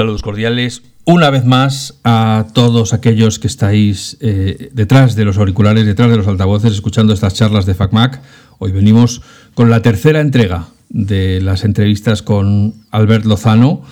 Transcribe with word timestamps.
Saludos 0.00 0.22
cordiales 0.22 0.80
una 1.04 1.28
vez 1.28 1.44
más 1.44 2.00
a 2.04 2.46
todos 2.54 2.94
aquellos 2.94 3.38
que 3.38 3.48
estáis 3.48 4.16
eh, 4.22 4.70
detrás 4.72 5.14
de 5.14 5.26
los 5.26 5.36
auriculares, 5.36 5.84
detrás 5.84 6.10
de 6.10 6.16
los 6.16 6.26
altavoces, 6.26 6.72
escuchando 6.72 7.12
estas 7.12 7.34
charlas 7.34 7.66
de 7.66 7.74
FacMac. 7.74 8.22
Hoy 8.58 8.72
venimos 8.72 9.20
con 9.52 9.68
la 9.68 9.82
tercera 9.82 10.22
entrega 10.22 10.68
de 10.88 11.42
las 11.42 11.64
entrevistas 11.64 12.22
con 12.22 12.76
Albert 12.90 13.26
Lozano. 13.26 13.82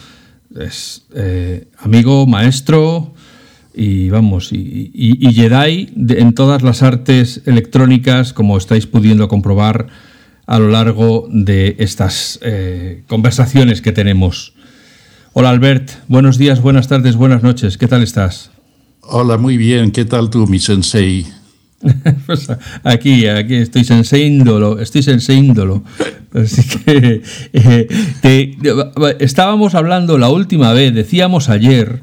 Es 0.59 1.05
eh, 1.14 1.68
amigo, 1.77 2.27
maestro 2.27 3.13
y 3.75 4.09
vamos, 4.09 4.50
y, 4.50 5.21
Jedi 5.35 5.93
en 5.95 6.32
todas 6.32 6.63
las 6.63 6.82
artes 6.82 7.43
electrónicas, 7.45 8.32
como 8.32 8.57
estáis 8.57 8.86
pudiendo 8.86 9.29
comprobar 9.29 9.89
a 10.46 10.59
lo 10.59 10.71
largo 10.71 11.29
de 11.31 11.77
estas 11.79 12.39
eh, 12.40 13.03
conversaciones 13.09 13.82
que 13.82 13.93
tenemos. 13.93 14.54
Hola 15.41 15.51
Albert, 15.51 15.93
buenos 16.09 16.37
días, 16.37 16.61
buenas 16.61 16.89
tardes, 16.89 17.15
buenas 17.15 17.45
noches, 17.45 17.79
¿qué 17.79 17.87
tal 17.87 18.03
estás? 18.03 18.51
Hola, 19.03 19.39
muy 19.39 19.57
bien, 19.57 19.93
¿qué 19.93 20.05
tal 20.05 20.31
tú, 20.31 20.49
mi 20.49 20.59
sensei? 20.59 21.29
pues 22.27 22.49
aquí, 22.83 23.25
aquí 23.29 23.55
estoy 23.55 23.85
senseíndolo, 23.85 24.81
estoy 24.81 25.05
senseíndolo. 25.05 25.85
Así 26.35 26.81
que 26.81 27.23
eh, 27.53 28.57
estábamos 29.21 29.77
hablando 29.77 30.19
la 30.19 30.29
última 30.29 30.73
vez, 30.73 30.93
decíamos 30.93 31.49
ayer, 31.49 32.03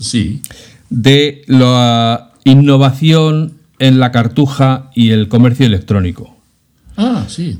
sí. 0.00 0.40
de 0.88 1.42
la 1.46 2.32
innovación 2.44 3.58
en 3.78 4.00
la 4.00 4.10
cartuja 4.10 4.90
y 4.94 5.10
el 5.10 5.28
comercio 5.28 5.66
electrónico. 5.66 6.34
Ah, 6.96 7.26
sí 7.28 7.58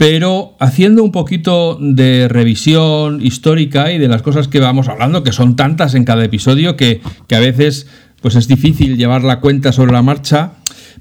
pero 0.00 0.56
haciendo 0.60 1.04
un 1.04 1.12
poquito 1.12 1.76
de 1.78 2.26
revisión 2.26 3.20
histórica 3.20 3.92
y 3.92 3.98
de 3.98 4.08
las 4.08 4.22
cosas 4.22 4.48
que 4.48 4.58
vamos 4.58 4.88
hablando, 4.88 5.22
que 5.22 5.30
son 5.30 5.56
tantas 5.56 5.94
en 5.94 6.06
cada 6.06 6.24
episodio 6.24 6.74
que, 6.74 7.02
a 7.30 7.38
veces 7.38 7.86
pues 8.22 8.34
es 8.34 8.48
difícil 8.48 8.96
llevar 8.96 9.24
la 9.24 9.40
cuenta 9.40 9.72
sobre 9.72 9.92
la 9.92 10.00
marcha, 10.00 10.52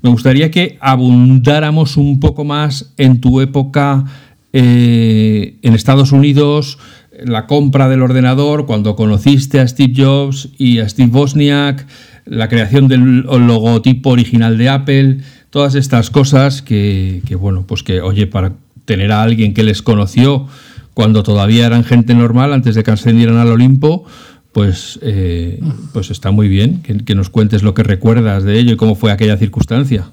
me 0.02 0.10
gustaría 0.10 0.52
que 0.52 0.78
abundáramos 0.82 1.96
un 1.96 2.20
poco 2.20 2.44
más 2.44 2.92
en 2.98 3.22
tu 3.22 3.40
época 3.40 4.04
eh, 4.52 5.56
en 5.62 5.76
Estados 5.76 6.12
Unidos, 6.12 6.78
la 7.24 7.48
compra 7.48 7.88
del 7.88 8.02
ordenador, 8.02 8.66
cuando 8.66 8.98
conociste 8.98 9.62
a 9.62 9.68
Steve 9.70 9.94
Jobs 9.96 10.50
y 10.58 10.80
a 10.80 10.90
Steve 10.90 11.18
Wozniak, 11.18 11.88
la 12.26 12.50
creación 12.50 12.90
del 12.90 13.22
logotipo 13.22 14.10
original 14.10 14.58
de 14.58 14.68
Apple, 14.68 15.18
todas 15.52 15.76
estas 15.76 16.10
cosas 16.10 16.62
que 16.62 17.22
bueno, 17.40 17.64
pues 17.66 17.82
que, 17.82 18.02
oye, 18.02 18.28
para 18.28 18.56
tener 18.90 19.12
a 19.12 19.22
alguien 19.22 19.54
que 19.54 19.62
les 19.62 19.84
conoció 19.84 20.48
cuando 20.96 21.22
todavía 21.22 21.68
eran 21.68 21.84
gente 21.84 22.16
normal, 22.16 22.54
antes 22.54 22.74
de 22.74 22.84
que 22.84 22.90
ascendieran 22.90 23.38
al 23.38 23.52
Olimpo, 23.52 24.06
pues, 24.52 24.98
eh, 25.04 25.62
pues 25.94 26.10
está 26.10 26.32
muy 26.32 26.48
bien 26.48 26.82
que, 26.82 27.14
nos 27.14 27.30
cuentes 27.30 27.62
lo 27.62 27.76
que 27.76 27.84
recuerdas 27.84 28.44
de 28.44 28.58
ello 28.58 28.74
y 28.74 28.78
cómo 28.78 28.96
fue 28.96 29.12
aquella 29.12 29.38
circunstancia. 29.38 30.10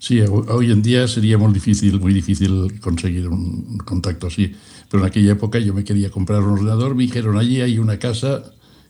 Sí, 0.00 0.20
hoy 0.20 0.72
en 0.72 0.82
día 0.82 1.06
sería 1.06 1.38
muy 1.38 1.52
difícil, 1.52 2.00
muy 2.00 2.12
difícil 2.12 2.80
conseguir 2.80 3.28
un 3.28 3.78
contacto 3.84 4.26
así. 4.26 4.52
Pero 4.90 5.04
en 5.04 5.08
aquella 5.08 5.32
época 5.32 5.60
yo 5.60 5.72
me 5.72 5.84
quería 5.84 6.10
comprar 6.10 6.42
un 6.42 6.54
ordenador, 6.54 6.96
me 6.96 7.04
dijeron 7.04 7.38
allí 7.38 7.60
hay 7.60 7.78
una 7.78 7.96
casa 8.00 8.42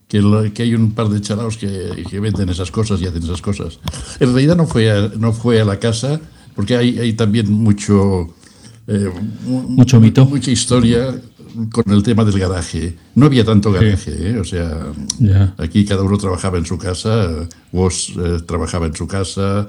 que, 0.08 0.23
que 0.55 0.62
hay 0.62 0.75
un 0.75 0.92
par 0.92 1.11
de 1.11 1.20
chalaos 1.20 1.58
que, 1.58 2.05
que, 2.08 2.20
venden 2.20 2.48
esas 2.48 2.70
cosas 2.70 3.02
y 3.02 3.06
hacen 3.06 3.23
esas 3.23 3.42
cosas. 3.42 3.80
En 4.19 4.33
realidad 4.33 4.56
no 4.56 4.67
fue 4.67 4.91
a, 4.91 5.12
no 5.19 5.34
fue 5.34 5.61
a 5.61 5.67
la 5.67 5.78
casa, 5.78 6.19
porque 6.56 6.75
hay, 6.75 6.98
hay 6.98 7.12
también 7.12 7.52
mucho 7.52 8.34
eh, 8.89 9.11
mucho 9.44 10.00
mito. 10.00 10.25
Mucha 10.25 10.50
historia 10.50 11.14
con 11.70 11.92
el 11.92 12.03
tema 12.03 12.25
del 12.25 12.39
garaje. 12.39 12.97
No 13.14 13.27
había 13.27 13.45
tanto 13.45 13.70
garaje, 13.70 14.30
¿eh? 14.30 14.39
o 14.39 14.45
sea, 14.45 14.86
aquí 15.58 15.85
cada 15.85 16.02
uno 16.02 16.17
trabajaba 16.17 16.57
en 16.57 16.64
su 16.64 16.79
casa, 16.79 17.46
Woz 17.70 18.11
eh, 18.17 18.39
trabajaba 18.46 18.86
en 18.86 18.95
su 18.95 19.07
casa, 19.07 19.68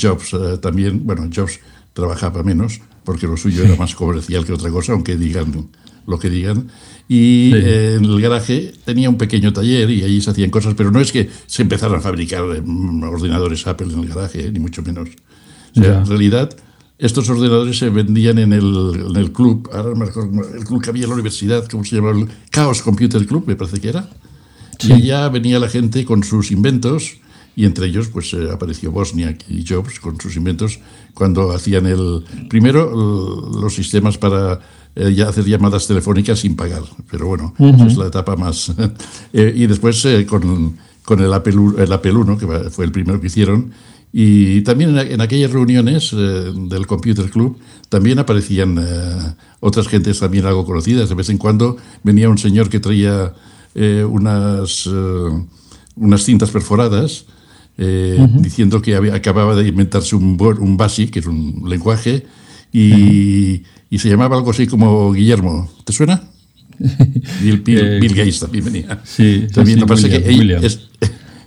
Jobs 0.00 0.36
también, 0.60 1.04
bueno, 1.04 1.28
Jobs 1.34 1.58
trabajaba 1.92 2.44
menos, 2.44 2.80
porque 3.04 3.26
lo 3.26 3.36
suyo 3.36 3.64
era 3.64 3.74
más 3.74 3.96
comercial 3.96 4.44
que 4.44 4.52
otra 4.52 4.70
cosa, 4.70 4.92
aunque 4.92 5.16
digan 5.16 5.68
lo 6.06 6.18
que 6.20 6.30
digan. 6.30 6.68
Y 7.08 7.52
en 7.52 8.04
el 8.04 8.20
garaje 8.20 8.72
tenía 8.84 9.10
un 9.10 9.16
pequeño 9.16 9.52
taller 9.52 9.90
y 9.90 10.04
allí 10.04 10.20
se 10.20 10.30
hacían 10.30 10.50
cosas, 10.50 10.74
pero 10.76 10.92
no 10.92 11.00
es 11.00 11.10
que 11.10 11.28
se 11.46 11.62
empezaran 11.62 11.96
a 11.96 12.00
fabricar 12.00 12.42
ordenadores 12.42 13.66
Apple 13.66 13.92
en 13.92 14.00
el 14.00 14.08
garaje, 14.08 14.52
ni 14.52 14.60
mucho 14.60 14.82
menos. 14.82 15.08
O 15.76 15.80
sea, 15.80 15.98
en 15.98 16.06
realidad 16.06 16.56
estos 16.98 17.28
ordenadores 17.28 17.78
se 17.78 17.90
vendían 17.90 18.38
en 18.38 18.52
el, 18.52 19.30
club, 19.32 19.68
ahora 19.72 19.92
el 20.54 20.64
club 20.64 20.82
que 20.82 20.90
había 20.90 21.04
en 21.04 21.10
la 21.10 21.14
universidad, 21.14 21.66
¿cómo 21.68 21.84
se 21.84 21.96
llamaba? 21.96 22.18
El 22.18 22.28
Chaos 22.50 22.82
Computer 22.82 23.24
Club, 23.26 23.44
me 23.46 23.56
parece 23.56 23.80
que 23.80 23.90
era. 23.90 24.08
Y 24.80 24.92
allá 24.92 25.28
venía 25.28 25.58
la 25.58 25.68
gente 25.68 26.04
con 26.04 26.24
sus 26.24 26.50
inventos, 26.50 27.18
y 27.54 27.64
entre 27.64 27.86
ellos 27.86 28.08
pues 28.08 28.32
eh, 28.34 28.48
apareció 28.52 28.92
Bosniak 28.92 29.44
y 29.48 29.64
Jobs 29.66 30.00
con 30.00 30.20
sus 30.20 30.36
inventos 30.36 30.78
cuando 31.14 31.52
hacían 31.52 31.86
el 31.86 32.22
primero 32.50 32.90
los 33.60 33.74
sistemas 33.74 34.18
para 34.18 34.60
eh, 34.94 35.14
ya 35.14 35.30
hacer 35.30 35.44
llamadas 35.44 35.86
telefónicas 35.86 36.40
sin 36.40 36.54
pagar, 36.54 36.82
pero 37.10 37.26
bueno, 37.26 37.54
esa 37.58 37.86
es 37.86 37.96
la 37.96 38.06
etapa 38.06 38.36
más. 38.36 38.72
Eh, 39.32 39.52
y 39.54 39.66
después 39.66 40.06
con, 40.26 40.76
con 41.04 41.20
el, 41.20 41.32
Apple, 41.32 41.56
el 41.78 41.92
Apple 41.92 42.12
1, 42.12 42.38
que 42.38 42.46
fue 42.70 42.86
el 42.86 42.92
primero 42.92 43.20
que 43.20 43.26
hicieron, 43.26 43.72
y 44.18 44.62
también 44.62 44.96
en, 44.96 45.20
aquellas 45.20 45.50
reuniones 45.50 46.10
eh, 46.14 46.16
del 46.16 46.86
Computer 46.86 47.28
Club 47.28 47.58
también 47.90 48.18
aparecían 48.18 48.78
eh, 48.78 49.34
otras 49.60 49.88
gentes 49.88 50.20
también 50.20 50.46
algo 50.46 50.64
conocidas. 50.64 51.10
De 51.10 51.14
vez 51.14 51.28
en 51.28 51.36
cuando 51.36 51.76
venía 52.02 52.30
un 52.30 52.38
señor 52.38 52.70
que 52.70 52.80
traía 52.80 53.34
eh, 53.74 54.06
unas, 54.08 54.88
unas 55.96 56.24
cintas 56.24 56.50
perforadas 56.50 57.26
diciendo 57.76 58.80
que 58.80 58.96
había, 58.96 59.14
acababa 59.14 59.54
de 59.54 59.68
inventarse 59.68 60.16
un, 60.16 60.38
un 60.60 60.76
BASIC, 60.78 61.10
que 61.10 61.18
es 61.18 61.26
un 61.26 61.64
lenguaje, 61.68 62.24
y, 62.72 63.64
y, 63.90 63.98
se 63.98 64.08
llamaba 64.08 64.36
algo 64.36 64.50
así 64.50 64.66
como 64.66 65.12
Guillermo. 65.12 65.70
¿Te 65.84 65.92
suena? 65.92 66.22
Bill, 67.42 67.60
Bill, 67.60 68.14
Gates 68.14 68.40
también 68.40 68.64
venía. 68.64 69.02
Sí, 69.04 69.46
también 69.52 69.80
sí, 69.80 69.96
sí, 69.96 70.08
que 70.08 70.16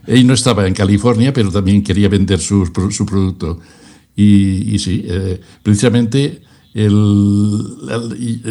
él 0.10 0.26
no 0.26 0.34
estaba 0.34 0.68
en 0.68 0.74
California, 0.74 1.32
pero 1.32 1.52
también 1.52 1.84
quería 1.84 2.10
vender 2.10 2.40
su, 2.40 2.66
su 2.92 3.06
producto. 3.06 3.60
Y, 4.16 4.78
sí, 4.80 5.06
eh, 5.08 5.40
precisamente 5.64 6.42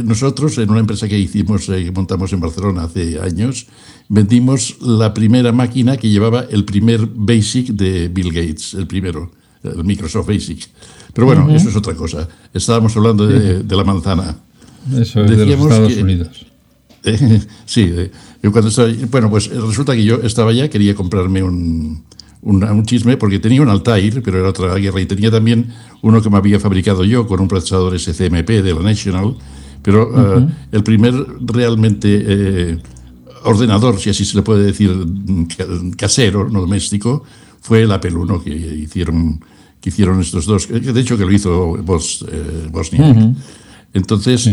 nosotros 0.05 0.57
en 0.59 0.71
una 0.71 0.81
empresa 0.81 1.09
que 1.09 1.19
hicimos, 1.19 1.69
eh, 1.69 1.85
que 1.85 1.93
montamos 1.93 2.33
en 2.33 2.41
Barcelona 2.41 2.85
hace 2.85 3.21
años, 3.21 3.67
vendimos 4.09 4.77
la 4.81 5.13
primera 5.13 5.53
máquina 5.53 5.97
que 5.97 6.09
llevaba 6.09 6.47
el 6.51 6.65
primer 6.65 7.07
BASIC 7.07 7.69
de 7.69 8.09
Bill 8.09 8.33
Gates, 8.33 8.75
el 8.75 8.87
primero, 8.87 9.31
el 9.63 9.85
Microsoft 9.85 10.29
BASIC. 10.29 10.69
Pero 11.13 11.27
bueno, 11.27 11.55
eso 11.55 11.69
es 11.69 11.77
otra 11.77 11.95
cosa. 11.95 12.29
Estábamos 12.55 12.97
hablando 12.97 13.27
de, 13.27 13.77
la 13.77 13.85
manzana. 13.85 14.37
Eso 14.97 15.25
es 15.25 15.31
de 15.37 15.47
los 15.47 15.61
Estados 15.61 15.97
Unidos. 15.97 16.47
sí, 17.67 17.93
yo 18.43 18.53
cuando 18.53 18.69
estaba, 18.69 18.89
bueno, 19.11 19.31
pues 19.31 19.49
resulta 19.49 19.95
que 19.95 20.05
yo 20.05 20.17
estaba 20.17 20.51
allá, 20.51 20.69
quería 20.69 20.95
comprarme 20.95 21.43
un, 21.43 22.03
un, 22.43 22.85
chisme 22.85 23.17
porque 23.17 23.39
tenía 23.39 23.63
un 23.63 23.69
Altair, 23.69 24.23
pero 24.23 24.39
era 24.39 24.49
otra 24.49 24.75
guerra, 24.77 25.01
y 25.01 25.07
tenía 25.07 25.31
también 25.31 25.73
uno 26.03 26.23
que 26.23 26.31
me 26.31 26.37
había 26.37 26.61
fabricado 26.61 27.05
yo 27.05 27.27
con 27.27 27.41
un 27.41 27.49
procesador 27.49 27.99
SCMP 27.99 28.49
de 28.63 28.75
la 28.75 28.81
National, 28.81 29.37
pero 29.83 30.39
eh, 30.39 30.47
el 30.73 30.83
primer 30.83 31.15
realmente 31.41 32.25
eh, 32.27 32.79
ordenador, 33.45 33.99
si 33.99 34.11
así 34.11 34.25
se 34.25 34.37
le 34.37 34.43
puede 34.43 34.65
decir, 34.65 34.91
casero, 35.97 36.49
no 36.49 36.61
doméstico, 36.61 37.25
fue 37.61 37.83
el 37.83 37.93
Apple 37.93 38.13
I 38.13 38.45
que 38.45 38.57
hicieron, 38.57 39.41
que 39.81 39.91
hicieron 39.91 40.21
estos 40.21 40.47
dos, 40.47 40.69
de 40.69 41.01
hecho 41.01 41.19
que 41.19 41.25
lo 41.25 41.33
hizo 41.33 41.77
Bos, 41.83 42.25
eh, 42.31 42.69
Bosniak. 42.71 43.37
Entonces, 43.95 44.49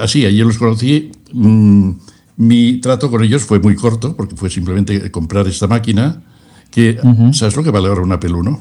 así, 0.00 0.24
allí 0.24 0.38
los 0.38 0.58
conocí. 0.58 1.10
Mm, 1.32 1.90
mi 2.36 2.80
trato 2.80 3.10
con 3.10 3.22
ellos 3.24 3.42
fue 3.42 3.60
muy 3.60 3.74
corto, 3.74 4.14
porque 4.14 4.36
fue 4.36 4.50
simplemente 4.50 5.10
comprar 5.10 5.46
esta 5.48 5.66
máquina, 5.66 6.22
que, 6.70 6.98
¿sabes 7.32 7.56
lo 7.56 7.62
que 7.62 7.70
vale 7.70 7.88
ahora 7.88 8.02
una 8.02 8.20
peluno? 8.20 8.60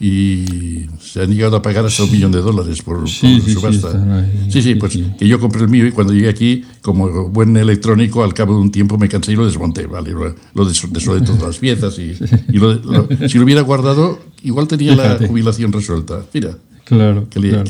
Y 0.00 0.86
se 1.00 1.22
han 1.22 1.30
llegado 1.32 1.56
a 1.56 1.62
pagar 1.62 1.86
hasta 1.86 2.02
un 2.02 2.10
millón 2.10 2.32
de 2.32 2.40
dólares 2.40 2.82
por, 2.82 3.08
sí, 3.08 3.40
sí, 3.40 3.52
subasta. 3.52 4.26
Sí, 4.48 4.60
sí, 4.60 4.74
pues 4.74 4.98
que 5.18 5.26
yo 5.26 5.40
compré 5.40 5.62
el 5.62 5.68
mío 5.68 5.86
y 5.86 5.92
cuando 5.92 6.12
llegué 6.12 6.28
aquí, 6.28 6.64
como 6.82 7.28
buen 7.28 7.56
electrónico, 7.56 8.22
al 8.22 8.34
cabo 8.34 8.54
de 8.54 8.60
un 8.60 8.70
tiempo 8.70 8.98
me 8.98 9.08
cansé 9.08 9.32
y 9.32 9.36
lo 9.36 9.46
desmonté, 9.46 9.86
¿vale? 9.86 10.12
Lo 10.54 10.64
desolé 10.64 11.00
todas 11.22 11.42
las 11.42 11.58
piezas 11.58 11.98
y, 11.98 12.14
si 12.14 13.38
lo 13.38 13.44
hubiera 13.44 13.62
guardado, 13.62 14.18
igual 14.42 14.68
tenía 14.68 14.94
la 14.94 15.16
jubilación 15.26 15.72
resuelta. 15.72 16.24
Mira, 16.32 16.58
claro, 16.84 17.26
¿qué, 17.30 17.40
le, 17.40 17.64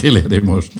¿qué, 0.00 0.10
le 0.10 0.20
haremos? 0.20 0.70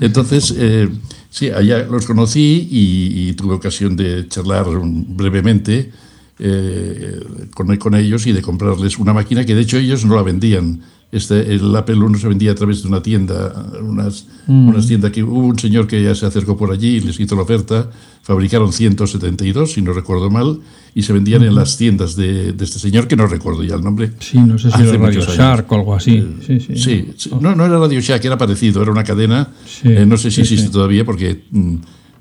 Entonces, 0.00 0.54
eh, 0.56 0.88
Sí, 1.30 1.48
allá 1.48 1.84
los 1.84 2.06
conocí 2.06 2.68
y, 2.70 3.32
tuve 3.34 3.54
ocasión 3.54 3.96
de 3.96 4.26
charlar 4.26 4.66
brevemente 4.66 5.92
eh, 6.42 7.20
con, 7.54 7.76
con, 7.76 7.94
ellos 7.94 8.26
y 8.26 8.32
de 8.32 8.40
comprarles 8.40 8.98
una 8.98 9.12
máquina 9.12 9.44
que 9.44 9.54
de 9.54 9.60
hecho 9.60 9.76
ellos 9.76 10.04
no 10.04 10.16
la 10.16 10.22
vendían, 10.22 10.80
este, 11.12 11.54
el 11.54 11.74
Apple 11.74 11.96
1 11.96 12.18
se 12.18 12.28
vendía 12.28 12.52
a 12.52 12.54
través 12.54 12.82
de 12.82 12.88
una 12.88 13.02
tienda, 13.02 13.52
unas, 13.82 14.26
mm. 14.46 14.68
unas 14.68 14.86
tiendas 14.86 15.10
que 15.10 15.24
hubo 15.24 15.40
un 15.40 15.58
señor 15.58 15.86
que 15.88 16.02
ya 16.02 16.14
se 16.14 16.24
acercó 16.24 16.56
por 16.56 16.70
allí 16.72 16.96
y 16.96 17.00
les 17.00 17.18
hizo 17.18 17.34
la 17.34 17.42
oferta, 17.42 17.90
fabricaron 18.22 18.72
172, 18.72 19.72
si 19.72 19.82
no 19.82 19.92
recuerdo 19.92 20.30
mal, 20.30 20.60
y 20.94 21.02
se 21.02 21.12
vendían 21.12 21.42
en 21.42 21.54
las 21.54 21.76
tiendas 21.76 22.14
de, 22.14 22.50
este 22.50 22.78
señor, 22.78 23.08
que 23.08 23.16
no 23.16 23.26
recuerdo 23.26 23.64
ya 23.64 23.74
el 23.74 23.82
nombre. 23.82 24.12
Sí, 24.20 24.38
no 24.38 24.56
sé 24.58 24.70
si 24.70 24.82
era 24.82 24.96
Radio 24.96 25.20
Shack 25.20 25.70
o 25.70 25.74
algo 25.74 25.94
así. 25.94 26.24
Eh, 26.48 26.60
sí, 26.76 27.12
sí. 27.16 27.30
No, 27.40 27.56
no 27.56 27.66
era 27.66 27.78
Radio 27.78 28.00
Shack, 28.00 28.24
era 28.24 28.38
parecido, 28.38 28.80
era 28.80 28.92
una 28.92 29.04
cadena, 29.04 29.48
eh, 29.82 30.04
no 30.06 30.16
sé 30.16 30.30
si 30.30 30.42
existe 30.42 30.70
todavía, 30.70 31.04
porque 31.04 31.42
mm, 31.50 31.74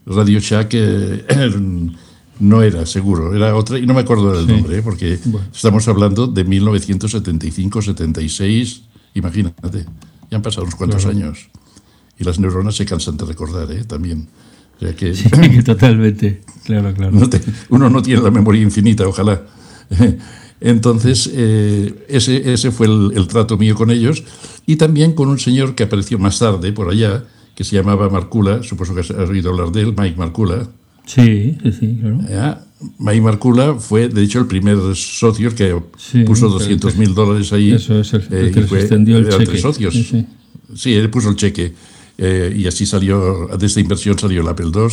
Radio 0.07 0.39
Shack... 0.39 0.75
No 2.39 2.63
era 2.63 2.85
seguro, 2.85 3.35
era 3.35 3.53
otra, 3.55 3.77
y 3.77 3.85
no 3.85 3.93
me 3.93 3.99
acuerdo 4.01 4.31
del 4.31 4.47
nombre, 4.47 4.77
¿eh? 4.77 4.81
porque 4.81 5.19
estamos 5.53 5.85
hablando 5.89 6.27
de 6.27 6.45
1975-76, 6.45 8.83
imagínate, 9.13 9.85
ya 10.31 10.37
han 10.37 10.41
pasado 10.41 10.63
unos 10.63 10.75
cuantos 10.75 11.05
años. 11.05 11.49
Y 12.17 12.23
las 12.23 12.39
neuronas 12.39 12.75
se 12.75 12.85
cansan 12.85 13.17
de 13.17 13.25
recordar, 13.25 13.69
¿eh? 13.71 13.83
También. 13.85 14.27
O 14.77 14.79
sea 14.79 14.95
que, 14.95 15.13
totalmente, 15.65 16.41
claro, 16.63 16.93
claro. 16.93 17.17
uno 17.69 17.89
no 17.89 18.01
tiene 18.01 18.21
la 18.21 18.31
memoria 18.31 18.61
infinita, 18.61 19.05
ojalá. 19.07 19.41
Entonces, 20.61 21.29
eh, 21.33 22.05
ese, 22.09 22.53
ese 22.53 22.71
fue 22.71 22.87
el, 22.87 23.13
el, 23.15 23.27
trato 23.27 23.57
mío 23.57 23.75
con 23.75 23.91
ellos. 23.91 24.23
Y 24.65 24.75
también 24.75 25.13
con 25.13 25.29
un 25.29 25.39
señor 25.39 25.75
que 25.75 25.83
apareció 25.83 26.19
más 26.19 26.39
tarde 26.39 26.73
por 26.73 26.89
allá, 26.89 27.23
que 27.55 27.63
se 27.63 27.75
llamaba 27.75 28.09
Marcula, 28.09 28.63
supongo 28.63 28.95
que 28.95 29.01
has 29.01 29.11
oído 29.11 29.51
hablar 29.51 29.71
de 29.71 29.81
él, 29.81 29.95
Mike 29.97 30.17
Marcula. 30.17 30.67
Sí, 31.09 31.57
sí, 31.63 31.71
sí, 31.71 31.97
claro. 31.99 32.59
May 32.97 33.19
Marcula 33.19 33.75
fue, 33.75 34.07
de 34.09 34.21
hecho, 34.21 34.39
el 34.39 34.45
primer 34.45 34.77
socio 34.95 35.53
que 35.53 35.75
puso 36.25 36.49
200 36.49 36.95
mil 36.97 37.13
dólares 37.15 37.51
ahí. 37.51 37.71
Eso 37.71 37.99
es, 37.99 38.13
el, 38.13 38.21
eh, 38.31 38.51
que 38.53 38.61
les 38.61 38.71
extendió 38.71 39.17
el 39.17 39.27
cheque. 39.27 39.57
socios. 39.57 39.95
Sí, 40.75 40.93
él 40.93 41.09
puso 41.09 41.29
el 41.29 41.35
cheque. 41.35 41.73
Eh, 42.17 42.53
y 42.55 42.67
así 42.67 42.85
salió, 42.85 43.47
de 43.47 43.65
esta 43.65 43.79
inversión 43.79 44.19
salió 44.19 44.41
el 44.41 44.47
Apple 44.47 44.71
II 44.73 44.87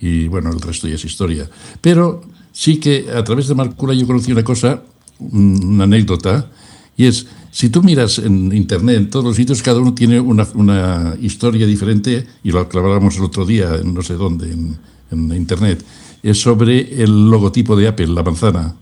y 0.00 0.28
bueno, 0.28 0.50
el 0.50 0.60
resto 0.60 0.86
ya 0.86 0.94
es 0.94 1.04
historia. 1.04 1.48
Pero 1.80 2.22
sí 2.52 2.78
que 2.78 3.06
a 3.14 3.24
través 3.24 3.48
de 3.48 3.54
Marcula 3.54 3.92
yo 3.92 4.06
conocí 4.06 4.30
una 4.30 4.44
cosa, 4.44 4.82
una 5.18 5.84
anécdota, 5.84 6.50
y 6.96 7.06
es, 7.06 7.26
si 7.50 7.70
tú 7.70 7.82
miras 7.82 8.18
en 8.18 8.54
Internet, 8.54 8.96
en 8.96 9.10
todos 9.10 9.24
los 9.24 9.36
sitios, 9.36 9.62
cada 9.62 9.80
uno 9.80 9.94
tiene 9.94 10.20
una, 10.20 10.46
una 10.54 11.16
historia 11.20 11.66
diferente, 11.66 12.26
y 12.44 12.52
lo 12.52 12.60
hablábamos 12.60 13.16
el 13.16 13.24
otro 13.24 13.44
día, 13.44 13.74
en 13.76 13.92
no 13.92 14.02
sé 14.02 14.14
dónde, 14.14 14.52
en, 14.52 14.76
en 15.10 15.32
Internet, 15.34 15.84
es 16.22 16.40
sobre 16.40 17.02
el 17.02 17.30
logotipo 17.30 17.76
de 17.76 17.88
Apple, 17.88 18.08
la 18.08 18.22
manzana. 18.22 18.74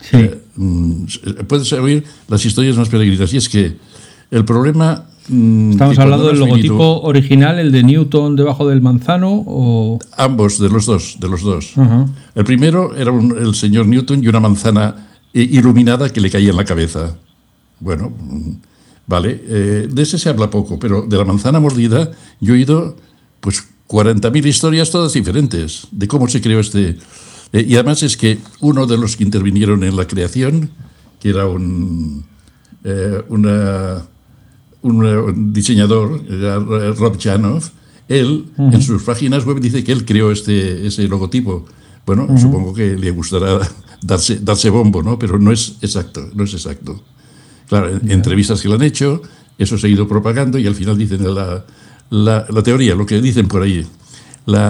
Sí. 0.00 0.16
Eh, 0.16 0.38
mm, 0.56 1.04
puedes 1.46 1.72
oír 1.74 2.04
las 2.28 2.44
historias 2.44 2.76
más 2.76 2.88
peregrinas. 2.88 3.32
Y 3.34 3.36
es 3.36 3.48
que 3.48 3.76
el 4.30 4.44
problema... 4.44 5.04
Mm, 5.28 5.72
¿Estamos 5.72 5.98
hablando 5.98 6.26
del 6.28 6.38
logotipo 6.38 7.02
original, 7.02 7.58
el 7.58 7.70
de 7.70 7.82
Newton 7.82 8.36
debajo 8.36 8.66
del 8.66 8.80
manzano? 8.80 9.44
O... 9.46 9.98
Ambos, 10.16 10.58
de 10.58 10.70
los 10.70 10.86
dos. 10.86 11.18
De 11.20 11.28
los 11.28 11.42
dos. 11.42 11.74
El 12.34 12.44
primero 12.44 12.96
era 12.96 13.12
el 13.12 13.54
señor 13.54 13.86
Newton 13.86 14.24
y 14.24 14.28
una 14.28 14.40
manzana 14.40 15.08
iluminada 15.32 16.10
que 16.10 16.20
le 16.20 16.30
caía 16.30 16.50
en 16.50 16.56
la 16.56 16.64
cabeza. 16.64 17.14
Bueno, 17.78 18.10
mm, 18.10 18.50
vale. 19.06 19.42
Eh, 19.46 19.88
de 19.90 20.02
ese 20.02 20.18
se 20.18 20.28
habla 20.28 20.50
poco, 20.50 20.78
pero 20.78 21.02
de 21.02 21.16
la 21.16 21.24
manzana 21.24 21.60
mordida 21.60 22.10
yo 22.40 22.54
he 22.54 22.56
oído 22.56 22.96
pues 23.40 23.66
40.000 23.90 24.46
historias 24.46 24.90
todas 24.92 25.12
diferentes 25.12 25.88
de 25.90 26.06
cómo 26.06 26.28
se 26.28 26.40
creó 26.40 26.60
este... 26.60 26.96
Eh, 27.52 27.66
y 27.68 27.74
además 27.74 28.04
es 28.04 28.16
que 28.16 28.38
uno 28.60 28.86
de 28.86 28.96
los 28.96 29.16
que 29.16 29.24
intervinieron 29.24 29.82
en 29.82 29.96
la 29.96 30.06
creación, 30.06 30.70
que 31.18 31.30
era 31.30 31.46
un, 31.46 32.24
eh, 32.84 33.24
un 33.28 35.52
diseñador, 35.52 36.22
Rob 36.96 37.20
Janoff, 37.20 37.70
él 38.08 38.46
en 38.56 38.82
sus 38.82 39.02
páginas 39.02 39.44
web 39.44 39.60
dice 39.60 39.82
que 39.82 39.90
él 39.90 40.04
creó 40.04 40.30
este, 40.30 40.86
ese 40.86 41.08
logotipo. 41.08 41.66
Bueno, 42.06 42.28
supongo 42.38 42.72
que 42.72 42.96
le 42.96 43.10
gustará 43.10 43.58
darse, 44.02 44.38
darse 44.40 44.70
bombo, 44.70 45.02
¿no? 45.02 45.18
Pero 45.18 45.38
no 45.38 45.50
es 45.50 45.76
exacto, 45.80 46.28
no 46.34 46.44
es 46.44 46.54
exacto. 46.54 47.02
Claro, 47.68 47.88
en 47.88 48.10
entrevistas 48.10 48.62
que 48.62 48.68
le 48.68 48.76
han 48.76 48.82
hecho, 48.82 49.22
eso 49.58 49.76
se 49.76 49.88
ha 49.88 49.90
ido 49.90 50.06
propagando 50.06 50.58
y 50.58 50.66
al 50.66 50.76
final 50.76 50.96
dicen 50.96 51.34
la, 51.34 51.64
la, 52.10 52.46
teoría, 52.62 52.94
lo 52.94 53.06
que 53.06 53.20
dicen 53.20 53.48
por 53.48 53.62
ahí. 53.62 53.86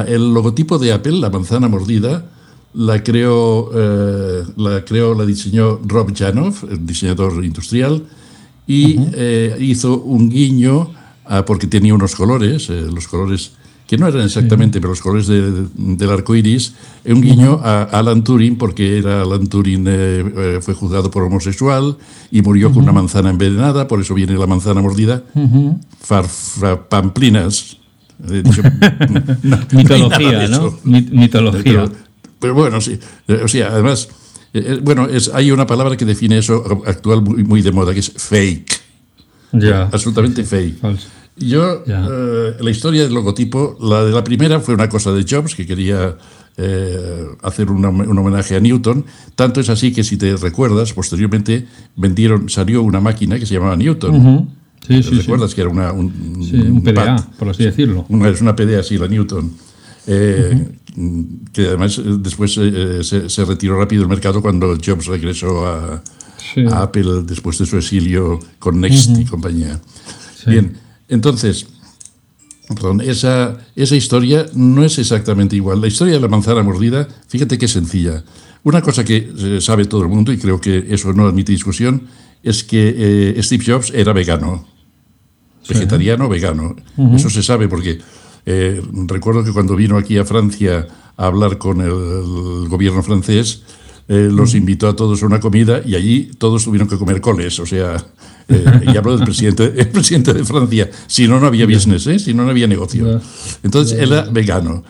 el 0.06 0.34
logotipo 0.34 0.78
de 0.78 0.92
Apple, 0.92 1.18
la 1.18 1.30
manzana 1.30 1.68
mordida, 1.68 2.24
la 2.74 3.02
creó, 3.02 3.70
eh, 3.74 4.44
la 4.56 4.84
creó, 4.84 5.14
la 5.14 5.26
diseñó 5.26 5.80
Rob 5.84 6.16
Janoff, 6.16 6.64
el 6.64 6.86
diseñador 6.86 7.44
industrial, 7.44 8.06
y 8.66 8.96
eh, 9.14 9.56
hizo 9.58 10.00
un 10.00 10.30
guiño 10.30 10.92
porque 11.46 11.66
tenía 11.66 11.94
unos 11.94 12.16
colores, 12.16 12.70
eh, 12.70 12.86
los 12.92 13.06
colores 13.06 13.52
que 13.90 13.98
no 13.98 14.06
eran 14.06 14.22
exactamente, 14.22 14.80
pero 14.80 14.90
los 14.90 15.00
colores 15.00 15.26
del 15.26 16.10
arco 16.10 16.36
iris, 16.36 16.74
un 17.04 17.20
guiño 17.20 17.60
a 17.60 17.82
Alan 17.82 18.22
Turing, 18.22 18.56
porque 18.56 18.98
era 18.98 19.22
Alan 19.22 19.48
Turing 19.48 19.84
fue 20.60 20.74
juzgado 20.74 21.10
por 21.10 21.24
homosexual 21.24 21.96
y 22.30 22.40
murió 22.40 22.70
con 22.72 22.84
una 22.84 22.92
manzana 22.92 23.30
envenenada, 23.30 23.88
por 23.88 24.00
eso 24.00 24.14
viene 24.14 24.34
la 24.34 24.46
manzana 24.46 24.80
mordida 24.80 25.24
farfapamplinas. 25.98 27.78
Mitología, 29.72 30.46
¿no? 30.46 30.78
Mitología. 30.84 31.90
Pero, 32.38 32.54
bueno, 32.54 32.80
sí. 32.80 32.96
O 33.42 33.48
sea, 33.48 33.72
además, 33.72 34.08
eh, 34.54 34.62
eh, 34.66 34.80
bueno, 34.80 35.06
es, 35.06 35.32
hay 35.34 35.50
una 35.50 35.66
palabra 35.66 35.96
que 35.96 36.04
define 36.04 36.38
eso 36.38 36.84
actual 36.86 37.22
muy, 37.22 37.60
de 37.60 37.72
moda, 37.72 37.92
que 37.92 37.98
es 37.98 38.12
fake. 38.16 38.80
Ya. 39.50 39.88
Absolutamente 39.90 40.44
fake. 40.44 40.76
Yo, 41.40 41.82
eh, 41.86 42.56
la 42.60 42.70
historia 42.70 43.02
del 43.02 43.14
logotipo, 43.14 43.76
la 43.80 44.04
de 44.04 44.12
la 44.12 44.22
primera 44.22 44.60
fue 44.60 44.74
una 44.74 44.88
cosa 44.88 45.12
de 45.12 45.24
Jobs, 45.28 45.54
que 45.54 45.66
quería 45.66 46.16
hacer 47.42 47.70
un 47.70 47.84
homenaje 47.86 48.54
a 48.54 48.60
Newton. 48.60 49.06
Tanto 49.34 49.60
es 49.60 49.70
así 49.70 49.92
que, 49.92 50.04
si 50.04 50.18
te 50.18 50.36
recuerdas, 50.36 50.92
posteriormente 50.92 51.66
vendieron, 51.96 52.50
salió 52.50 52.82
una 52.82 53.00
máquina 53.00 53.38
que 53.38 53.46
se 53.46 53.54
llamaba 53.54 53.76
Newton. 53.76 54.50
Sí, 54.86 55.02
sí, 55.02 55.10
¿Recuerdas 55.10 55.54
que 55.54 55.62
era 55.62 55.70
una, 55.70 55.92
un, 55.92 56.82
PDA, 56.84 57.16
por 57.38 57.48
así 57.48 57.64
decirlo? 57.64 58.06
es 58.26 58.40
una 58.42 58.54
PDA, 58.54 58.82
sí, 58.82 58.98
la 58.98 59.08
Newton. 59.08 59.52
Eh, 60.06 60.66
que 61.52 61.66
además 61.68 61.98
eh, 61.98 62.02
después 62.18 62.56
eh, 62.58 63.02
se, 63.02 63.44
retiró 63.44 63.78
rápido 63.78 64.02
del 64.02 64.08
mercado 64.08 64.42
cuando 64.42 64.76
Jobs 64.84 65.06
regresó 65.06 65.66
a, 65.66 66.02
Apple 66.72 67.22
después 67.24 67.58
de 67.58 67.66
su 67.66 67.76
exilio 67.76 68.40
con 68.58 68.80
Next 68.80 69.16
y 69.16 69.24
compañía. 69.24 69.80
Bien, 70.46 70.76
entonces, 71.10 71.66
perdón, 72.68 73.02
esa, 73.02 73.58
esa 73.76 73.96
historia 73.96 74.46
no 74.54 74.84
es 74.84 74.98
exactamente 74.98 75.56
igual. 75.56 75.80
La 75.80 75.88
historia 75.88 76.14
de 76.14 76.20
la 76.20 76.28
manzana 76.28 76.62
mordida, 76.62 77.06
fíjate 77.28 77.58
qué 77.58 77.68
sencilla. 77.68 78.24
Una 78.62 78.80
cosa 78.80 79.04
que 79.04 79.60
sabe 79.60 79.84
todo 79.84 80.02
el 80.02 80.08
mundo, 80.08 80.32
y 80.32 80.38
creo 80.38 80.60
que 80.60 80.86
eso 80.90 81.12
no 81.12 81.26
admite 81.26 81.52
discusión, 81.52 82.08
es 82.42 82.64
que 82.64 83.36
Steve 83.42 83.64
Jobs 83.66 83.90
era 83.94 84.12
vegano 84.12 84.66
vegetariano 85.68 86.28
vegano. 86.28 86.76
Eso 87.14 87.30
se 87.30 87.42
sabe 87.42 87.68
porque 87.68 87.98
eh, 88.46 88.82
recuerdo 89.06 89.44
que 89.44 89.52
cuando 89.52 89.76
vino 89.76 89.96
aquí 89.96 90.18
a 90.18 90.24
Francia 90.24 90.86
a 91.16 91.26
hablar 91.26 91.58
con 91.58 91.80
el, 91.80 92.68
gobierno 92.68 93.02
francés, 93.02 93.62
eh, 94.08 94.28
los 94.30 94.54
invitó 94.54 94.88
a 94.88 94.96
todos 94.96 95.22
a 95.22 95.26
una 95.26 95.40
comida 95.40 95.82
y 95.84 95.94
allí 95.94 96.30
todos 96.38 96.64
tuvieron 96.64 96.88
que 96.88 96.96
comer 96.96 97.20
coles. 97.20 97.58
O 97.60 97.66
sea, 97.66 97.96
eh, 98.48 98.64
y 98.92 98.96
hablo 98.96 99.16
del 99.16 99.24
presidente, 99.24 99.72
el 99.76 99.88
presidente 99.88 100.32
de 100.32 100.44
Francia. 100.44 100.90
Si 101.06 101.28
no, 101.28 101.40
no 101.40 101.46
había 101.46 101.66
business, 101.66 102.22
si 102.22 102.34
no, 102.34 102.44
no 102.44 102.50
había 102.50 102.66
negocio. 102.66 103.20
Entonces, 103.62 103.98
era 103.98 104.22
vegano. 104.22 104.82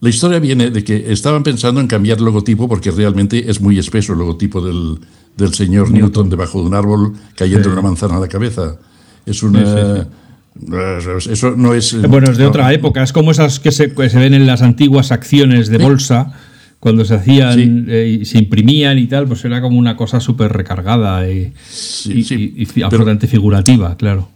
La 0.00 0.10
historia 0.10 0.38
viene 0.38 0.70
de 0.70 0.84
que 0.84 1.12
estaban 1.12 1.42
pensando 1.42 1.80
en 1.80 1.86
cambiar 1.86 2.18
el 2.18 2.24
logotipo 2.24 2.68
porque 2.68 2.90
realmente 2.90 3.50
es 3.50 3.60
muy 3.60 3.78
espeso 3.78 4.12
el 4.12 4.18
logotipo 4.18 4.60
del, 4.60 4.98
del 5.36 5.54
señor 5.54 5.90
Newton 5.90 6.28
debajo 6.28 6.60
de 6.60 6.66
un 6.66 6.74
árbol 6.74 7.14
cayendo 7.36 7.70
una 7.72 7.80
manzana 7.80 8.16
a 8.16 8.20
la 8.20 8.28
cabeza. 8.28 8.76
Es 9.24 9.42
una... 9.42 10.06
Eso 11.30 11.54
no 11.56 11.74
es. 11.74 12.00
Bueno, 12.08 12.30
es 12.30 12.38
de 12.38 12.46
otra 12.46 12.72
época. 12.72 13.02
Es 13.02 13.12
como 13.12 13.32
esas 13.32 13.58
que 13.58 13.72
se, 13.72 13.88
ven 13.88 14.34
en 14.34 14.46
las 14.46 14.62
antiguas 14.62 15.10
acciones 15.10 15.68
de 15.68 15.78
bolsa, 15.78 16.32
cuando 16.84 17.02
se 17.06 17.14
hacían 17.14 17.86
eh, 17.88 18.18
y 18.20 18.24
se 18.26 18.36
imprimían 18.36 18.98
y 18.98 19.06
tal, 19.06 19.26
pues 19.26 19.42
era 19.46 19.62
como 19.62 19.78
una 19.78 19.96
cosa 19.96 20.20
súper 20.20 20.52
recargada 20.52 21.26
y, 21.26 21.50
absolutamente 22.84 23.26
figurativa, 23.26 23.96
claro. 23.96 24.28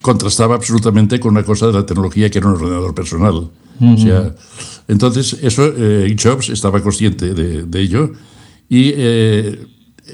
Contrastaba 0.00 0.54
absolutamente 0.54 1.20
con 1.20 1.32
una 1.32 1.42
cosa 1.42 1.66
de 1.66 1.74
la 1.74 1.84
tecnología 1.84 2.30
que 2.30 2.38
era 2.38 2.48
un 2.48 2.54
ordenador 2.54 2.94
personal. 2.94 3.34
o 3.34 3.96
sea, 3.98 4.34
entonces, 4.88 5.36
eso, 5.42 5.70
eh, 5.76 6.16
Jobs 6.18 6.48
estaba 6.48 6.80
consciente 6.80 7.34
de, 7.34 7.80
ello 7.82 8.12
y 8.70 8.94
eh, 8.96 9.62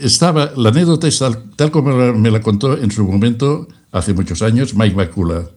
estaba, 0.02 0.50
la 0.56 0.70
anécdota 0.70 1.06
es 1.06 1.23
tal, 1.54 1.70
como 1.70 1.94
me 2.14 2.32
la 2.32 2.40
contó 2.40 2.76
en 2.76 2.90
su 2.90 3.06
momento 3.06 3.68
hace 3.92 4.14
muchos 4.14 4.42
años, 4.42 4.75
Mike 4.75 4.97
McCullough. 4.97 5.49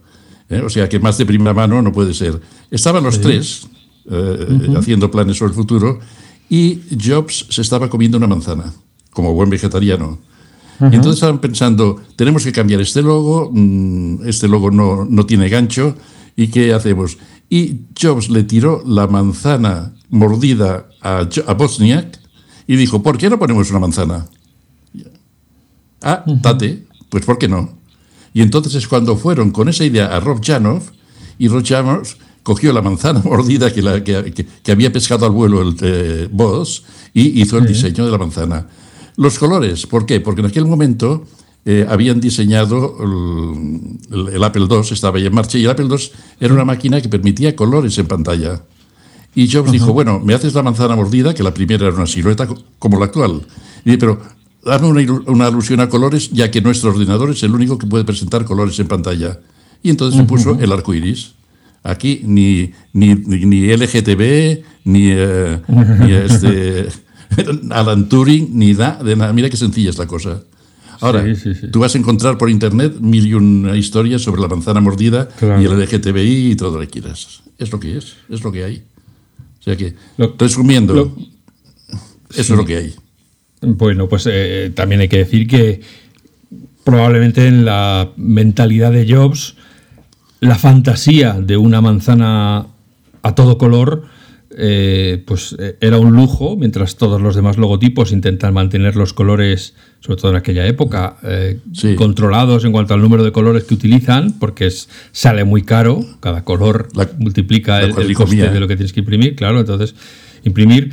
¿eh? 0.50 0.62
O 0.64 0.70
sea 0.70 0.88
que 0.88 1.00
más 1.00 1.18
de 1.18 1.26
primera 1.26 1.52
mano 1.52 1.82
no 1.82 1.90
puede 1.90 2.14
ser. 2.14 2.40
Estaban 2.70 3.02
los 3.02 3.20
tres 3.20 3.66
eh, 4.10 4.74
haciendo 4.76 5.10
planes 5.10 5.38
sobre 5.38 5.50
el 5.50 5.56
futuro 5.56 6.00
y 6.48 6.80
Jobs 7.02 7.46
se 7.48 7.62
estaba 7.62 7.88
comiendo 7.88 8.18
una 8.18 8.26
manzana, 8.26 8.72
como 9.10 9.32
buen 9.32 9.50
vegetariano. 9.50 10.18
Y 10.80 10.96
entonces 10.96 11.14
estaban 11.14 11.40
pensando, 11.40 12.02
tenemos 12.16 12.42
que 12.42 12.50
cambiar 12.50 12.80
este 12.80 13.02
logo, 13.02 13.50
mm, 13.52 14.26
este 14.26 14.48
logo 14.48 14.70
no, 14.70 15.04
no 15.04 15.24
tiene 15.24 15.48
gancho, 15.48 15.94
¿y 16.34 16.48
qué 16.48 16.74
hacemos? 16.74 17.18
Y 17.48 17.82
Jobs 18.00 18.30
le 18.30 18.42
tiró 18.42 18.82
la 18.84 19.06
manzana 19.06 19.92
mordida 20.10 20.88
a, 21.00 21.28
a 21.46 21.54
Bosniak 21.54 22.18
y 22.66 22.76
dijo, 22.76 23.02
¿por 23.02 23.16
qué 23.16 23.30
no 23.30 23.38
ponemos 23.38 23.70
una 23.70 23.78
manzana? 23.78 24.26
Ah, 26.02 26.24
date, 26.26 26.84
pues 27.08 27.24
¿por 27.24 27.38
qué 27.38 27.48
no? 27.48 27.78
Y 28.34 28.42
entonces 28.42 28.74
es 28.74 28.88
cuando 28.88 29.16
fueron 29.16 29.52
con 29.52 29.68
esa 29.68 29.84
idea 29.84 30.06
a 30.06 30.20
Rob 30.20 30.40
Janov 30.44 30.82
y 31.38 31.48
Rob 31.48 31.64
Janov 31.64 32.02
cogió 32.42 32.72
la 32.72 32.82
manzana 32.82 33.20
mordida 33.24 33.72
que, 33.72 33.82
la, 33.82 34.02
que, 34.02 34.46
había 34.70 34.92
pescado 34.92 35.26
al 35.26 35.32
vuelo 35.32 35.62
el 35.62 35.76
eh, 35.80 36.28
Boss 36.30 36.84
y 37.14 37.40
hizo 37.40 37.58
el 37.58 37.66
diseño 37.66 38.04
de 38.04 38.10
la 38.10 38.18
manzana. 38.18 38.66
Los 39.16 39.38
colores, 39.38 39.86
¿por 39.86 40.06
qué? 40.06 40.20
Porque 40.20 40.40
en 40.40 40.46
aquel 40.46 40.64
momento 40.64 41.26
eh, 41.64 41.86
habían 41.88 42.20
diseñado 42.20 42.96
el, 44.10 44.42
Apple 44.42 44.66
II, 44.68 44.80
estaba 44.90 45.18
ya 45.18 45.26
en 45.26 45.34
marcha, 45.34 45.58
y 45.58 45.64
el 45.64 45.70
Apple 45.70 45.86
II 45.88 46.10
era 46.40 46.54
una 46.54 46.64
máquina 46.64 47.00
que 47.00 47.08
permitía 47.08 47.54
colores 47.54 47.96
en 47.98 48.06
pantalla. 48.06 48.62
Y 49.34 49.50
Jobs 49.50 49.70
dijo, 49.70 49.92
bueno, 49.92 50.20
me 50.20 50.34
haces 50.34 50.54
la 50.54 50.62
manzana 50.62 50.96
mordida, 50.96 51.34
que 51.34 51.42
la 51.42 51.54
primera 51.54 51.86
era 51.86 51.96
una 51.96 52.06
silueta 52.06 52.48
como 52.78 52.98
la 52.98 53.06
actual. 53.06 53.42
Y 53.84 53.96
pero 53.96 54.20
dame 54.64 54.88
una, 55.26 55.46
alusión 55.46 55.80
a 55.80 55.88
colores, 55.88 56.30
ya 56.30 56.50
que 56.50 56.60
nuestro 56.60 56.90
ordenador 56.90 57.30
es 57.30 57.42
el 57.42 57.54
único 57.54 57.78
que 57.78 57.86
puede 57.86 58.04
presentar 58.04 58.44
colores 58.44 58.78
en 58.78 58.88
pantalla. 58.88 59.38
Y 59.82 59.90
entonces 59.90 60.20
se 60.20 60.26
puso 60.26 60.58
el 60.60 60.70
arco 60.72 60.94
iris. 60.94 61.34
Aquí 61.82 62.22
ni, 62.24 62.72
ni, 62.92 63.14
ni 63.14 63.76
LGTB, 63.76 64.62
ni, 64.84 65.10
eh, 65.10 65.58
ni 65.66 66.12
este, 66.12 66.86
Alan 67.70 68.08
Turing, 68.08 68.50
ni 68.52 68.74
da 68.74 69.02
de 69.02 69.16
nada. 69.16 69.32
Mira 69.32 69.50
qué 69.50 69.56
sencilla 69.56 69.90
es 69.90 69.98
la 69.98 70.06
cosa. 70.06 70.42
Ahora, 71.00 71.24
tú 71.72 71.80
vas 71.80 71.96
a 71.96 71.98
encontrar 71.98 72.38
por 72.38 72.48
internet 72.48 72.94
mil 73.00 73.26
y 73.26 73.34
una 73.34 73.76
historias 73.76 74.22
sobre 74.22 74.40
la 74.40 74.46
manzana 74.46 74.80
mordida 74.80 75.28
y 75.40 75.64
el 75.64 75.80
LGTBI 75.80 76.52
y 76.52 76.56
todo 76.56 76.78
lo 76.78 76.80
que 76.80 76.86
quieras. 76.86 77.42
Es 77.58 77.72
lo 77.72 77.80
que 77.80 77.98
es, 77.98 78.14
es 78.28 78.44
lo 78.44 78.52
que 78.52 78.62
hay. 78.62 78.84
O 79.58 79.62
sea 79.64 79.76
que, 79.76 79.94
resumiendo, 80.38 81.12
eso 82.30 82.52
es 82.54 82.58
lo 82.58 82.64
que 82.64 82.76
hay. 82.76 82.94
Bueno, 83.62 84.08
pues 84.08 84.28
eh, 84.30 84.70
también 84.74 85.00
hay 85.00 85.08
que 85.08 85.18
decir 85.18 85.48
que 85.48 85.80
probablemente 86.84 87.46
en 87.46 87.64
la 87.64 88.10
mentalidad 88.16 88.92
de 88.92 89.12
Jobs, 89.12 89.56
la 90.42 90.56
fantasía 90.56 91.34
de 91.40 91.56
una 91.56 91.80
manzana 91.80 92.66
a 93.22 93.34
todo 93.36 93.58
color 93.58 94.02
eh, 94.58 95.22
pues 95.24 95.56
eh, 95.58 95.76
era 95.80 95.98
un 95.98 96.12
lujo, 96.12 96.56
mientras 96.56 96.96
todos 96.96 97.22
los 97.22 97.36
demás 97.36 97.56
logotipos 97.56 98.10
intentan 98.10 98.52
mantener 98.52 98.96
los 98.96 99.14
colores, 99.14 99.74
sobre 100.00 100.20
todo 100.20 100.32
en 100.32 100.36
aquella 100.36 100.66
época, 100.66 101.16
eh, 101.22 101.60
controlados 101.96 102.64
en 102.64 102.72
cuanto 102.72 102.92
al 102.92 103.00
número 103.00 103.22
de 103.22 103.30
colores 103.30 103.64
que 103.64 103.74
utilizan, 103.74 104.38
porque 104.40 104.66
es, 104.66 104.88
sale 105.12 105.44
muy 105.44 105.62
caro, 105.62 106.04
cada 106.18 106.44
color 106.44 106.88
multiplica 107.18 107.80
el, 107.80 107.94
coste 108.12 108.50
de 108.50 108.60
lo 108.60 108.66
que 108.66 108.76
tienes 108.76 108.92
que 108.92 109.00
imprimir, 109.00 109.36
claro, 109.36 109.60
entonces 109.60 109.94
imprimir... 110.44 110.92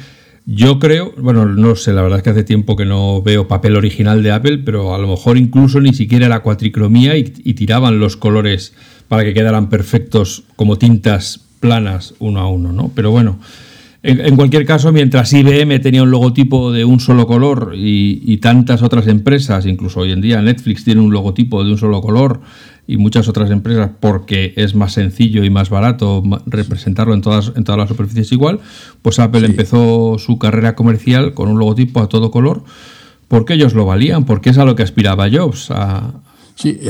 Yo 0.52 0.80
creo, 0.80 1.14
bueno, 1.16 1.46
no 1.46 1.76
sé, 1.76 1.94
la 1.94 2.02
verdad 2.02 2.20
es 2.20 2.24
que 2.24 2.32
hace 2.32 2.44
tiempo 2.44 2.76
que 2.76 2.86
no 2.86 3.22
veo 3.22 3.48
papel 3.48 3.76
original 3.76 4.24
de 4.24 4.32
Apple, 4.32 4.58
pero 4.60 4.96
a 4.96 4.98
lo 4.98 5.08
mejor 5.08 5.38
incluso 5.38 5.80
ni 5.80 5.94
siquiera 5.94 6.26
era 6.26 6.40
cuatricromía 6.40 7.16
y 7.18 7.24
tiraban 7.54 8.00
los 8.00 8.18
colores 8.18 8.74
para 9.10 9.26
que 9.26 9.34
quedaran 9.34 9.68
perfectos 9.68 10.44
como 10.56 10.78
tintas 10.78 11.42
planas 11.60 12.14
uno 12.20 12.40
a 12.40 12.48
uno, 12.48 12.72
¿no? 12.72 12.92
Pero 12.96 13.12
bueno, 13.12 13.40
en, 14.02 14.38
cualquier 14.38 14.66
caso, 14.66 14.94
mientras 14.94 15.34
IBM 15.34 15.82
tenía 15.82 16.04
un 16.04 16.12
logotipo 16.12 16.72
de 16.72 16.86
un 16.86 17.02
solo 17.02 17.28
color 17.28 17.74
y, 17.76 18.38
tantas 18.38 18.82
otras 18.82 19.08
empresas, 19.08 19.66
incluso 19.66 20.00
hoy 20.00 20.14
en 20.14 20.22
día 20.22 20.42
Netflix 20.42 20.86
tiene 20.86 21.02
un 21.02 21.12
logotipo 21.12 21.66
de 21.66 21.72
un 21.72 21.78
solo 21.78 22.00
color 22.00 22.40
y 22.88 22.96
muchas 22.96 23.28
otras 23.28 23.52
empresas 23.52 23.92
porque 24.00 24.54
es 24.56 24.74
más 24.74 24.94
sencillo 24.94 25.44
y 25.44 25.50
más 25.50 25.70
barato 25.70 26.24
representarlo 26.46 27.14
en 27.14 27.22
todas, 27.22 27.52
en 27.58 27.66
todas 27.66 27.78
las 27.78 27.90
superficies 27.90 28.32
igual, 28.32 28.62
pues 29.02 29.20
Apple 29.20 29.46
empezó 29.46 30.18
su 30.18 30.40
carrera 30.40 30.76
comercial 30.76 31.34
con 31.34 31.50
un 31.50 31.60
logotipo 31.60 32.00
a 32.00 32.08
todo 32.08 32.32
color 32.32 32.64
porque 33.28 33.56
ellos 33.56 33.74
lo 33.74 33.86
valían, 33.86 34.24
porque 34.24 34.50
es 34.50 34.58
a 34.58 34.66
lo 34.66 34.76
que 34.76 34.84
aspiraba 34.84 35.30
Jobs, 35.30 35.72
a, 35.72 36.14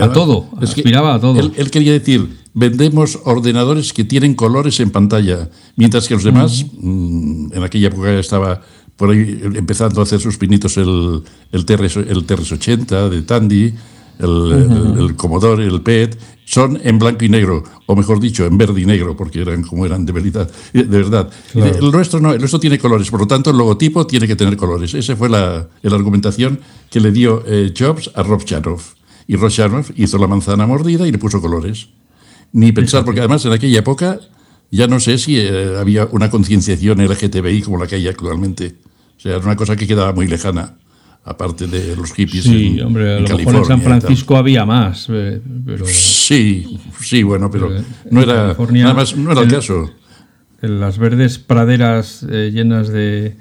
a 0.02 0.12
todo, 0.12 0.50
aspiraba 0.62 1.16
a 1.16 1.20
todo. 1.20 1.40
él, 1.40 1.72
quería 1.72 1.94
decir, 1.94 2.28
vendemos 2.54 3.20
ordenadores 3.24 3.94
que 3.94 4.04
tienen 4.04 4.34
colores 4.34 4.80
en 4.80 4.92
pantalla, 4.92 5.50
mientras 5.76 6.08
que 6.08 6.16
los 6.16 6.24
demás, 6.24 6.66
mm, 6.80 7.54
en 7.54 7.64
aquella 7.64 7.88
época 7.88 8.18
estaba 8.20 8.62
por 8.96 9.12
ahí 9.12 9.40
empezando 9.56 10.02
a 10.02 10.04
hacer 10.04 10.20
sus 10.20 10.38
pinitos 10.38 10.76
el, 10.78 11.24
el, 11.52 11.66
TRS, 11.66 11.98
el 11.98 12.28
TRS-80 12.28 13.10
de 13.10 13.22
Tandy, 13.22 13.74
el, 14.20 14.98
el, 15.00 15.16
Commodore, 15.16 15.66
el 15.66 15.82
PET, 15.82 16.20
son 16.44 16.78
en 16.84 17.00
blanco 17.00 17.24
y 17.24 17.30
negro, 17.30 17.64
o 17.86 17.96
mejor 17.96 18.20
dicho, 18.20 18.46
en 18.46 18.58
verde 18.58 18.82
y 18.82 18.86
negro, 18.86 19.16
porque 19.16 19.40
eran 19.40 19.64
como 19.64 19.86
eran 19.86 20.06
de 20.06 20.12
verdad. 20.12 20.52
De 20.74 20.84
verdad. 20.84 21.30
El 21.54 21.92
nuestro 21.92 22.20
no, 22.20 22.34
el 22.34 22.40
nuestro 22.40 22.60
tiene 22.60 22.78
colores, 22.78 23.10
por 23.10 23.22
lo 23.22 23.28
tanto 23.28 23.52
el 23.52 23.58
logotipo 23.58 24.06
tiene 24.06 24.28
que 24.28 24.36
tener 24.36 24.58
colores. 24.58 24.94
Esa 24.94 25.16
fue 25.16 25.30
la, 25.30 25.68
la 25.82 25.96
argumentación 25.96 26.60
que 26.90 27.00
le 27.00 27.12
dio 27.12 27.44
eh, 27.46 27.72
Jobs 27.78 28.12
a 28.16 28.24
Rob 28.24 28.44
Charnoff. 28.44 28.99
Y 29.30 29.38
Charnoff 29.50 29.92
hizo 29.96 30.18
la 30.18 30.26
manzana 30.26 30.66
mordida 30.66 31.08
y 31.08 31.12
le 31.12 31.20
puso 31.20 31.40
colores 31.40 31.90
ni 32.52 32.72
pensar, 32.72 33.06
porque 33.06 33.20
además 33.20 33.46
en 33.46 33.52
aquella 33.52 33.78
época 33.78 34.20
ya 34.72 34.88
no 34.88 35.00
sé 35.00 35.20
si 35.20 35.38
eh, 35.38 35.76
había 35.80 36.08
una 36.08 36.32
concienciación 36.32 36.98
LGTBI 36.98 37.62
como 37.62 37.78
la 37.78 37.86
que 37.86 37.98
hay 37.98 38.08
actualmente. 38.08 38.78
O 39.16 39.20
sea, 39.20 39.36
era 39.36 39.46
una 39.46 39.56
cosa 39.56 39.76
que 39.76 39.86
quedaba 39.86 40.14
muy 40.14 40.26
lejana, 40.26 40.78
aparte 41.24 41.68
de 41.68 41.96
los 41.96 42.12
hippies. 42.14 42.46
Sí, 42.46 42.82
hombre, 42.82 43.18
a 43.18 43.20
lo 43.20 43.38
mejor 43.38 43.56
en 43.58 43.66
San 43.66 43.82
Francisco 43.84 44.36
había 44.36 44.66
más. 44.66 45.06
Eh, 45.12 45.40
pero... 45.64 45.86
Sí, 45.86 46.80
sí, 47.00 47.22
bueno, 47.22 47.52
pero, 47.52 47.70
no, 48.10 48.22
era, 48.24 48.58
nada 48.72 48.94
más, 48.96 49.16
no 49.16 49.32
era 49.32 49.42
el, 49.42 49.48
caso. 49.48 49.92
En 50.64 50.80
las 50.80 50.98
verdes 50.98 51.38
praderas 51.38 52.26
eh, 52.28 52.50
llenas 52.52 52.88
de, 52.88 53.38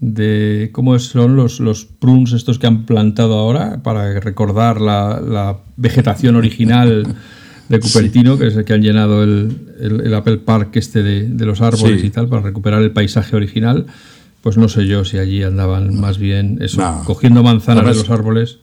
de 0.00 0.70
cómo 0.72 0.98
son 0.98 1.36
los, 1.36 1.60
los 1.60 1.84
prunes 1.84 2.32
estos 2.32 2.58
que 2.58 2.66
han 2.66 2.86
plantado 2.86 3.38
ahora 3.38 3.82
para 3.82 4.18
recordar 4.18 4.80
la, 4.80 5.20
la 5.20 5.58
vegetación 5.76 6.36
original 6.36 7.16
de 7.70 7.78
Cupertino, 7.78 8.36
que 8.36 8.48
es 8.48 8.56
el 8.56 8.64
que 8.64 8.72
han 8.72 8.82
llenado 8.82 9.22
el, 9.22 10.12
Apple 10.14 10.38
Park 10.38 10.70
este 10.74 11.02
de, 11.04 11.46
los 11.46 11.60
árboles 11.60 12.02
y 12.02 12.10
tal, 12.10 12.28
para 12.28 12.42
recuperar 12.42 12.82
el 12.82 12.90
paisaje 12.90 13.36
original. 13.36 13.86
Pues 14.40 14.56
no 14.56 14.68
sé 14.68 14.86
yo 14.86 15.04
si 15.04 15.18
allí 15.18 15.42
andaban 15.42 16.00
más 16.00 16.18
bien 16.18 16.58
eso, 16.60 16.82
cogiendo 17.04 17.42
manzanas 17.42 17.84
de 17.84 17.94
los 17.94 18.10
árboles. 18.10 18.58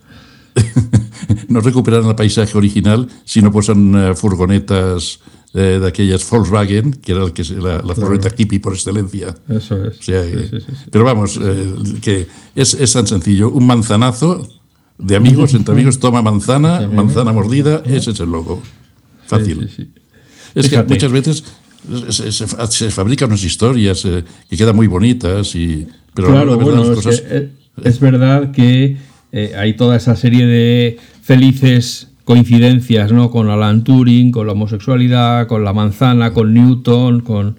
no 1.50 1.62
recuperan 1.62 2.06
el 2.06 2.16
paisaje 2.16 2.58
original, 2.58 3.08
sino 3.24 3.52
pues 3.52 3.68
son 3.68 3.96
eh, 3.96 4.16
furgonetas 4.16 5.20
eh, 5.54 5.80
de 5.82 5.88
aquellas 5.88 6.30
Volkswagen, 6.30 6.94
que 6.94 7.14
era 7.14 7.24
el 7.24 7.34
que, 7.34 7.44
la, 7.44 7.82
la 7.82 7.96
furgoneta 7.96 8.30
hippie 8.38 8.60
por 8.60 8.74
excelencia. 8.74 9.36
Eso 9.50 9.86
es. 9.86 10.00
pero 10.92 11.04
vamos, 11.04 11.40
eh, 11.42 11.74
que 12.02 12.28
es, 12.56 12.74
es, 12.74 12.94
tan 12.94 13.08
sencillo. 13.08 13.50
Un 13.50 13.66
manzanazo 13.66 14.48
de 14.98 15.16
amigos, 15.16 15.54
entre 15.54 15.74
amigos, 15.74 16.00
toma 16.00 16.22
manzana, 16.22 16.88
manzana 16.88 17.32
mordida, 17.32 17.82
ese 17.86 18.12
es 18.12 18.20
el 18.20 18.30
logo. 18.30 18.62
Fácil. 19.26 19.70
Es 20.56 20.70
que 20.70 20.84
muchas 20.84 21.12
veces 21.12 21.44
se, 22.10 22.92
fabrican 22.92 23.30
unas 23.30 23.44
historias 23.44 24.04
eh, 24.06 24.24
que 24.50 24.58
quedan 24.58 24.76
muy 24.76 24.88
bonitas, 24.88 25.56
y, 25.56 25.88
pero 26.14 26.30
claro, 26.30 26.58
bueno, 26.58 26.94
es, 27.84 28.00
verdad 28.00 28.52
que 28.52 28.98
eh, 29.32 29.54
hay 29.58 29.76
toda 29.76 29.96
esa 29.96 30.16
serie 30.16 30.46
de 30.46 30.98
felices 31.22 32.10
coincidencias, 32.28 33.14
¿no? 33.14 33.32
Con 33.32 33.50
Alan 33.50 33.86
Turing, 33.86 34.32
con 34.32 34.48
la 34.48 34.52
homosexualidad, 34.52 35.48
con 35.48 35.64
la 35.64 35.72
manzana, 35.72 36.34
con 36.34 36.54
Newton, 36.54 37.22
con, 37.22 37.58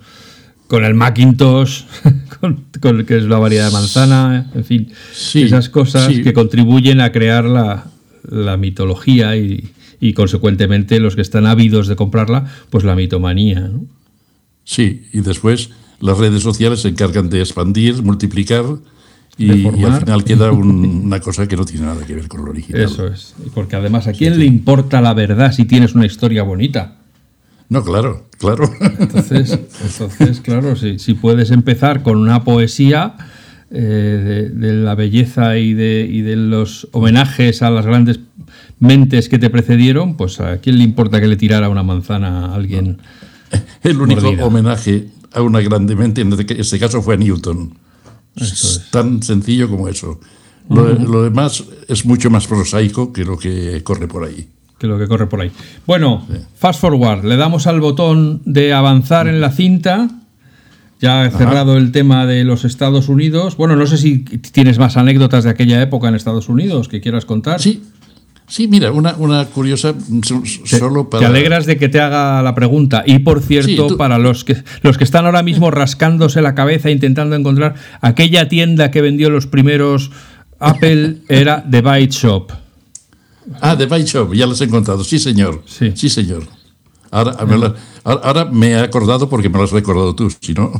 con 0.67 0.85
el 0.85 0.93
Macintosh, 0.93 1.85
con, 2.41 2.67
con, 2.79 3.07
que 3.07 3.17
es 3.17 3.25
la 3.25 3.39
variedad 3.39 3.69
de 3.69 3.73
manzana, 3.73 4.51
en 4.55 4.65
fin, 4.67 4.93
esas 5.33 5.71
cosas 5.71 6.09
que 6.09 6.35
contribuyen 6.35 7.01
a 7.01 7.13
crear 7.13 7.47
la, 7.47 7.87
la 8.29 8.59
mitología 8.59 9.39
y, 9.39 9.71
y 10.01 10.13
consecuentemente 10.13 11.01
los 11.01 11.17
que 11.17 11.23
están 11.23 11.47
ávidos 11.47 11.89
de 11.89 11.97
comprarla, 11.97 12.45
pues 12.69 12.85
la 12.85 12.95
mitomanía. 12.95 13.61
¿no? 13.61 13.87
Sí, 14.65 15.07
y 15.15 15.23
después 15.23 15.71
las 15.99 16.19
redes 16.19 16.43
sociales 16.43 16.81
se 16.81 16.89
encargan 16.89 17.31
de 17.31 17.41
expandir, 17.41 18.03
multiplicar 18.03 18.67
y, 19.38 19.66
al 19.66 20.00
final 20.00 20.25
queda 20.25 20.50
una 20.50 21.21
cosa 21.21 21.47
que 21.47 21.57
no 21.57 21.64
tiene 21.64 21.87
nada 21.87 22.04
que 22.04 22.14
ver 22.14 22.26
con 22.26 22.45
lo 22.45 22.50
original. 22.50 22.83
Eso 22.83 23.07
es, 23.07 23.35
porque 23.54 23.76
además 23.76 24.09
a 24.09 24.12
quién 24.12 24.38
le 24.38 24.45
importa 24.45 25.00
la 25.00 25.14
verdad 25.14 25.52
si 25.52 25.64
tienes 25.64 25.95
una 25.95 26.07
historia 26.07 26.42
bonita. 26.42 26.97
No, 27.68 27.85
claro, 27.85 28.26
claro. 28.38 28.68
Entonces, 28.99 29.52
entonces 29.83 30.40
claro, 30.40 30.75
si, 30.75 30.99
si 30.99 31.14
puedes 31.14 31.50
empezar 31.52 32.02
con 32.02 32.18
una 32.18 32.42
poesía 32.42 33.14
eh, 33.71 34.50
de, 34.52 34.73
la 34.73 34.95
belleza 34.95 35.59
y 35.59 35.75
de, 35.75 36.09
y 36.11 36.23
de 36.23 36.37
los 36.37 36.88
homenajes 36.92 37.61
a 37.61 37.71
las 37.71 37.85
grandes 37.85 38.18
mentes 38.80 39.28
que 39.28 39.38
te 39.38 39.50
precedieron, 39.50 40.16
pues 40.16 40.40
a 40.40 40.57
quién 40.59 40.78
le 40.78 40.85
importa 40.85 41.21
que 41.21 41.28
le 41.28 41.37
tirara 41.37 41.68
una 41.68 41.83
manzana 41.83 42.47
a 42.47 42.54
alguien. 42.54 42.99
El 43.83 44.00
único 44.00 44.26
homenaje 44.40 45.09
a 45.33 45.42
una 45.42 45.61
grande 45.61 45.95
mente, 45.95 46.23
en 46.23 46.33
este 46.33 46.78
caso 46.78 47.02
fue 47.02 47.14
a 47.14 47.16
Newton. 47.18 47.75
Tan 48.91 49.23
sencillo 49.23 49.69
como 49.69 49.89
eso. 49.89 50.21
Lo, 50.69 51.23
demás 51.23 51.65
es 51.89 52.05
mucho 52.05 52.31
más 52.31 52.47
prosaico 52.47 53.13
que 53.13 53.25
lo 53.25 53.39
que 53.39 53.83
corre 53.83 54.07
por 54.07 54.25
ahí. 54.25 54.49
Que 54.79 54.87
lo 54.87 54.99
que 54.99 55.09
corre 55.09 55.27
por 55.27 55.41
ahí. 55.41 55.51
Bueno, 55.87 56.27
fast 56.55 56.81
forward, 56.81 57.25
le 57.25 57.37
damos 57.37 57.67
al 57.67 57.81
botón 57.81 58.43
de 58.45 58.73
avanzar 58.73 59.29
en 59.29 59.41
la 59.41 59.51
cinta. 59.51 60.09
Ya 61.01 61.25
he 61.25 61.31
cerrado 61.31 61.77
el 61.77 61.93
tema 61.93 62.27
de 62.27 62.45
los 62.45 62.65
Estados 62.65 63.09
Unidos. 63.09 63.57
Bueno, 63.57 63.77
no 63.77 63.87
sé 63.87 63.99
si 63.99 64.19
tienes 64.19 64.79
más 64.79 64.97
anécdotas 64.97 65.45
de 65.45 65.51
aquella 65.51 65.81
época 65.81 66.09
en 66.09 66.17
Estados 66.17 66.49
Unidos 66.49 66.89
que 66.89 67.01
quieras 67.01 67.25
contar. 67.25 67.61
Sí, 67.61 67.83
Sí, 68.49 68.67
mira, 68.67 68.93
una, 68.93 69.14
una 69.19 69.45
curiosa 69.45 69.95
solo 70.64 71.11
para... 71.11 71.21
Te 71.21 71.26
alegras 71.26 71.67
de 71.67 71.76
que 71.76 71.88
te 71.88 72.00
haga 72.00 72.43
la 72.43 72.55
pregunta. 72.55 73.05
Y 73.07 73.19
por 73.19 73.43
cierto, 73.43 73.97
para 73.99 74.19
los 74.19 74.43
que, 74.45 74.57
los 74.83 74.97
que 74.97 75.05
están 75.05 75.26
ahora 75.26 75.43
mismo 75.43 75.71
rascándose 75.71 76.40
la 76.40 76.55
cabeza 76.55 76.90
intentando 76.90 77.37
encontrar 77.37 77.75
aquella 78.00 78.49
tienda 78.49 78.90
que 78.90 79.02
vendió 79.02 79.28
los 79.28 79.47
primeros 79.47 80.11
Apple 80.59 81.19
era 81.28 81.64
The 81.71 81.83
Byte 81.83 82.12
Shop. 82.12 82.52
Ah, 83.61 83.76
The 83.76 83.87
Byte 83.87 84.07
Shop, 84.07 84.35
ya 84.35 84.47
los 84.47 84.61
he 84.61 84.64
encontrado. 84.64 85.05
Sí, 85.05 85.19
señor. 85.19 85.62
Sí, 85.67 85.93
sí 85.95 86.09
señor. 86.09 86.45
Ahora, 87.11 87.37
ahora, 88.09 88.45
me 88.47 88.71
he 88.71 88.79
acordado 88.79 89.29
porque 89.29 89.49
me 89.49 89.59
lo 89.59 89.65
has 89.65 89.71
recordado 89.71 90.15
tú, 90.15 90.31
si 90.41 90.55
no. 90.55 90.73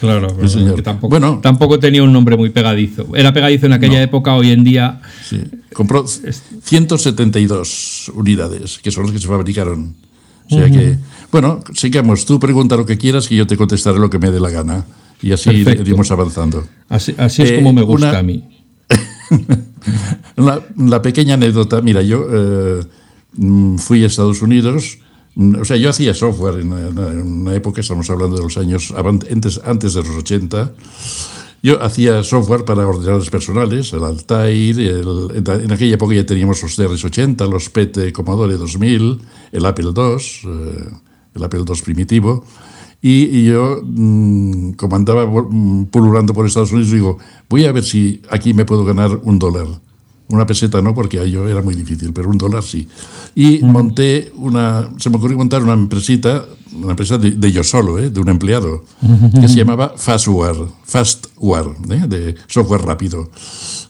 Claro, 0.00 0.36
claro. 0.36 0.82
tampoco, 0.82 1.08
bueno, 1.08 1.40
tampoco 1.42 1.78
tenía 1.78 2.02
un 2.02 2.12
nombre 2.12 2.36
muy 2.36 2.50
pegadizo. 2.50 3.14
Era 3.14 3.32
pegadizo 3.32 3.66
en 3.66 3.74
aquella 3.74 4.02
época, 4.02 4.34
hoy 4.34 4.50
en 4.50 4.64
día. 4.64 5.00
Sí. 5.28 5.42
Compró 5.72 6.06
172 6.06 8.12
unidades, 8.14 8.78
que 8.82 8.90
son 8.90 9.04
las 9.04 9.12
que 9.12 9.18
se 9.18 9.28
fabricaron. 9.28 9.94
O 10.50 10.54
sea 10.54 10.70
que, 10.70 10.98
bueno, 11.30 11.60
sigamos. 11.72 12.26
Tú 12.26 12.38
pregunta 12.38 12.76
lo 12.76 12.84
que 12.84 12.98
quieras 12.98 13.30
y 13.30 13.36
yo 13.36 13.46
te 13.46 13.56
contestaré 13.56 13.98
lo 13.98 14.10
que 14.10 14.18
me 14.18 14.30
dé 14.30 14.40
la 14.40 14.50
gana. 14.50 14.84
Y 15.22 15.32
así 15.32 15.50
iremos 15.50 16.10
avanzando. 16.10 16.66
Así, 16.88 17.14
es 17.16 17.52
como 17.52 17.72
me 17.72 17.82
gusta 17.82 18.18
a 18.18 18.22
mí. 18.22 18.44
la, 20.76 21.02
pequeña 21.02 21.34
anécdota, 21.34 21.80
mira, 21.80 22.02
yo 22.02 22.26
eh, 22.30 22.80
mm, 23.36 23.76
fui 23.76 24.02
a 24.02 24.08
Estados 24.08 24.42
Unidos 24.42 24.98
o 25.36 25.64
sea, 25.64 25.76
yo 25.76 25.90
hacía 25.90 26.14
software 26.14 26.60
en, 26.60 26.72
una 26.72 27.54
época, 27.54 27.80
estamos 27.80 28.08
hablando 28.10 28.36
de 28.36 28.42
los 28.42 28.56
años 28.58 28.92
antes, 29.30 29.60
antes 29.64 29.94
de 29.94 30.02
los 30.02 30.16
80. 30.16 30.72
Yo 31.62 31.82
hacía 31.82 32.24
software 32.24 32.64
para 32.64 32.86
ordenadores 32.86 33.30
personales, 33.30 33.92
el 33.92 34.02
Altair, 34.02 34.80
en 34.80 35.72
aquella 35.72 35.94
época 35.94 36.14
ya 36.14 36.26
teníamos 36.26 36.60
los 36.60 36.76
CRS-80, 36.76 37.48
los 37.48 37.70
PT 37.70 38.12
Commodore 38.12 38.56
2000, 38.56 39.20
el 39.52 39.66
Apple 39.66 39.92
II, 39.94 40.16
eh, 40.44 40.90
el 41.34 41.44
Apple 41.44 41.62
II 41.66 41.82
primitivo. 41.84 42.44
Y, 43.00 43.44
yo, 43.46 43.80
mm, 43.82 44.72
como 44.72 44.96
andaba 44.96 45.24
mm, 45.26 45.86
pululando 45.86 46.34
por 46.34 46.46
Estados 46.46 46.72
Unidos, 46.72 46.92
digo, 46.92 47.18
voy 47.48 47.64
a 47.64 47.72
ver 47.72 47.84
si 47.84 48.22
aquí 48.30 48.54
me 48.54 48.64
puedo 48.64 48.84
ganar 48.84 49.18
un 49.22 49.38
dólar. 49.38 49.66
Una 50.32 50.46
peseta 50.46 50.80
no, 50.80 50.94
porque 50.94 51.30
yo 51.30 51.46
era 51.46 51.60
muy 51.60 51.74
difícil, 51.74 52.10
pero 52.14 52.30
un 52.30 52.38
dólar 52.38 52.62
sí. 52.62 52.88
Y 53.34 53.58
monté 53.58 54.32
una, 54.36 54.88
se 54.96 55.10
me 55.10 55.16
ocurrió 55.18 55.36
montar 55.36 55.62
una 55.62 55.74
empresita, 55.74 56.46
una 56.74 56.92
empresa 56.92 57.18
de, 57.18 57.52
yo 57.52 57.62
solo, 57.62 57.98
¿eh? 57.98 58.08
de 58.08 58.18
un 58.18 58.30
empleado, 58.30 58.82
que 59.38 59.46
se 59.46 59.56
llamaba 59.56 59.92
Fastware, 59.94 60.56
Fastware, 60.84 61.76
¿eh? 61.90 62.06
de 62.08 62.34
software 62.46 62.80
rápido. 62.80 63.30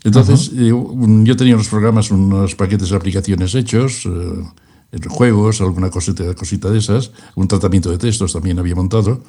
Entonces, 0.02 0.50
yo 0.52 1.36
tenía 1.36 1.54
unos 1.54 1.68
programas, 1.68 2.10
unos 2.10 2.56
paquetes 2.56 2.90
de 2.90 2.96
aplicaciones 2.96 3.54
hechos, 3.54 4.04
eh, 4.06 4.98
juegos, 5.08 5.60
alguna 5.60 5.90
cosita, 5.90 6.34
cosita 6.34 6.70
de 6.70 6.78
esas, 6.80 7.12
un 7.36 7.46
tratamiento 7.46 7.88
de 7.88 7.98
textos 7.98 8.32
también 8.32 8.58
había 8.58 8.74
montado. 8.74 9.20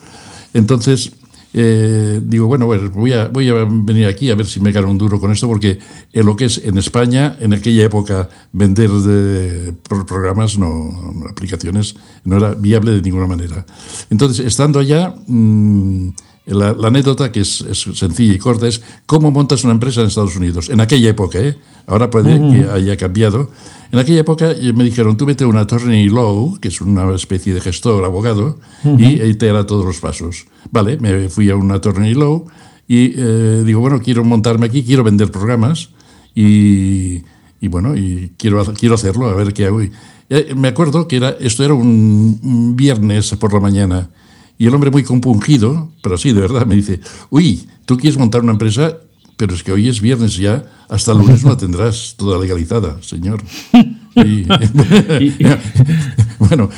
Entonces, 0.56 1.12
eh, 1.54 2.20
digo, 2.24 2.48
bueno, 2.48 2.66
voy, 2.66 3.14
a, 3.14 3.28
voy 3.28 3.50
a 3.50 3.54
venir 3.70 4.08
aquí 4.08 4.32
a 4.32 4.36
ver 4.36 4.48
si 4.48 4.60
me 4.60 4.72
gano 4.72 4.90
un 4.90 4.98
duro 4.98 5.20
con 5.20 5.32
esto, 5.32 5.48
porque 5.48 5.78
en 6.12 6.26
lo 6.26 6.36
que 6.36 6.46
es 6.46 6.58
en 6.64 6.78
España, 6.80 7.38
en 7.40 7.54
aquella 7.54 7.84
época, 7.84 8.28
vender 8.52 8.90
de, 8.90 9.74
programas, 10.08 10.58
no, 10.58 10.92
aplicaciones, 11.30 11.96
no 12.26 12.38
era 12.38 12.56
viable 12.56 12.92
de 12.92 13.02
ninguna 13.02 13.28
manera. 13.28 13.66
Entonces, 14.10 14.46
estando 14.46 14.80
allá, 14.80 15.14
mm, 15.28 16.10
la, 16.46 16.70
anécdota, 16.88 17.32
que 17.32 17.42
es, 17.42 17.64
sencilla 17.94 18.34
y 18.34 18.38
corta, 18.38 18.68
es 18.68 18.82
cómo 19.06 19.32
montas 19.32 19.64
una 19.64 19.74
empresa 19.74 20.02
en 20.02 20.08
Estados 20.08 20.36
Unidos. 20.36 20.70
En 20.70 20.82
aquella 20.82 21.10
época, 21.10 21.40
¿eh? 21.40 21.58
ahora 21.88 22.10
puede 22.10 22.38
que 22.38 22.70
haya 22.70 22.98
cambiado. 22.98 23.50
En 23.92 24.00
aquella 24.00 24.22
época 24.22 24.52
eh, 24.52 24.74
me 24.74 24.84
dijeron, 24.84 25.16
tú 25.16 25.26
vete 25.26 25.44
a 25.44 25.48
una 25.48 25.62
attorney 25.62 26.10
law, 26.10 26.58
que 26.60 26.68
es 26.68 26.82
una 26.82 27.14
especie 27.16 27.54
de 27.54 27.62
gestor, 27.62 28.04
abogado, 28.04 28.60
y 28.84 29.22
ahí 29.22 29.36
te 29.36 29.50
hará 29.50 29.66
todos 29.66 29.86
los 29.86 30.00
pasos. 30.00 30.46
Vale, 30.72 30.98
me 30.98 31.30
fui 31.30 31.50
a 31.50 31.56
una 31.56 31.76
attorney 31.76 32.14
law 32.14 32.46
y 32.88 33.14
eh, 33.16 33.64
digo, 33.66 33.80
bueno, 33.80 34.02
quiero 34.02 34.24
montarme 34.24 34.66
aquí, 34.66 34.84
quiero 34.84 35.04
vender 35.04 35.32
programas 35.32 35.90
y, 36.36 37.22
bueno, 37.62 37.96
y 37.96 38.34
quiero, 38.38 38.66
quiero 38.74 38.96
hacerlo, 38.96 39.30
a 39.30 39.36
ver 39.36 39.54
qué 39.54 39.68
hago. 39.68 39.82
Eh, 39.82 40.54
me 40.58 40.68
acuerdo 40.68 41.08
que 41.08 41.18
era, 41.18 41.30
esto 41.40 41.64
era 41.64 41.74
un 41.74 42.76
viernes 42.76 43.34
por 43.36 43.54
la 43.54 43.60
mañana 43.62 44.10
y 44.58 44.68
el 44.68 44.76
hombre 44.76 44.92
muy 44.92 45.04
compungido, 45.04 45.92
pero 46.02 46.18
sí, 46.18 46.34
de 46.34 46.42
verdad, 46.42 46.66
me 46.66 46.76
dice, 46.76 47.00
uy, 47.30 47.68
tú 47.86 47.98
quieres 47.98 48.18
montar 48.18 48.42
una 48.42 48.54
empresa, 48.54 48.98
pero 49.38 49.56
es 49.56 49.64
que 49.64 49.72
hoy 49.72 49.90
es 49.90 50.00
viernes 50.00 50.38
ya, 50.38 50.66
hasta 50.90 51.12
el 51.12 51.20
lunes 51.20 51.44
no 51.44 51.50
la 51.50 51.58
tendrás 51.58 52.16
toda 52.18 52.40
legalizada, 52.40 53.02
señor. 53.02 53.44
bueno, 56.40 56.70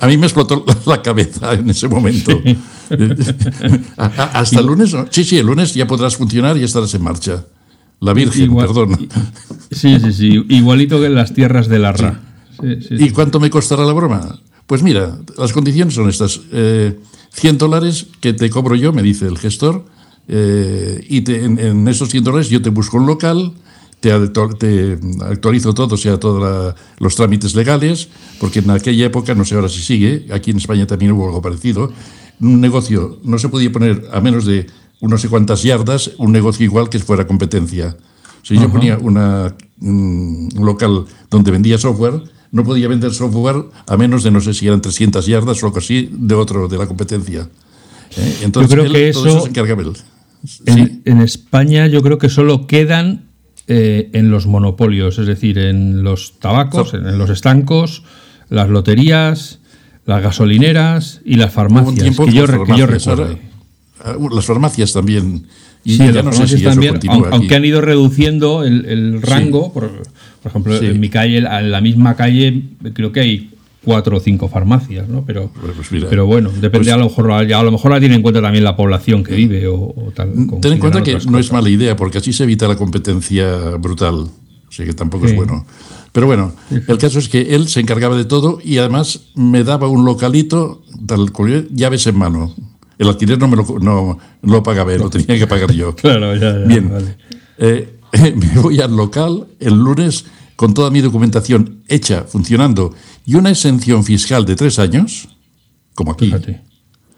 a 0.00 0.06
mí 0.06 0.16
me 0.16 0.26
explotó 0.26 0.64
la 0.86 1.02
cabeza 1.02 1.52
en 1.52 1.68
ese 1.68 1.86
momento. 1.86 2.40
hasta 3.96 4.60
el 4.60 4.66
lunes, 4.66 4.96
sí, 5.10 5.24
sí, 5.24 5.36
el 5.38 5.46
lunes 5.46 5.74
ya 5.74 5.86
podrás 5.86 6.16
funcionar 6.16 6.56
y 6.56 6.64
estarás 6.64 6.94
en 6.94 7.02
marcha. 7.02 7.44
La 8.00 8.14
Virgen, 8.14 8.56
perdón. 8.56 9.08
Sí, 9.70 10.00
sí, 10.00 10.12
sí, 10.12 10.44
igualito 10.48 11.00
que 11.00 11.06
en 11.06 11.14
las 11.14 11.32
tierras 11.34 11.68
de 11.68 11.78
la 11.78 11.92
RA. 11.92 12.20
¿Y 12.90 13.10
cuánto 13.10 13.38
me 13.40 13.50
costará 13.50 13.84
la 13.84 13.92
broma? 13.92 14.40
Pues 14.66 14.82
mira, 14.82 15.18
las 15.36 15.52
condiciones 15.52 15.94
son 15.94 16.08
estas. 16.08 16.40
Eh, 16.52 16.98
100 17.38 17.58
dólares 17.58 18.06
que 18.20 18.32
te 18.32 18.50
cobro 18.50 18.74
yo, 18.74 18.92
me 18.92 19.02
dice 19.02 19.26
el 19.26 19.38
gestor, 19.38 19.84
eh, 20.28 21.04
y 21.08 21.18
en, 21.32 21.88
esos 21.88 22.10
100 22.10 22.24
dólares 22.24 22.48
yo 22.48 22.60
te 22.60 22.70
busco 22.70 22.96
un 22.96 23.06
local, 23.06 23.54
te, 24.00 24.12
actualizo 24.12 25.74
todo, 25.74 25.94
o 25.94 25.98
sea, 25.98 26.18
todos 26.20 26.74
los 26.98 27.16
trámites 27.16 27.54
legales, 27.54 28.08
porque 28.38 28.60
en 28.60 28.70
aquella 28.70 29.06
época, 29.06 29.34
no 29.34 29.44
sé 29.44 29.54
ahora 29.54 29.68
si 29.68 29.80
sigue, 29.80 30.26
aquí 30.32 30.50
en 30.50 30.58
España 30.58 30.86
también 30.86 31.12
hubo 31.12 31.26
algo 31.26 31.42
parecido, 31.42 31.92
un 32.40 32.60
negocio 32.60 33.18
no 33.24 33.38
se 33.38 33.48
podía 33.48 33.72
poner 33.72 34.08
a 34.12 34.20
menos 34.20 34.44
de 34.44 34.66
no 35.00 35.18
sé 35.18 35.28
cuántas 35.28 35.62
yardas, 35.62 36.12
un 36.18 36.32
negocio 36.32 36.64
igual 36.64 36.88
que 36.88 36.98
fuera 36.98 37.26
competencia. 37.26 37.96
Si 38.42 38.54
yo 38.54 38.70
ponía 38.70 38.98
una, 38.98 39.54
un 39.80 40.48
local 40.56 41.04
donde 41.30 41.50
vendía 41.50 41.78
software, 41.78 42.22
no 42.50 42.64
podía 42.64 42.88
vender 42.88 43.12
software 43.12 43.64
a 43.86 43.96
menos 43.96 44.22
de 44.22 44.30
no 44.30 44.40
sé 44.40 44.54
si 44.54 44.66
eran 44.66 44.80
300 44.80 45.26
yardas 45.26 45.62
o 45.62 45.66
algo 45.66 45.78
así 45.78 46.08
de 46.12 46.34
otro 46.34 46.68
de 46.68 46.78
la 46.78 46.86
competencia. 46.86 47.48
¿Eh? 48.16 48.38
Entonces, 48.42 48.70
yo 48.70 48.82
creo 48.82 48.92
que 48.92 49.08
eso, 49.08 49.40
se 49.40 49.48
encarga 49.48 49.74
él. 49.74 49.92
En, 51.04 51.20
España 51.20 51.86
yo 51.88 52.02
creo 52.02 52.18
que 52.18 52.28
solo 52.28 52.66
quedan 52.66 53.26
eh, 53.66 54.10
en 54.12 54.30
los 54.30 54.46
monopolios, 54.46 55.18
es 55.18 55.26
decir, 55.26 55.58
en 55.58 56.02
los 56.02 56.38
tabacos, 56.38 56.94
en 56.94 57.18
los 57.18 57.28
estancos, 57.28 58.04
las 58.48 58.68
loterías, 58.68 59.58
las 60.06 60.22
gasolineras 60.22 61.20
y 61.24 61.34
las 61.34 61.52
farmacias. 61.52 62.16
que 62.16 62.32
yo, 62.32 62.46
recuerdo. 62.46 63.38
Ah, 64.00 64.16
las 64.30 64.46
farmacias 64.46 64.92
también. 64.92 65.46
Y 65.88 65.96
sí, 65.96 66.12
las 66.12 66.22
farmacias 66.22 66.62
también, 66.62 66.98
aunque 67.30 67.54
han 67.54 67.64
ido 67.64 67.80
reduciendo 67.80 68.62
el, 68.62 69.22
rango. 69.22 69.72
Por, 69.72 69.90
por 70.42 70.50
ejemplo, 70.50 70.76
en 70.76 71.00
mi 71.00 71.08
calle, 71.08 71.38
en 71.38 71.70
la 71.70 71.80
misma 71.80 72.14
calle, 72.14 72.62
creo 72.92 73.10
que 73.10 73.20
hay 73.20 73.50
cuatro 73.82 74.18
o 74.18 74.20
cinco 74.20 74.48
farmacias, 74.48 75.08
¿no? 75.08 75.24
Pero, 75.24 75.50
pues 75.54 76.04
pero 76.10 76.26
bueno, 76.26 76.50
depende, 76.50 76.70
pues 76.70 76.88
a, 76.88 76.98
lo 76.98 77.04
mejor, 77.04 77.32
a 77.32 77.62
lo 77.62 77.72
mejor 77.72 77.90
la 77.90 78.00
tiene 78.00 78.16
en 78.16 78.22
cuenta 78.22 78.42
también 78.42 78.64
la 78.64 78.76
población 78.76 79.24
que 79.24 79.34
vive 79.34 79.66
o, 79.66 80.12
tal. 80.14 80.30
Ten 80.60 80.74
en 80.74 80.78
cuenta 80.78 81.02
que 81.02 81.16
no 81.26 81.38
es 81.38 81.50
mala 81.52 81.70
idea, 81.70 81.96
porque 81.96 82.18
así 82.18 82.34
se 82.34 82.44
evita 82.44 82.68
la 82.68 82.76
competencia 82.76 83.76
brutal. 83.78 84.14
O 84.14 84.70
sea 84.70 84.84
que 84.84 84.92
tampoco 84.92 85.24
es 85.24 85.34
bueno. 85.34 85.64
Pero 86.12 86.26
bueno, 86.26 86.52
el 86.70 86.98
caso 86.98 87.18
es 87.18 87.30
que 87.30 87.54
él 87.54 87.66
se 87.68 87.80
encargaba 87.80 88.14
de 88.14 88.26
todo 88.26 88.58
y 88.62 88.76
además 88.76 89.20
me 89.34 89.64
daba 89.64 89.88
un 89.88 90.04
localito, 90.04 90.82
tal, 91.06 91.32
llaves 91.70 92.06
en 92.06 92.18
mano. 92.18 92.54
El 92.98 93.08
alquiler 93.08 93.38
no 93.38 93.48
me 93.48 93.56
lo, 93.56 93.64
no, 93.80 94.18
lo 94.42 94.62
pagaba 94.62 94.92
lo 94.94 95.08
tenía 95.08 95.38
que 95.38 95.46
pagar 95.46 95.72
yo. 95.72 95.94
claro, 95.96 96.34
ya, 96.34 96.58
ya. 96.58 96.66
Bien. 96.66 97.16
Eh, 97.58 97.98
me 98.36 98.60
voy 98.60 98.80
al 98.80 98.96
local 98.96 99.46
el 99.60 99.74
lunes 99.74 100.24
con 100.56 100.74
toda 100.74 100.90
mi 100.90 101.00
documentación 101.00 101.84
hecha, 101.86 102.24
funcionando, 102.24 102.92
y 103.24 103.36
una 103.36 103.50
exención 103.50 104.02
fiscal 104.02 104.44
de 104.44 104.56
tres 104.56 104.80
años, 104.80 105.28
como 105.94 106.10
aquí. 106.10 106.34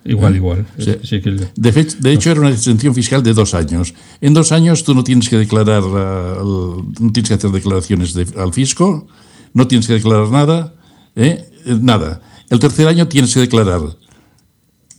Igual, 0.04 0.34
¿Eh? 0.34 0.36
igual. 0.36 0.66
de, 0.76 2.12
hecho, 2.12 2.30
era 2.30 2.40
una 2.40 2.50
exención 2.50 2.94
fiscal 2.94 3.22
de 3.22 3.32
dos 3.32 3.54
años. 3.54 3.94
En 4.20 4.34
dos 4.34 4.52
años 4.52 4.84
tú 4.84 4.94
no 4.94 5.04
tienes 5.04 5.28
que 5.28 5.38
declarar, 5.38 5.82
no 5.82 7.12
tienes 7.12 7.28
que 7.28 7.34
hacer 7.34 7.50
declaraciones 7.50 8.14
al 8.36 8.52
fisco, 8.52 9.06
no 9.54 9.66
tienes 9.66 9.86
que 9.86 9.94
declarar 9.94 10.28
nada, 10.30 10.74
¿eh? 11.16 11.44
nada. 11.80 12.20
El 12.50 12.58
tercer 12.58 12.88
año 12.88 13.08
tienes 13.08 13.32
que 13.32 13.40
declarar. 13.40 13.80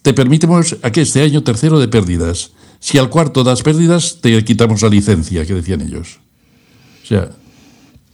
Te 0.01 0.13
permitimos 0.13 0.77
aquí 0.81 1.01
este 1.01 1.21
año 1.21 1.43
tercero 1.43 1.79
de 1.79 1.87
pérdidas. 1.87 2.51
Si 2.79 2.97
al 2.97 3.09
cuarto 3.09 3.43
das 3.43 3.61
pérdidas, 3.61 4.17
te 4.21 4.43
quitamos 4.43 4.81
la 4.81 4.89
licencia, 4.89 5.45
que 5.45 5.53
decían 5.53 5.81
ellos. 5.81 6.19
sea, 7.05 7.29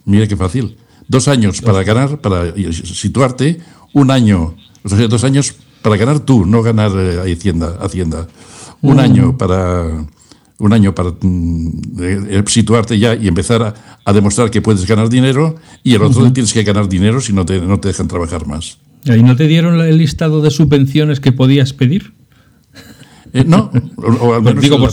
mira 0.03 0.27
qué 0.27 0.35
fácil. 0.35 0.77
Dos 1.07 1.29
años 1.29 1.61
para 1.61 1.83
ganar, 1.83 2.19
para 2.19 2.53
situarte, 2.71 3.61
un 3.93 4.11
año, 4.11 4.55
o 4.83 4.89
sea, 4.89 5.07
dos 5.07 5.23
años 5.23 5.55
para 5.81 5.95
ganar 5.95 6.19
tú, 6.19 6.45
no 6.45 6.61
ganar 6.61 6.91
eh, 6.97 7.33
Hacienda. 7.33 7.77
Hacienda. 7.79 8.27
Un 8.81 8.97
mm. 8.97 8.99
año 8.99 9.37
para 9.37 10.05
un 10.59 10.73
año 10.73 10.93
para 10.93 11.11
mm, 11.11 11.69
eh, 12.01 12.43
situarte 12.47 12.99
ya 12.99 13.15
y 13.15 13.27
empezar 13.27 13.75
a, 14.03 14.13
demostrar 14.13 14.49
que 14.49 14.61
puedes 14.61 14.85
ganar 14.85 15.07
dinero 15.07 15.55
y 15.83 15.93
el 15.93 16.01
otro 16.01 16.31
tienes 16.33 16.51
que 16.51 16.63
ganar 16.63 16.89
dinero 16.89 17.21
si 17.21 17.31
no 17.31 17.45
te, 17.45 17.61
no 17.61 17.79
te 17.79 17.89
dejan 17.89 18.07
trabajar 18.07 18.47
más. 18.47 18.77
¿Y 19.15 19.23
no 19.23 19.35
te 19.35 19.47
dieron 19.47 19.79
el 19.79 19.97
listado 19.97 20.41
de 20.41 20.51
subvenciones 20.51 21.19
que 21.19 21.31
podías 21.31 21.73
pedir? 21.73 22.13
Eh, 23.33 23.43
no, 23.45 23.71
o, 24.21 24.33
al 24.33 24.41
menos 24.41 24.63
Digo, 24.63 24.79
por, 24.79 24.91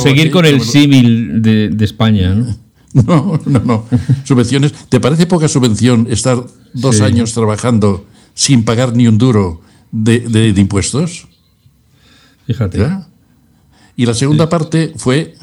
seguir 0.00 0.30
con 0.30 0.44
el 0.44 0.60
símil 0.60 1.40
de, 1.42 1.76
España, 1.80 2.34
¿no? 2.34 2.56
No, 2.96 3.38
no, 3.44 3.60
no. 3.60 3.86
Subvenciones. 4.24 4.72
¿Te 4.88 5.00
parece 5.00 5.26
poca 5.26 5.48
subvención 5.48 6.06
estar 6.08 6.42
dos 6.72 7.02
años 7.02 7.34
trabajando 7.34 8.06
sin 8.32 8.64
pagar 8.64 8.96
ni 8.96 9.06
un 9.06 9.18
duro 9.18 9.60
de, 9.92 10.54
impuestos? 10.56 11.28
Fíjate. 12.46 12.86
Y 13.96 14.06
la 14.06 14.14
segunda 14.14 14.48
parte 14.48 14.94
fue, 14.96 15.34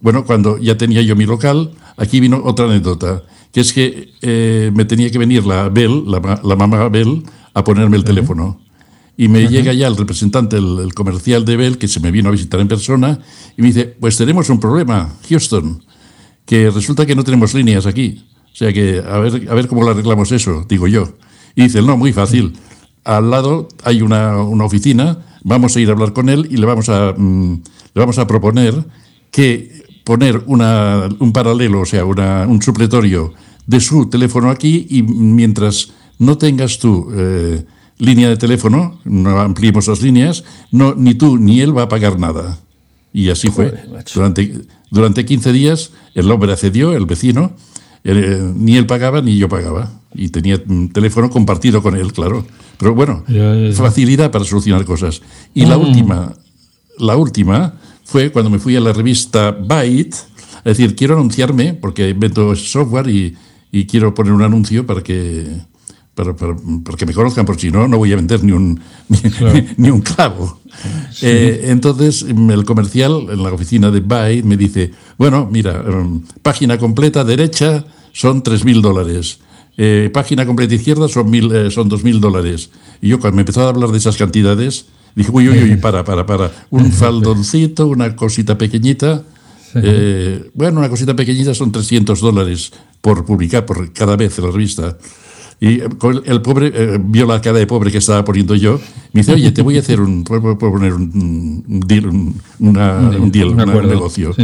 bueno, 0.00 0.24
cuando 0.24 0.58
ya 0.58 0.78
tenía 0.78 1.02
yo 1.02 1.16
mi 1.16 1.26
local, 1.26 1.72
aquí 1.98 2.18
vino 2.18 2.40
otra 2.44 2.64
anécdota, 2.64 3.22
que 3.52 3.60
es 3.60 3.74
que 3.74 4.12
eh, 4.22 4.70
me 4.74 4.86
tenía 4.86 5.10
que 5.10 5.18
venir 5.18 5.44
la 5.44 5.68
Bell, 5.68 6.04
la, 6.06 6.40
la 6.42 6.56
mamá 6.56 6.88
Bell, 6.88 7.24
a 7.56 7.64
ponerme 7.64 7.96
el 7.96 8.04
teléfono. 8.04 8.60
Y 9.16 9.28
me 9.28 9.48
llega 9.48 9.72
ya 9.72 9.86
el 9.86 9.96
representante, 9.96 10.58
el, 10.58 10.92
comercial 10.92 11.46
de 11.46 11.56
Bell, 11.56 11.78
que 11.78 11.88
se 11.88 12.00
me 12.00 12.10
vino 12.10 12.28
a 12.28 12.32
visitar 12.32 12.60
en 12.60 12.68
persona, 12.68 13.18
y 13.56 13.62
me 13.62 13.68
dice, 13.68 13.86
pues 13.98 14.18
tenemos 14.18 14.50
un 14.50 14.60
problema, 14.60 15.10
Houston, 15.30 15.82
que 16.44 16.70
resulta 16.70 17.06
que 17.06 17.16
no 17.16 17.24
tenemos 17.24 17.54
líneas 17.54 17.86
aquí. 17.86 18.26
O 18.52 18.54
sea 18.54 18.74
que 18.74 19.02
a 19.02 19.18
ver, 19.18 19.48
a 19.48 19.54
ver 19.54 19.68
cómo 19.68 19.84
le 19.84 19.92
arreglamos 19.92 20.32
eso, 20.32 20.66
digo 20.68 20.86
yo. 20.86 21.14
Y 21.54 21.62
dice, 21.62 21.80
no, 21.80 21.96
muy 21.96 22.12
fácil. 22.12 22.52
Al 23.04 23.30
lado 23.30 23.68
hay 23.84 24.02
una, 24.02 24.36
una 24.36 24.66
oficina, 24.66 25.18
vamos 25.42 25.74
a 25.76 25.80
ir 25.80 25.88
a 25.88 25.92
hablar 25.92 26.12
con 26.12 26.28
él 26.28 26.46
y 26.50 26.58
le 26.58 26.66
vamos 26.66 26.90
a, 26.90 27.14
mm, 27.16 27.62
le 27.94 27.98
vamos 27.98 28.18
a 28.18 28.26
proponer 28.26 28.84
que 29.30 29.82
poner 30.04 30.42
una, 30.44 31.08
un 31.20 31.32
paralelo, 31.32 31.80
o 31.80 31.86
sea, 31.86 32.04
una, 32.04 32.46
un 32.46 32.60
supletorio 32.60 33.32
de 33.66 33.80
su 33.80 34.10
teléfono 34.10 34.50
aquí 34.50 34.86
y 34.90 35.02
mientras 35.02 35.95
no 36.18 36.38
tengas 36.38 36.78
tú 36.78 37.08
eh, 37.14 37.64
línea 37.98 38.28
de 38.28 38.36
teléfono, 38.36 39.00
no 39.04 39.40
ampliemos 39.40 39.88
las 39.88 40.02
líneas, 40.02 40.44
no, 40.70 40.94
ni 40.94 41.14
tú 41.14 41.38
ni 41.38 41.60
él 41.60 41.76
va 41.76 41.82
a 41.82 41.88
pagar 41.88 42.18
nada. 42.18 42.58
Y 43.12 43.30
así 43.30 43.48
fue. 43.48 43.72
Durante, 44.14 44.60
durante 44.90 45.24
15 45.24 45.52
días 45.52 45.92
el 46.14 46.30
hombre 46.30 46.52
accedió, 46.52 46.92
el 46.92 47.06
vecino, 47.06 47.52
eh, 48.04 48.52
ni 48.54 48.76
él 48.76 48.86
pagaba 48.86 49.20
ni 49.20 49.38
yo 49.38 49.48
pagaba. 49.48 49.92
Y 50.14 50.28
tenía 50.28 50.60
un 50.68 50.90
teléfono 50.90 51.30
compartido 51.30 51.82
con 51.82 51.96
él, 51.96 52.12
claro. 52.12 52.46
Pero 52.78 52.94
bueno, 52.94 53.24
facilidad 53.74 54.30
para 54.30 54.44
solucionar 54.44 54.84
cosas. 54.84 55.22
Y 55.54 55.66
la 55.66 55.78
mm. 55.78 55.80
última, 55.80 56.34
la 56.98 57.16
última 57.16 57.74
fue 58.04 58.30
cuando 58.30 58.50
me 58.50 58.58
fui 58.58 58.76
a 58.76 58.80
la 58.80 58.92
revista 58.92 59.50
Byte, 59.50 60.14
es 60.14 60.64
decir, 60.64 60.94
quiero 60.94 61.14
anunciarme, 61.14 61.74
porque 61.74 62.10
invento 62.10 62.54
software 62.54 63.08
y, 63.08 63.36
y 63.72 63.86
quiero 63.86 64.14
poner 64.14 64.32
un 64.32 64.42
anuncio 64.42 64.86
para 64.86 65.02
que 65.02 65.46
para, 66.16 66.34
para, 66.34 66.56
que 66.96 67.04
me 67.04 67.12
conozcan, 67.12 67.44
porque 67.44 67.60
si 67.60 67.70
no, 67.70 67.86
no 67.86 67.98
voy 67.98 68.10
a 68.10 68.16
vender 68.16 68.42
ni 68.42 68.52
un, 68.52 68.80
ni, 69.76 69.90
un 69.90 70.00
clavo. 70.00 70.60
Eh, 71.20 71.66
entonces, 71.66 72.22
el 72.22 72.64
comercial 72.64 73.26
en 73.30 73.42
la 73.42 73.52
oficina 73.52 73.90
de 73.90 74.00
Byte 74.00 74.44
me 74.44 74.56
dice, 74.56 74.92
bueno, 75.18 75.46
mira, 75.50 75.84
em, 75.86 76.22
página 76.42 76.78
completa 76.78 77.22
derecha 77.22 77.84
son 78.12 78.42
3.000 78.42 78.80
dólares. 78.80 79.40
Eh, 79.76 80.08
página 80.10 80.46
completa 80.46 80.74
izquierda 80.74 81.06
son, 81.06 81.28
mil, 81.28 81.54
eh, 81.54 81.70
son 81.70 81.90
2.000 81.90 82.18
dólares. 82.18 82.70
Y 83.02 83.08
yo 83.08 83.20
cuando 83.20 83.36
me 83.36 83.42
empezó 83.42 83.66
a 83.66 83.68
hablar 83.68 83.90
de 83.90 83.98
esas 83.98 84.16
cantidades, 84.16 84.86
dije, 85.14 85.30
uy, 85.30 85.50
uy, 85.50 85.62
uy, 85.64 85.76
para, 85.76 86.02
para, 86.02 86.24
para. 86.24 86.50
Un 86.70 86.92
faldoncito, 86.92 87.88
una 87.88 88.16
cosita 88.16 88.56
pequeñita. 88.56 89.22
bueno, 90.54 90.78
una 90.80 90.88
cosita 90.88 91.14
pequeñita 91.14 91.52
son 91.54 91.72
300 91.72 92.18
dólares 92.20 92.72
por 93.02 93.26
publicar 93.26 93.66
por 93.66 93.92
cada 93.92 94.16
vez 94.16 94.38
en 94.38 94.46
la 94.46 94.50
revista. 94.50 94.96
Y 95.58 95.80
el 95.80 96.42
pobre 96.42 96.70
eh, 96.74 96.98
vio 97.02 97.26
la 97.26 97.40
cara 97.40 97.58
de 97.58 97.66
pobre 97.66 97.90
que 97.90 97.98
estaba 97.98 98.24
poniendo 98.24 98.54
yo. 98.54 98.78
Me 99.12 99.22
dice, 99.22 99.32
oye, 99.32 99.52
te 99.52 99.62
voy 99.62 99.76
a 99.76 99.80
hacer 99.80 100.00
un, 100.00 100.22
poner 100.22 100.92
un, 100.92 101.64
deal, 101.86 102.06
un, 102.06 102.40
deal, 103.32 103.48
un, 103.48 103.88
negocio, 103.88 104.34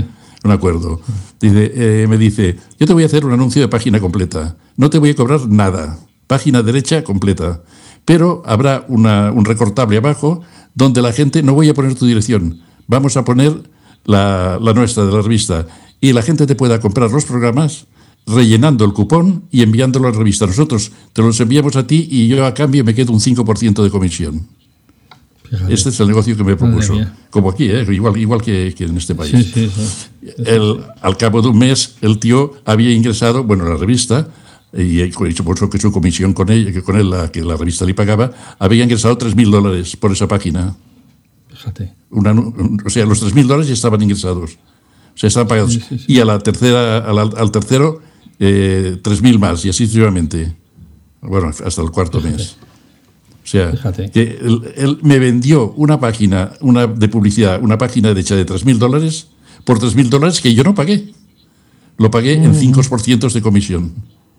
un 0.44 0.50
acuerdo. 0.50 1.02
Dice, 1.38 1.72
eh, 1.74 2.06
me 2.08 2.16
dice, 2.16 2.56
yo 2.78 2.86
te 2.86 2.94
voy 2.94 3.02
a 3.02 3.06
hacer 3.06 3.26
un 3.26 3.32
anuncio 3.32 3.60
de 3.60 3.68
página 3.68 4.00
completa. 4.00 4.56
No 4.76 4.88
te 4.88 4.98
voy 4.98 5.10
a 5.10 5.14
cobrar 5.14 5.46
nada. 5.48 5.98
Página 6.26 6.62
derecha 6.62 7.04
completa. 7.04 7.62
Pero 8.06 8.42
habrá 8.46 8.86
un 8.88 9.44
recortable 9.44 9.98
abajo 9.98 10.40
donde 10.74 11.02
la 11.02 11.12
gente, 11.12 11.42
no 11.42 11.52
voy 11.52 11.68
a 11.68 11.74
poner 11.74 11.94
tu 11.94 12.06
dirección, 12.06 12.60
vamos 12.88 13.16
a 13.18 13.24
poner 13.24 13.70
la, 14.06 14.58
la 14.60 14.72
nuestra 14.72 15.04
de 15.04 15.12
la 15.12 15.20
revista. 15.20 15.66
Y 16.00 16.14
la 16.14 16.22
gente 16.22 16.46
te 16.46 16.56
pueda 16.56 16.80
comprar 16.80 17.10
los 17.10 17.26
programas 17.26 17.86
rellenando 18.26 18.84
el 18.84 18.92
cupón 18.92 19.44
y 19.50 19.62
enviándolo 19.62 20.08
a 20.08 20.12
la 20.12 20.18
revista. 20.18 20.46
Nosotros 20.46 20.92
te 21.12 21.22
los 21.22 21.38
enviamos 21.40 21.76
a 21.76 21.86
ti 21.86 22.08
y 22.10 22.28
yo 22.28 22.44
a 22.46 22.54
cambio 22.54 22.84
me 22.84 22.94
quedo 22.94 23.12
un 23.12 23.20
5% 23.20 23.82
de 23.82 23.90
comisión. 23.90 24.46
Este 25.68 25.90
es 25.90 26.00
el 26.00 26.08
negocio 26.08 26.34
que 26.34 26.44
me 26.44 26.56
propuso. 26.56 26.98
Como 27.28 27.50
aquí, 27.50 27.68
¿eh? 27.68 27.84
igual, 27.90 28.16
igual 28.16 28.40
que, 28.40 28.74
en 28.78 28.96
este 28.96 29.14
país. 29.14 29.52
El, 30.38 30.82
al 31.02 31.16
cabo 31.18 31.42
de 31.42 31.48
un 31.48 31.58
mes, 31.58 31.96
el 32.00 32.18
tío 32.18 32.54
había 32.64 32.90
ingresado, 32.92 33.44
bueno, 33.44 33.68
la 33.68 33.76
revista, 33.76 34.28
y 34.72 35.12
supuesto 35.12 35.68
que 35.68 35.78
su 35.78 35.92
comisión 35.92 36.32
con 36.32 36.48
él, 36.48 36.82
con 36.82 36.96
él 36.96 37.10
la, 37.10 37.30
que 37.30 37.42
la 37.42 37.56
revista 37.56 37.84
le 37.84 37.92
pagaba, 37.92 38.30
había 38.58 38.84
ingresado 38.84 39.18
3.000 39.18 39.50
dólares 39.50 39.96
por 39.96 40.12
esa 40.12 40.26
página. 40.26 40.74
Fíjate. 41.50 41.92
o 42.10 42.90
sea, 42.90 43.04
los 43.04 43.22
3.000 43.22 43.46
dólares 43.46 43.68
ya 43.68 43.74
estaban 43.74 44.00
ingresados. 44.00 44.52
O 45.14 45.18
sea, 45.18 45.28
estaban 45.28 45.48
pagados. 45.48 45.78
Y 46.06 46.20
a 46.20 46.24
la 46.24 46.38
tercera, 46.38 46.98
al 46.98 47.50
tercero, 47.50 48.00
eh, 48.44 48.98
3.000 49.00 49.38
más 49.38 49.64
y 49.64 49.68
así 49.68 49.86
sucesivamente. 49.86 50.52
Bueno, 51.20 51.48
hasta 51.48 51.80
el 51.80 51.90
cuarto 51.92 52.20
mes. 52.20 52.56
O 53.44 53.46
sea, 53.46 53.72
que 54.12 54.38
él, 54.76 54.98
me 55.02 55.20
vendió 55.20 55.72
una 55.76 56.00
página 56.00 56.52
una 56.60 56.88
de 56.88 57.08
publicidad, 57.08 57.62
una 57.62 57.78
página 57.78 58.10
hecha 58.10 58.34
de 58.34 58.44
3.000 58.44 58.78
dólares 58.78 59.28
por 59.64 59.78
3.000 59.78 60.08
dólares 60.08 60.40
que 60.40 60.52
yo 60.54 60.64
no 60.64 60.74
pagué. 60.74 61.12
Lo 61.98 62.10
pagué 62.10 62.32
en 62.32 62.52
5% 62.52 63.32
de 63.32 63.42
comisión, 63.42 63.92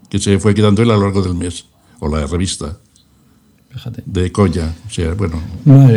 que 0.09 0.19
se 0.19 0.37
fue 0.37 0.53
quedando 0.53 0.81
él 0.81 0.91
a 0.91 0.95
lo 0.95 1.03
largo 1.03 1.21
del 1.21 1.35
mes, 1.35 1.65
o 1.99 2.09
la 2.09 2.27
revista. 2.27 2.77
De 4.05 4.33
Colla. 4.33 4.73
O 4.85 4.89
sea, 4.89 5.13
bueno. 5.13 5.41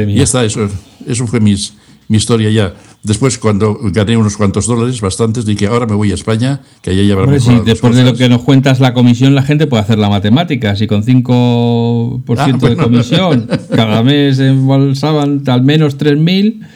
Y 0.06 0.20
está, 0.20 0.44
eso, 0.44 0.68
eso 1.04 1.26
fue 1.26 1.40
mis, 1.40 1.74
mi 2.08 2.16
historia 2.18 2.50
ya. 2.50 2.74
Después, 3.02 3.38
cuando 3.38 3.78
gané 3.84 4.16
unos 4.16 4.36
cuantos 4.36 4.66
dólares, 4.66 5.00
bastantes, 5.00 5.44
dije, 5.44 5.66
ahora 5.66 5.86
me 5.86 5.94
voy 5.94 6.10
a 6.10 6.14
España, 6.14 6.60
que 6.82 6.90
allá 6.90 7.02
ya 7.02 7.16
Hombre, 7.16 7.40
sí, 7.40 7.52
Después 7.64 7.94
de 7.94 8.04
lo 8.04 8.14
que 8.14 8.28
nos 8.28 8.42
cuentas 8.42 8.80
la 8.80 8.94
comisión, 8.94 9.34
la 9.34 9.42
gente 9.42 9.66
puede 9.66 9.82
hacer 9.82 9.98
la 9.98 10.08
matemática. 10.08 10.74
Si 10.74 10.86
con 10.86 11.04
5% 11.04 12.24
ah, 12.36 12.68
de 12.68 12.76
comisión 12.76 13.48
cada 13.74 14.02
mes 14.02 14.38
embolsaban 14.40 15.42
al 15.46 15.62
menos 15.62 15.98
3.000, 15.98 16.66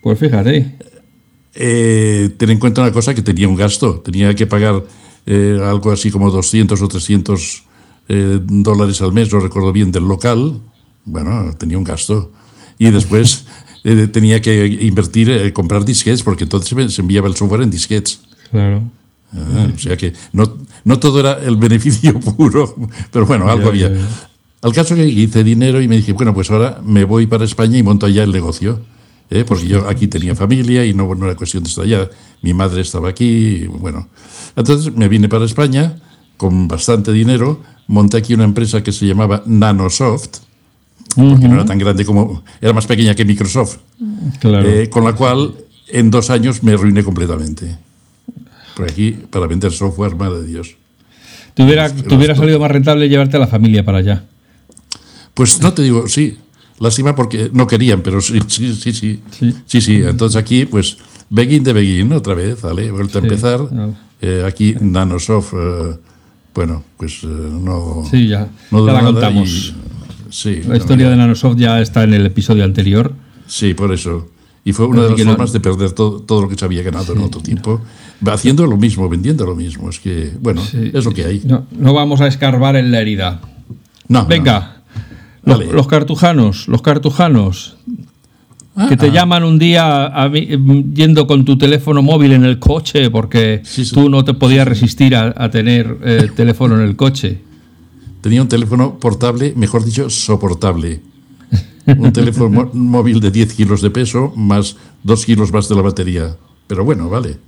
pues 0.00 0.18
fíjate. 0.18 0.76
Eh, 1.54 2.30
ten 2.36 2.50
en 2.50 2.58
cuenta 2.58 2.82
una 2.82 2.92
cosa, 2.92 3.14
que 3.14 3.22
tenía 3.22 3.48
un 3.48 3.56
gasto. 3.56 4.00
Tenía 4.00 4.34
que 4.34 4.46
pagar 4.46 4.84
eh, 5.26 5.58
algo 5.62 5.90
así 5.90 6.10
como 6.10 6.30
200 6.30 6.80
o 6.80 6.88
300 6.88 7.64
eh, 8.08 8.38
dólares 8.42 9.02
al 9.02 9.12
mes, 9.12 9.32
no 9.32 9.40
recuerdo 9.40 9.72
bien, 9.72 9.90
del 9.90 10.04
local. 10.04 10.60
Bueno, 11.04 11.52
tenía 11.58 11.78
un 11.78 11.84
gasto. 11.84 12.32
Y 12.78 12.90
después... 12.90 13.46
Eh, 13.84 14.06
tenía 14.08 14.40
que 14.40 14.66
invertir, 14.66 15.30
eh, 15.30 15.52
comprar 15.52 15.84
disquetes, 15.84 16.22
porque 16.22 16.44
entonces 16.44 16.94
se 16.94 17.00
enviaba 17.00 17.28
el 17.28 17.36
software 17.36 17.62
en 17.62 17.70
disquetes. 17.70 18.20
Claro. 18.50 18.82
Ah, 19.32 19.68
o 19.72 19.78
sea 19.78 19.96
que 19.96 20.12
no, 20.32 20.58
no 20.84 20.98
todo 20.98 21.20
era 21.20 21.34
el 21.34 21.56
beneficio 21.56 22.18
puro, 22.36 22.74
pero 23.12 23.26
bueno, 23.26 23.48
algo 23.48 23.68
había. 23.68 23.92
Al 24.62 24.72
caso 24.72 24.94
que 24.94 25.06
hice 25.06 25.44
dinero 25.44 25.80
y 25.80 25.88
me 25.88 25.96
dije, 25.96 26.12
bueno, 26.12 26.34
pues 26.34 26.50
ahora 26.50 26.80
me 26.84 27.04
voy 27.04 27.26
para 27.26 27.44
España 27.44 27.78
y 27.78 27.82
monto 27.82 28.06
allá 28.06 28.24
el 28.24 28.32
negocio. 28.32 28.80
¿eh? 29.30 29.44
Porque 29.46 29.66
yo 29.66 29.88
aquí 29.88 30.08
tenía 30.08 30.34
familia 30.34 30.84
y 30.84 30.92
no, 30.92 31.14
no 31.14 31.26
era 31.26 31.36
cuestión 31.36 31.62
de 31.62 31.70
estar 31.70 31.84
allá. 31.84 32.10
Mi 32.42 32.52
madre 32.52 32.82
estaba 32.82 33.08
aquí, 33.08 33.66
bueno. 33.66 34.08
Entonces 34.56 34.94
me 34.94 35.08
vine 35.08 35.28
para 35.28 35.44
España 35.44 35.96
con 36.36 36.68
bastante 36.68 37.12
dinero, 37.12 37.62
monté 37.86 38.16
aquí 38.16 38.32
una 38.32 38.44
empresa 38.44 38.82
que 38.82 38.92
se 38.92 39.06
llamaba 39.06 39.42
Nanosoft, 39.44 40.38
porque 41.14 41.48
no 41.48 41.54
era 41.54 41.64
tan 41.64 41.78
grande 41.78 42.04
como, 42.04 42.42
era 42.60 42.72
más 42.72 42.86
pequeña 42.86 43.14
que 43.14 43.24
Microsoft. 43.24 43.78
Eh, 44.42 44.88
con 44.90 45.04
la 45.04 45.12
cual 45.14 45.54
en 45.88 46.10
dos 46.10 46.30
años 46.30 46.62
me 46.62 46.72
arruiné 46.72 47.02
completamente. 47.02 47.76
Por 48.76 48.90
aquí, 48.90 49.12
para 49.30 49.46
vender 49.46 49.72
software, 49.72 50.14
madre 50.14 50.42
de 50.42 50.46
Dios. 50.46 50.76
¿Te 51.54 51.64
hubiera, 51.64 52.34
salido 52.34 52.60
más 52.60 52.70
rentable 52.70 53.08
llevarte 53.08 53.36
a 53.36 53.40
la 53.40 53.46
familia 53.46 53.84
para 53.84 53.98
allá? 53.98 54.24
Pues 55.34 55.60
no 55.60 55.72
te 55.72 55.82
digo, 55.82 56.08
sí. 56.08 56.38
Lástima 56.78 57.14
porque 57.14 57.50
no 57.52 57.66
querían, 57.66 58.00
pero 58.00 58.20
sí, 58.20 58.40
sí, 58.46 58.74
sí, 58.74 58.92
sí. 58.92 59.20
Sí, 59.66 59.80
sí. 59.80 59.96
Entonces 59.96 60.40
aquí, 60.40 60.64
pues, 60.64 60.96
begin 61.28 61.62
de 61.62 61.74
begin, 61.74 62.12
otra 62.12 62.34
vez, 62.34 62.62
¿vale? 62.62 62.90
Vuelta 62.90 63.18
a 63.18 63.22
empezar. 63.22 63.60
Eh, 64.22 64.44
aquí 64.46 64.74
Nanosoft, 64.80 65.52
eh, 65.54 65.96
bueno, 66.54 66.82
pues 66.96 67.22
no. 67.24 68.06
Sí, 68.10 68.28
ya, 68.28 68.48
no 68.70 68.86
ya 68.86 68.92
la 68.92 69.00
contamos. 69.02 69.74
Sí, 70.30 70.62
la 70.66 70.76
historia 70.76 71.10
de 71.10 71.16
Nanosoft 71.16 71.58
ya 71.58 71.80
está 71.80 72.04
en 72.04 72.14
el 72.14 72.26
episodio 72.26 72.64
anterior. 72.64 73.12
Sí, 73.46 73.74
por 73.74 73.92
eso. 73.92 74.28
Y 74.64 74.72
fue 74.72 74.86
una 74.86 75.02
de 75.02 75.10
las 75.10 75.22
formas 75.22 75.52
de 75.52 75.60
perder 75.60 75.92
todo, 75.92 76.20
todo, 76.20 76.42
lo 76.42 76.48
que 76.48 76.56
se 76.56 76.64
había 76.64 76.82
ganado 76.82 77.12
en 77.14 77.20
otro 77.20 77.40
tiempo. 77.40 77.80
Haciendo 78.26 78.66
lo 78.66 78.76
mismo, 78.76 79.08
vendiendo 79.08 79.46
lo 79.46 79.56
mismo. 79.56 79.88
Es 79.88 79.98
que, 79.98 80.32
bueno, 80.40 80.62
es 80.72 81.04
lo 81.04 81.12
que 81.12 81.24
hay. 81.24 81.42
No, 81.44 81.66
no, 81.70 81.94
vamos 81.94 82.20
a 82.20 82.26
escarbar 82.26 82.76
en 82.76 82.90
la 82.90 83.00
herida. 83.00 83.40
No. 84.08 84.26
Venga. 84.26 84.82
Los, 85.42 85.64
los, 85.66 85.86
cartujanos, 85.86 86.68
los 86.68 86.82
cartujanos. 86.82 87.78
Ah, 88.76 88.86
que 88.88 88.96
te 88.96 89.06
ah. 89.06 89.12
llaman 89.12 89.44
un 89.44 89.58
día 89.58 90.06
a, 90.06 90.30
yendo 90.30 91.26
con 91.26 91.44
tu 91.44 91.58
teléfono 91.58 92.02
móvil 92.02 92.32
en 92.32 92.44
el 92.44 92.58
coche 92.58 93.10
porque 93.10 93.62
tú 93.92 94.08
no 94.08 94.24
te 94.24 94.34
podías 94.34 94.66
resistir 94.66 95.16
a, 95.16 95.50
tener 95.50 95.96
eh, 96.04 96.28
teléfono 96.34 96.76
en 96.76 96.82
el 96.82 96.96
coche. 96.96 97.40
Tenía 98.20 98.42
un 98.42 98.48
teléfono 98.48 98.98
portable, 98.98 99.54
mejor 99.56 99.84
dicho, 99.84 100.10
soportable. 100.10 101.00
Un 101.86 102.12
teléfono 102.12 102.70
móvil 102.72 103.20
de 103.20 103.30
10 103.30 103.54
kilos 103.54 103.80
de 103.80 103.90
peso 103.90 104.32
más 104.36 104.76
2 105.02 105.24
kilos 105.26 105.52
más 105.52 105.68
de 105.68 105.74
la 105.74 105.82
batería. 105.82 106.36
Pero 106.66 106.84
bueno, 106.84 107.08
vale. 107.08 107.38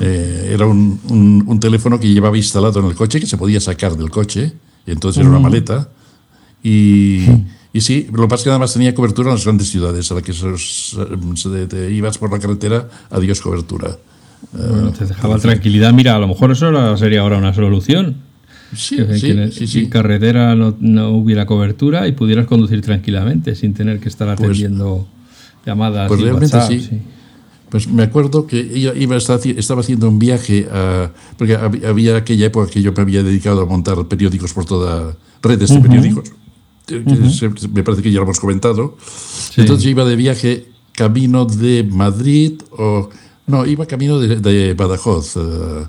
Eh, 0.00 0.50
era 0.54 0.66
un, 0.66 1.00
un, 1.46 1.60
teléfono 1.60 1.98
que 1.98 2.08
llevaba 2.08 2.36
instalado 2.36 2.80
en 2.80 2.86
el 2.86 2.94
coche, 2.94 3.18
que 3.18 3.26
se 3.26 3.36
podía 3.36 3.60
sacar 3.60 3.96
del 3.96 4.10
coche, 4.10 4.52
entonces 4.86 5.20
era 5.20 5.30
una 5.30 5.40
maleta. 5.40 5.88
Y, 6.62 7.26
y, 7.72 7.80
sí, 7.80 8.06
lo 8.12 8.22
que 8.22 8.28
pasa 8.28 8.40
es 8.40 8.44
que 8.44 8.50
además 8.50 8.72
tenía 8.72 8.94
cobertura 8.94 9.30
en 9.30 9.34
las 9.34 9.44
grandes 9.44 9.68
ciudades, 9.68 10.10
a 10.10 10.14
la 10.14 10.22
que 10.22 10.32
se, 10.32 11.66
te 11.66 11.90
ibas 11.90 12.18
por 12.18 12.32
la 12.32 12.38
carretera, 12.38 12.88
adiós 13.10 13.40
cobertura. 13.40 13.98
Bueno, 14.52 14.92
te 14.92 15.04
dejaba 15.04 15.38
tranquilidad. 15.38 15.92
Mira, 15.92 16.14
a 16.14 16.18
lo 16.18 16.28
mejor 16.28 16.52
eso 16.52 16.96
sería 16.96 17.22
ahora 17.22 17.38
una 17.38 17.52
solución. 17.52 18.27
Sí, 18.74 18.98
sí, 19.50 19.66
sí, 19.66 19.88
carretera 19.88 20.54
no, 20.54 20.76
no, 20.78 21.10
hubiera 21.10 21.46
cobertura 21.46 22.06
y 22.06 22.12
pudieras 22.12 22.46
conducir 22.46 22.82
tranquilamente 22.82 23.54
sin 23.54 23.72
tener 23.72 23.98
que 23.98 24.08
estar 24.08 24.28
pues 24.36 24.50
atendiendo 24.50 25.08
llamadas. 25.64 26.08
Pues 26.08 26.20
realmente 26.20 26.60
sí. 26.66 27.00
Pues 27.70 27.86
me 27.86 28.02
acuerdo 28.02 28.46
que 28.46 28.60
ella 28.60 28.94
iba 28.94 29.16
estaba 29.16 29.80
haciendo 29.80 30.08
un 30.08 30.18
viaje, 30.18 30.66
a, 30.72 31.10
porque 31.36 31.54
había 31.54 32.16
aquella 32.16 32.46
época 32.46 32.70
que 32.70 32.80
yo 32.80 32.92
me 32.92 33.02
había 33.02 33.22
dedicado 33.22 33.60
a 33.60 33.66
montar 33.66 34.06
periódicos 34.06 34.54
por 34.54 34.64
toda 34.64 35.16
redes 35.42 35.70
de 35.70 35.80
periódicos. 35.80 36.32
Me 37.72 37.82
parece 37.82 38.02
que 38.02 38.10
ya 38.10 38.18
lo 38.18 38.24
hemos 38.24 38.40
comentado. 38.40 38.96
Entonces 39.56 39.84
yo 39.84 39.90
iba 39.90 40.04
de 40.04 40.16
viaje 40.16 40.66
camino 40.92 41.44
de 41.44 41.84
Madrid 41.84 42.54
o 42.70 43.10
no, 43.46 43.66
iba 43.66 43.86
camino 43.86 44.18
de, 44.18 44.74
Badajoz 44.74 45.36
eh, 45.36 45.86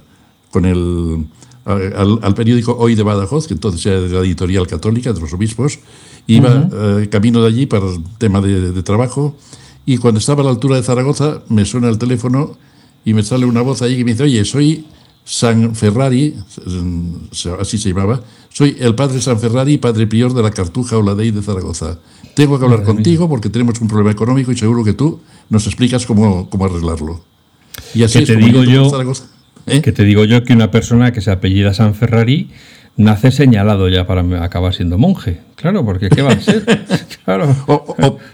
con 0.52 0.66
el 0.66 1.26
al, 1.66 2.34
periódico 2.36 2.76
Hoy 2.78 2.96
de 2.96 3.04
Badajoz, 3.04 3.48
que 3.48 3.54
entonces 3.54 3.86
era 3.86 4.02
de 4.02 4.10
la 4.10 4.20
editorial 4.20 4.68
católica 4.68 5.14
de 5.14 5.20
los 5.20 5.34
obispos, 5.34 5.80
iba 6.28 6.70
eh, 6.72 7.10
camino 7.10 7.42
de 7.42 7.48
allí 7.48 7.66
para 7.66 7.86
el 7.88 8.04
tema 8.18 8.42
de, 8.42 8.82
trabajo 8.84 9.36
y 9.86 9.98
cuando 9.98 10.20
estaba 10.20 10.42
a 10.42 10.46
la 10.46 10.52
altura 10.52 10.78
de 10.78 10.84
Zaragoza 10.84 11.42
me 11.50 11.66
suena 11.66 11.90
el 11.90 11.98
teléfono 11.98 12.58
y 13.06 13.14
me 13.14 13.24
sale 13.24 13.46
una 13.46 13.62
voz 13.62 13.82
allí 13.82 13.98
que 13.98 14.06
me 14.06 14.12
dice, 14.12 14.24
oye, 14.24 14.46
soy 14.46 14.86
San 15.26 15.76
Ferrari, 15.76 16.36
así 17.60 17.78
se 17.78 17.90
llamaba, 17.90 18.22
soy 18.50 18.76
el 18.80 18.96
padre 18.96 19.22
San 19.22 19.40
Ferrari, 19.40 19.78
padre 19.78 20.08
prior 20.08 20.34
de 20.34 20.42
la 20.42 20.52
Cartuja 20.52 20.98
o 20.98 21.04
la 21.04 21.16
Dei 21.16 21.32
de 21.32 21.42
Zaragoza. 21.42 22.00
Tengo 22.34 22.58
que 22.58 22.66
hablar 22.66 22.84
contigo 22.84 23.28
porque 23.28 23.50
tenemos 23.50 23.80
un 23.82 23.88
problema 23.88 24.12
económico 24.12 24.52
y 24.52 24.58
seguro 24.58 24.84
que 24.84 24.94
tú 24.94 25.20
nos 25.50 25.66
explicas 25.68 26.06
cómo, 26.06 26.50
cómo 26.50 26.66
arreglarlo. 26.66 27.22
Y 27.94 28.04
así 28.04 28.24
te 28.24 28.36
digo 28.36 28.64
yo, 28.64 28.90
¿Eh? 29.68 29.82
Que 29.82 29.92
te 29.92 30.04
digo 30.04 30.26
yo 30.26 30.44
que 30.44 30.54
una 30.54 30.72
persona 30.72 31.12
que 31.12 31.22
se 31.22 31.32
apellida 31.32 31.74
San 31.74 31.96
Ferrari 31.96 32.50
nace 33.00 33.32
señalado 33.32 33.88
ya 33.88 34.06
para 34.06 34.22
acabar 34.44 34.74
siendo 34.74 34.98
monje. 34.98 35.40
Claro, 35.56 35.86
porque 35.86 36.10
¿qué 36.10 36.22
va 36.22 36.32
a 36.32 36.40
ser? 36.40 36.64
claro. 37.26 37.56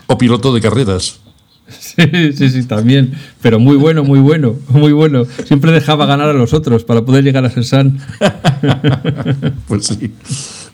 O, 0.08 0.18
piloto 0.18 0.54
de 0.54 0.62
carreras. 0.62 1.20
Sí, 1.68 2.34
sí, 2.34 2.50
sí, 2.50 2.64
también. 2.66 3.14
Pero 3.42 3.60
muy 3.60 3.76
bueno, 3.76 4.04
muy 4.04 4.20
bueno, 4.20 4.56
muy 4.70 4.92
bueno. 4.92 5.26
Siempre 5.46 5.72
dejaba 5.72 6.06
ganar 6.06 6.30
a 6.30 6.34
los 6.34 6.54
otros 6.54 6.84
para 6.84 7.04
poder 7.04 7.24
llegar 7.24 7.46
a 7.46 7.50
ser 7.50 7.64
san. 7.64 8.00
pues 9.68 9.88
sí. 9.88 10.12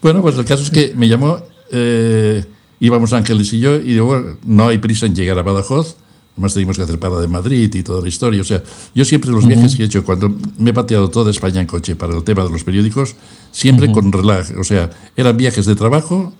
Bueno, 0.02 0.22
pues 0.22 0.38
el 0.38 0.46
caso 0.46 0.64
es 0.64 0.72
que 0.72 0.94
me 0.96 1.08
llamó, 1.08 1.40
eh, 1.72 2.44
íbamos 2.80 3.14
Ángeles 3.14 3.54
y 3.54 3.60
yo, 3.60 3.76
y 3.76 3.94
digo, 3.94 4.38
no 4.46 4.68
hay 4.68 4.80
prisa 4.80 5.06
en 5.06 5.16
llegar 5.16 5.38
a 5.38 5.44
Badajoz, 5.44 5.98
Además 6.34 6.54
teníamos 6.54 6.78
que 6.78 6.84
hacer 6.84 6.98
para 6.98 7.20
de 7.20 7.28
Madrid 7.28 7.74
y 7.74 7.84
toda 7.84 8.02
la 8.02 8.08
historia. 8.08 8.42
O 8.42 8.46
sea, 8.46 8.64
yo 8.96 9.04
siempre 9.06 9.32
los 9.32 9.46
viajes 9.46 9.76
que 9.76 9.84
he 9.84 9.86
hecho, 9.86 10.04
cuando 10.04 10.34
me 10.58 10.70
he 10.70 10.74
pateado 10.74 11.10
toda 11.10 11.30
España 11.30 11.60
en 11.60 11.68
coche 11.68 11.96
para 11.96 12.16
el 12.16 12.24
tema 12.24 12.44
de 12.44 12.50
los 12.50 12.64
periódicos, 12.64 13.16
siempre 13.52 13.92
con 13.92 14.12
relax. 14.12 14.52
O 14.58 14.64
sea, 14.64 14.90
eran 15.16 15.36
viajes 15.36 15.66
de 15.66 15.76
trabajo 15.76 16.34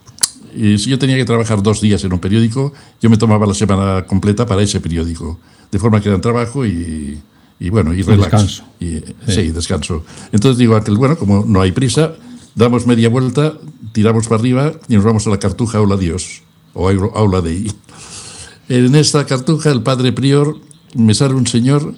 y 0.54 0.78
si 0.78 0.90
yo 0.90 0.98
tenía 0.98 1.16
que 1.16 1.24
trabajar 1.24 1.62
dos 1.62 1.80
días 1.80 2.04
en 2.04 2.12
un 2.12 2.18
periódico, 2.18 2.72
yo 3.00 3.10
me 3.10 3.16
tomaba 3.16 3.46
la 3.46 3.54
semana 3.54 4.06
completa 4.06 4.46
para 4.46 4.62
ese 4.62 4.80
periódico. 4.80 5.38
De 5.70 5.78
forma 5.78 6.00
que 6.00 6.08
era 6.08 6.20
trabajo 6.20 6.66
y, 6.66 7.18
y 7.58 7.70
bueno, 7.70 7.94
y 7.94 8.02
relax. 8.02 8.30
Descanso. 8.30 8.64
Y, 8.80 9.00
sí. 9.30 9.50
descanso. 9.50 10.04
Entonces 10.32 10.58
digo, 10.58 10.78
bueno, 10.96 11.16
como 11.16 11.44
no 11.46 11.60
hay 11.60 11.72
prisa, 11.72 12.14
damos 12.54 12.86
media 12.86 13.08
vuelta, 13.08 13.54
tiramos 13.92 14.26
para 14.26 14.40
arriba 14.40 14.72
y 14.88 14.96
nos 14.96 15.04
vamos 15.04 15.26
a 15.26 15.30
la 15.30 15.38
Cartuja 15.38 15.78
Aula 15.78 15.96
Dios, 15.96 16.42
o 16.74 16.88
Aula 16.88 17.40
de 17.40 17.50
ahí. 17.50 17.72
En 18.68 18.94
esta 18.94 19.26
cartuja, 19.26 19.70
el 19.70 19.82
padre 19.82 20.12
prior, 20.12 20.58
me 20.94 21.14
sale 21.14 21.34
un 21.34 21.46
señor, 21.46 21.94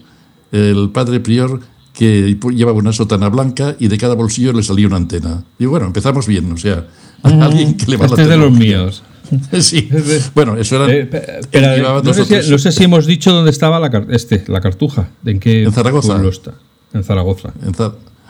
el 0.52 0.90
padre 0.90 1.20
prior, 1.20 1.60
que 1.92 2.36
llevaba 2.52 2.78
una 2.78 2.92
sotana 2.92 3.28
blanca 3.28 3.76
y 3.78 3.88
de 3.88 3.96
cada 3.96 4.14
bolsillo 4.14 4.52
le 4.52 4.62
salía 4.62 4.86
una 4.86 4.96
antena. 4.96 5.44
Digo, 5.58 5.70
bueno, 5.70 5.86
empezamos 5.86 6.26
bien, 6.26 6.50
o 6.52 6.56
sea, 6.56 6.86
alguien 7.22 7.76
que 7.76 7.86
le 7.86 7.96
va 7.96 8.06
este 8.06 8.22
es 8.22 8.28
de 8.28 8.36
los 8.36 8.52
míos. 8.52 9.02
sí. 9.60 9.88
Bueno, 10.34 10.56
eso 10.56 10.84
era. 10.84 10.92
Eh, 10.92 11.82
no, 12.04 12.58
sé 12.58 12.72
si, 12.72 12.84
hemos 12.84 13.06
dicho 13.06 13.32
dónde 13.32 13.50
estaba 13.50 13.78
la, 13.80 14.06
este, 14.10 14.44
la 14.48 14.60
cartuja. 14.60 15.08
¿En 15.24 15.40
qué 15.40 15.68
Zaragoza. 15.72 16.20
está? 16.28 16.54
En 16.92 17.04
Zaragoza. 17.04 17.52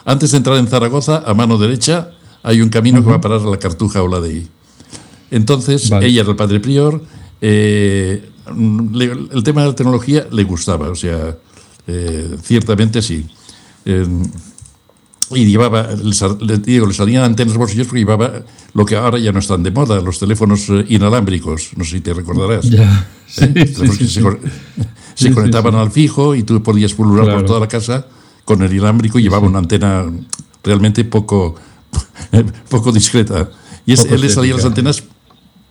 Antes 0.04 0.30
de 0.32 0.36
entrar 0.36 0.58
en 0.58 0.68
Zaragoza, 0.68 1.22
a 1.26 1.34
mano 1.34 1.58
derecha, 1.58 2.10
hay 2.42 2.60
un 2.60 2.68
camino 2.68 3.02
que 3.02 3.10
va 3.10 3.16
a 3.16 3.20
parar 3.20 3.40
a 3.40 3.50
la 3.50 3.58
cartuja 3.58 4.02
o 4.02 4.08
la 4.08 4.20
de 4.20 4.28
ahí. 4.28 4.48
Entonces, 5.30 5.90
ella 5.90 6.20
era 6.20 6.30
el 6.30 6.36
padre 6.36 6.60
prior, 6.60 7.02
eh, 7.46 8.30
el 8.46 9.42
tema 9.44 9.60
de 9.60 9.68
la 9.68 9.74
tecnología 9.74 10.26
le 10.30 10.44
gustaba, 10.44 10.88
o 10.88 10.94
sea, 10.94 11.36
eh, 11.86 12.38
ciertamente 12.42 13.02
sí. 13.02 13.26
y 13.84 15.44
llevaba, 15.44 15.90
le, 16.40 16.56
digo, 16.56 16.86
le 16.86 16.94
salían 16.94 17.22
antenas 17.22 17.58
bolsillos 17.58 17.86
porque 17.86 18.00
llevaba 18.00 18.32
lo 18.72 18.86
que 18.86 18.96
ahora 18.96 19.18
ya 19.18 19.30
no 19.30 19.40
están 19.40 19.62
de 19.62 19.70
moda, 19.70 20.00
los 20.00 20.18
teléfonos 20.18 20.70
eh, 20.70 20.86
inalámbricos, 20.88 21.72
no 21.76 21.84
sé 21.84 21.96
si 21.96 22.00
te 22.00 22.14
recordarás. 22.14 22.64
se, 23.26 23.52
conectaban 25.34 25.74
al 25.74 25.90
fijo 25.90 26.34
y 26.34 26.44
tú 26.44 26.62
podías 26.62 26.94
pulular 26.94 27.30
por 27.30 27.44
toda 27.44 27.60
la 27.60 27.68
casa 27.68 28.06
con 28.46 28.62
el 28.62 28.72
inalámbrico 28.72 29.18
y 29.18 29.22
llevaba 29.22 29.46
una 29.46 29.58
antena 29.58 30.10
realmente 30.62 31.04
poco, 31.04 31.56
poco 32.70 32.90
discreta. 32.90 33.50
Y 33.84 33.92
es, 33.92 34.06
él 34.06 34.22
le 34.22 34.30
salía 34.30 34.54
las 34.54 34.64
antenas 34.64 35.04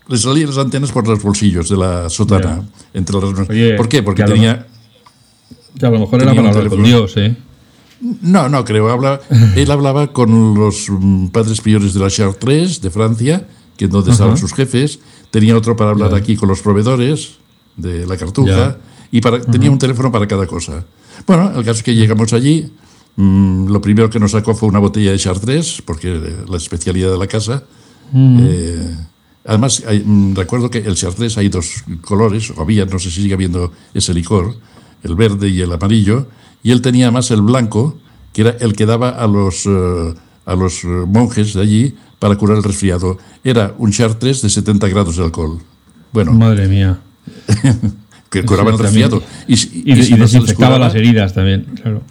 le 0.07 0.17
salían 0.17 0.49
las 0.49 0.57
antenas 0.57 0.91
por 0.91 1.07
los 1.07 1.21
bolsillos 1.21 1.69
de 1.69 1.77
la 1.77 2.09
sotana. 2.09 2.63
Entre 2.93 3.17
¿Por 3.77 3.87
qué? 3.87 4.03
Porque 4.03 4.23
tenía. 4.23 4.67
a 5.81 5.89
lo 5.89 5.99
mejor 5.99 6.21
era 6.21 6.33
para 6.35 6.49
hablar 6.49 6.69
con 6.69 6.83
Dios, 6.83 7.13
¿eh? 7.17 7.35
No, 8.21 8.49
no 8.49 8.65
creo. 8.65 8.89
Habla, 8.89 9.21
él 9.55 9.71
hablaba 9.71 10.11
con 10.11 10.55
los 10.55 10.87
mm, 10.89 11.27
padres 11.27 11.61
priores 11.61 11.93
de 11.93 11.99
la 12.01 12.09
Chartres, 12.09 12.81
de 12.81 12.89
Francia, 12.89 13.47
que 13.77 13.85
es 13.85 13.91
donde 13.91 14.11
estaban 14.11 14.37
sus 14.37 14.53
jefes. 14.53 14.99
Tenía 15.31 15.57
otro 15.57 15.75
para 15.75 15.91
hablar 15.91 16.13
aquí 16.13 16.35
con 16.35 16.49
los 16.49 16.61
proveedores 16.61 17.35
de 17.77 18.05
la 18.05 18.17
cartuja. 18.17 18.77
Y 19.11 19.21
para, 19.21 19.39
tenía 19.39 19.71
un 19.71 19.77
teléfono 19.79 20.11
para 20.11 20.27
cada 20.27 20.45
cosa. 20.47 20.83
Bueno, 21.25 21.51
el 21.55 21.63
caso 21.63 21.77
es 21.77 21.83
que 21.83 21.95
llegamos 21.95 22.33
allí. 22.33 22.71
Mm, 23.15 23.67
lo 23.67 23.79
primero 23.79 24.09
que 24.09 24.19
nos 24.19 24.31
sacó 24.31 24.53
fue 24.53 24.67
una 24.67 24.79
botella 24.79 25.11
de 25.11 25.17
Chartres, 25.17 25.81
porque 25.85 26.19
la 26.47 26.57
especialidad 26.57 27.11
de 27.11 27.17
la 27.17 27.27
casa. 27.27 27.63
Eh, 28.15 28.95
Además, 29.45 29.83
mm, 30.05 30.35
recuerdo 30.35 30.69
que 30.69 30.79
el 30.79 30.95
Chartres 30.95 31.37
hay 31.37 31.49
dos 31.49 31.83
colores, 32.01 32.51
o 32.51 32.61
había, 32.61 32.85
no 32.85 32.99
sé 32.99 33.11
si 33.11 33.21
sigue 33.23 33.33
habiendo 33.33 33.71
ese 33.93 34.13
licor, 34.13 34.55
el 35.03 35.15
verde 35.15 35.49
y 35.49 35.61
el 35.61 35.71
amarillo, 35.71 36.27
y 36.63 36.71
él 36.71 36.81
tenía 36.81 37.11
más 37.11 37.29
el 37.31 37.41
blanco, 37.41 37.97
que 38.31 38.41
era 38.41 38.51
el 38.59 38.73
que 38.73 38.85
daba 38.85 39.09
a 39.09 39.27
los, 39.27 39.65
eh, 39.65 40.13
a 40.45 40.55
los 40.55 40.83
eh, 40.83 40.87
monjes 40.87 41.53
de 41.53 41.61
allí 41.61 41.95
para 42.19 42.35
curar 42.37 42.57
el 42.57 42.63
resfriado. 42.63 43.17
Era 43.43 43.75
un 43.77 43.91
Chartres 43.91 44.41
de 44.41 44.49
70 44.49 44.87
grados 44.87 45.17
de 45.17 45.23
alcohol. 45.23 45.59
Bueno. 46.13 46.31
Madre 46.31 46.67
mía. 46.67 46.99
que 48.29 48.43
curaba 48.43 48.71
el 48.71 48.79
resfriado. 48.79 49.21
Y, 49.47 49.93
desinfectaba 49.93 50.79
las 50.79 50.95
heridas 50.95 51.33
también, 51.33 51.65
claro. 51.81 52.01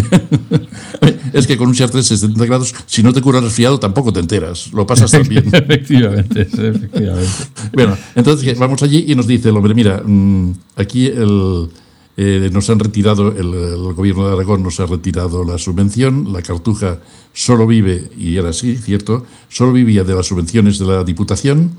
es 1.32 1.46
que 1.46 1.56
con 1.56 1.68
un 1.68 1.74
Chartres 1.74 2.08
de 2.08 2.16
70 2.16 2.44
grados, 2.46 2.74
si 2.86 3.02
no 3.02 3.12
te 3.12 3.20
cura 3.20 3.38
el 3.38 3.44
resfriado, 3.44 3.78
tampoco 3.78 4.12
te 4.12 4.20
enteras. 4.20 4.72
Lo 4.72 4.86
pasas 4.86 5.10
también. 5.10 5.46
efectivamente, 5.52 6.42
efectivamente. 6.42 7.28
Bueno, 7.72 7.96
entonces 8.14 8.58
vamos 8.58 8.82
allí 8.82 9.06
y 9.08 9.14
nos 9.14 9.26
dice 9.26 9.48
el 9.48 9.56
hombre, 9.56 9.74
mira, 9.74 10.02
mm, 10.04 10.52
aquí 10.76 11.06
el, 11.06 11.68
eh, 12.16 12.50
nos 12.52 12.68
han 12.68 12.78
retirado, 12.78 13.28
el, 13.28 13.94
gobierno 13.94 14.26
de 14.26 14.34
Aragón 14.34 14.62
nos 14.62 14.78
ha 14.80 14.86
retirado 14.86 15.44
la 15.44 15.56
subvención, 15.56 16.32
la 16.32 16.42
Cartuja 16.42 16.98
solo 17.32 17.66
vive, 17.66 18.10
y 18.18 18.36
era 18.36 18.50
así, 18.50 18.76
cierto, 18.76 19.24
solo 19.48 19.72
vivía 19.72 20.04
de 20.04 20.14
las 20.14 20.26
subvenciones 20.26 20.78
de 20.78 20.84
la 20.84 21.04
Diputación 21.04 21.72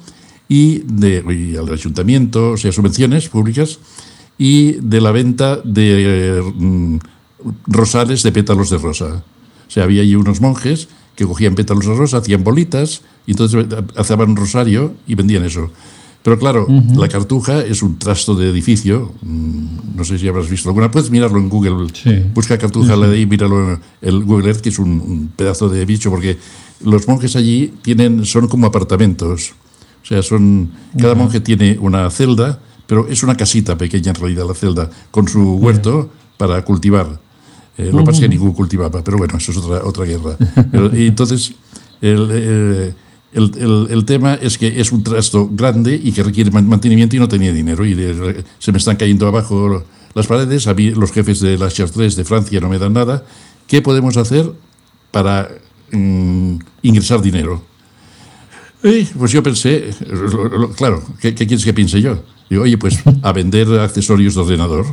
y, 0.50 0.80
de, 0.80 1.24
y 1.32 1.56
al 1.56 1.72
ayuntamiento, 1.72 2.52
o 2.52 2.58
sea, 2.58 2.72
subvenciones 2.72 3.30
públicas, 3.30 3.80
y 4.40 4.74
de 4.74 5.02
la 5.02 5.12
venta 5.12 5.58
de 5.58 6.42
mm, 6.56 6.98
rosales 7.68 8.24
de 8.24 8.32
pétalos 8.32 8.70
de 8.70 8.78
rosa. 8.78 9.24
O 9.68 9.72
sea, 9.72 9.84
había 9.84 10.02
allí 10.02 10.16
unos 10.16 10.42
monjes 10.42 10.88
que 11.16 11.26
cogían 11.26 11.56
pétalos 11.56 11.86
de 11.86 11.96
rosa, 11.96 12.18
hacían 12.18 12.44
bolitas, 12.44 13.02
y 13.26 13.32
entonces 13.32 13.66
hacían 13.96 14.22
un 14.22 14.36
rosario 14.36 14.94
y 15.08 15.16
vendían 15.16 15.44
eso. 15.44 15.72
Pero 16.24 16.40
claro, 16.40 16.66
la 16.96 17.10
Cartuja 17.10 17.60
es 17.66 17.84
un 17.84 18.00
trasto 18.00 18.34
de 18.34 18.50
edificio. 18.50 19.12
Mm, 19.22 19.98
no 19.98 20.06
sé 20.06 20.18
si 20.18 20.28
habrás 20.30 20.50
visto 20.50 20.70
alguna. 20.70 20.90
Puedes 20.90 21.12
mirarlo 21.12 21.38
en 21.38 21.50
Google. 21.50 21.88
Busca 22.34 22.58
Cartuja 22.58 22.96
la 22.96 23.14
y 23.16 23.26
míralo 23.26 23.74
en 23.74 23.80
el 24.02 24.24
Google 24.24 24.48
Earth, 24.48 24.62
que 24.62 24.70
es 24.70 24.80
un, 24.80 25.32
pedazo 25.36 25.68
de 25.68 25.84
bicho, 25.86 26.10
porque 26.10 26.38
los 26.86 27.10
monjes 27.10 27.36
allí 27.36 27.74
tienen, 27.82 28.26
son 28.26 28.48
como 28.48 28.68
apartamentos. 28.68 29.52
O 30.02 30.06
sea, 30.06 30.24
son, 30.24 30.72
cada 30.98 31.14
monje 31.14 31.42
tiene 31.42 31.78
una 31.80 32.10
celda, 32.10 32.60
pero 32.88 33.08
es 33.10 33.22
una 33.24 33.36
casita 33.36 33.78
pequeña 33.78 34.12
en 34.12 34.16
realidad 34.16 34.48
la 34.48 34.54
celda, 34.54 34.90
con 35.12 35.28
su 35.28 35.56
huerto 35.56 36.10
para 36.38 36.64
cultivar. 36.64 37.20
Eh, 37.78 37.90
lo 37.92 38.00
que 38.00 38.06
pasa 38.06 38.18
es 38.18 38.22
que 38.22 38.30
ningún 38.30 38.54
cultivaba, 38.54 39.04
pero 39.04 39.18
bueno, 39.18 39.38
eso 39.38 39.52
es 39.52 39.58
otra, 39.58 39.84
otra 39.84 40.06
guerra. 40.06 40.38
y 40.94 41.08
entonces, 41.08 41.54
el, 42.02 42.30
eh, 42.32 42.94
el, 43.34 44.06
tema 44.06 44.36
es 44.36 44.58
que 44.58 44.80
es 44.80 44.92
un 44.92 45.04
trasto 45.04 45.50
grande 45.52 46.00
y 46.02 46.12
que 46.12 46.22
requiere 46.22 46.52
mantenimiento 46.52 47.16
y 47.16 47.20
no 47.20 47.28
tenía 47.28 47.52
dinero. 47.52 47.86
Y 47.86 47.96
se 48.60 48.72
me 48.72 48.78
están 48.78 48.96
cayendo 48.96 49.28
abajo 49.28 49.84
las 50.14 50.28
paredes. 50.28 50.68
A 50.68 50.74
mí 50.74 50.92
los 50.92 51.12
jefes 51.12 51.40
de 51.40 51.58
las 51.58 51.74
Chartres 51.74 52.16
de 52.16 52.26
Francia 52.26 52.60
no 52.60 52.70
me 52.70 52.78
dan 52.78 52.94
nada. 52.94 53.26
¿Qué 53.68 53.82
podemos 53.82 54.18
hacer 54.18 54.52
para 55.12 55.50
mm, 55.92 56.58
ingresar 56.84 57.22
dinero? 57.22 57.64
pues 59.18 59.32
yo 59.32 59.42
pensé, 59.42 59.92
claro, 60.76 61.02
¿qué, 61.22 61.34
quieres 61.34 61.64
que 61.64 61.74
piense 61.74 62.02
yo? 62.02 62.22
Digo, 62.50 62.64
oye, 62.64 62.78
pues 62.78 63.00
a 63.22 63.32
vender 63.32 63.80
accesorios 63.80 64.36
de 64.36 64.42
ordenador, 64.42 64.86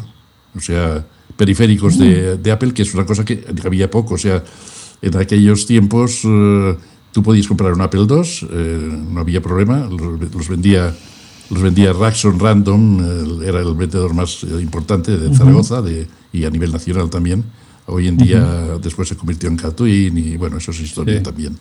o 0.57 0.61
sea, 0.61 1.05
periféricos 1.37 1.99
de, 1.99 2.53
Apple, 2.53 2.73
que 2.73 2.83
es 2.83 2.95
una 2.95 3.07
cosa 3.07 3.25
que 3.25 3.45
había 3.65 3.91
poco. 3.91 4.15
O 4.15 4.19
sea, 4.19 4.43
en 5.03 5.17
aquellos 5.17 5.67
tiempos. 5.67 6.23
Eh, 6.25 6.77
Tú 7.13 7.23
podías 7.23 7.49
comprar 7.49 7.73
un 7.73 7.81
Apple 7.81 8.07
II, 8.09 8.23
eh, 8.53 8.99
no 9.11 9.21
había 9.21 9.43
problema, 9.43 9.89
los, 9.89 10.49
vendía 10.49 10.95
los 11.51 11.61
vendía 11.61 11.93
Raxon 11.93 12.39
Random, 12.39 13.43
era 13.43 13.61
el 13.61 13.75
vendedor 13.75 14.15
más 14.15 14.45
eh, 14.45 14.61
importante 14.61 15.19
de 15.19 15.35
Zaragoza 15.35 15.83
de, 15.83 16.07
y 16.33 16.45
a 16.45 16.51
nivel 16.51 16.71
nacional 16.71 17.11
también. 17.11 17.43
Hoy 17.87 18.07
en 18.07 18.17
día 18.17 18.79
después 18.81 19.09
se 19.09 19.17
convirtió 19.17 19.49
en 19.49 19.57
Catwin 19.57 20.17
y 20.17 20.37
bueno, 20.37 20.59
eso 20.59 20.71
es 20.71 20.79
historia 20.79 21.21
también. 21.21 21.59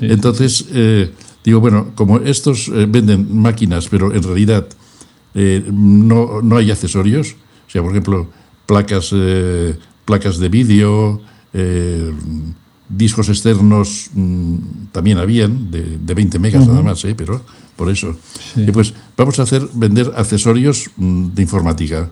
Entonces, 0.00 0.66
eh, 0.70 1.10
digo, 1.44 1.58
bueno, 1.58 1.88
como 1.96 2.18
estos 2.18 2.70
venden 2.70 3.36
máquinas, 3.36 3.88
pero 3.88 4.14
en 4.14 4.22
realidad 4.22 4.68
no, 5.34 6.40
no, 6.40 6.56
hay 6.56 6.70
accesorios, 6.70 7.34
o 7.66 7.70
sea, 7.70 7.82
por 7.82 7.90
ejemplo, 7.90 8.28
placas, 8.66 9.14
placas 10.04 10.38
de 10.38 10.48
vídeo, 10.48 11.20
discos 12.88 13.28
externos 13.28 14.10
mm, 14.14 14.56
también 14.92 15.18
habían, 15.18 15.70
de, 15.70 15.98
de 15.98 16.14
20 16.14 16.38
megas 16.38 16.66
nada 16.66 16.82
más, 16.82 17.04
¿eh? 17.04 17.14
pero 17.16 17.42
por 17.76 17.90
eso. 17.90 18.16
Y 18.56 18.70
pues 18.70 18.94
vamos 19.16 19.38
a 19.38 19.42
hacer, 19.42 19.66
vender 19.74 20.12
accesorios 20.16 20.90
mm, 20.96 21.28
de 21.34 21.42
informática. 21.42 22.10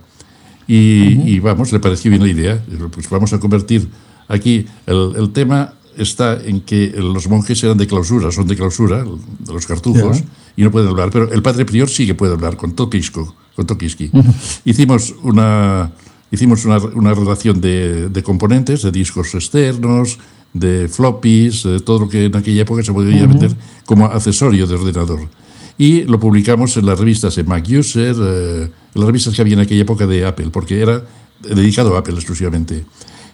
Y, 0.66 1.38
vamos, 1.40 1.72
le 1.72 1.80
pareció 1.80 2.10
bien 2.10 2.22
la 2.22 2.30
idea. 2.30 2.64
Pues 2.90 3.08
vamos 3.10 3.32
a 3.34 3.38
convertir 3.38 3.86
aquí, 4.28 4.66
el, 4.86 5.12
el, 5.16 5.30
tema 5.30 5.74
está 5.94 6.40
en 6.42 6.62
que 6.62 6.94
los 6.96 7.28
monjes 7.28 7.62
eran 7.62 7.76
de 7.76 7.86
clausura, 7.86 8.32
son 8.32 8.46
de 8.46 8.56
clausura, 8.56 9.04
de 9.04 9.52
los 9.52 9.66
cartujos, 9.66 10.24
y 10.56 10.62
no 10.62 10.70
pueden 10.70 10.88
hablar, 10.88 11.10
pero 11.12 11.30
el 11.30 11.42
padre 11.42 11.66
prior 11.66 11.90
sí 11.90 12.06
que 12.06 12.14
puede 12.14 12.32
hablar 12.32 12.56
con 12.56 12.72
Tokisco, 12.72 13.36
con 13.54 13.66
Tokiski. 13.66 14.10
Hicimos 14.64 15.14
una... 15.22 15.92
Hicimos 16.30 16.64
una, 16.64 16.78
una 16.78 17.14
relación 17.14 17.60
de, 17.60 18.08
de 18.08 18.22
componentes, 18.24 18.82
de 18.82 18.90
discos 18.90 19.32
externos, 19.36 20.18
de 20.52 20.88
floppies, 20.88 21.64
de 21.64 21.80
todo 21.80 22.00
lo 22.00 22.08
que 22.08 22.24
en 22.24 22.34
aquella 22.34 22.62
época 22.62 22.82
se 22.82 22.92
podía 22.92 23.26
vender 23.26 23.54
como 23.84 24.06
accesorio 24.06 24.66
de 24.66 24.74
ordenador. 24.74 25.28
Y 25.76 26.02
lo 26.04 26.20
publicamos 26.20 26.76
en 26.76 26.86
las 26.86 26.98
revistas 26.98 27.34
de 27.34 27.44
Mac 27.44 27.66
User, 27.68 28.14
eh, 28.18 28.62
en 28.62 29.00
las 29.00 29.06
revistas 29.06 29.34
que 29.34 29.42
había 29.42 29.54
en 29.54 29.60
aquella 29.60 29.82
época 29.82 30.06
de 30.06 30.24
Apple, 30.24 30.50
porque 30.52 30.80
era 30.80 31.04
dedicado 31.42 31.96
a 31.96 31.98
Apple 31.98 32.14
exclusivamente. 32.14 32.84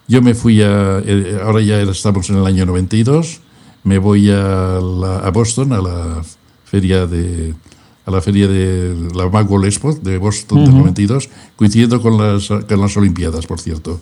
Yo 0.08 0.22
me 0.22 0.34
fui 0.34 0.62
a, 0.62 1.00
eh, 1.04 1.38
ahora 1.44 1.60
ya 1.60 1.80
estamos 1.82 2.28
en 2.30 2.36
el 2.36 2.46
año 2.46 2.64
92, 2.64 3.40
me 3.84 3.98
voy 3.98 4.30
a, 4.30 4.78
a 4.78 5.30
Boston, 5.30 5.72
a 5.74 5.80
la 5.82 6.22
feria 6.64 7.06
de, 7.06 7.54
a 8.06 8.10
la 8.10 8.20
feria 8.20 8.48
de 8.48 9.10
la 9.14 9.28
Macworld 9.28 9.66
Expo 9.66 9.94
de 9.94 10.18
Boston 10.18 10.64
del 10.64 10.74
92, 10.74 11.28
coincidiendo 11.56 12.00
con 12.00 12.18
las, 12.18 12.48
con 12.48 12.80
las 12.80 12.96
Olimpiadas, 12.96 13.46
por 13.46 13.60
cierto. 13.60 14.00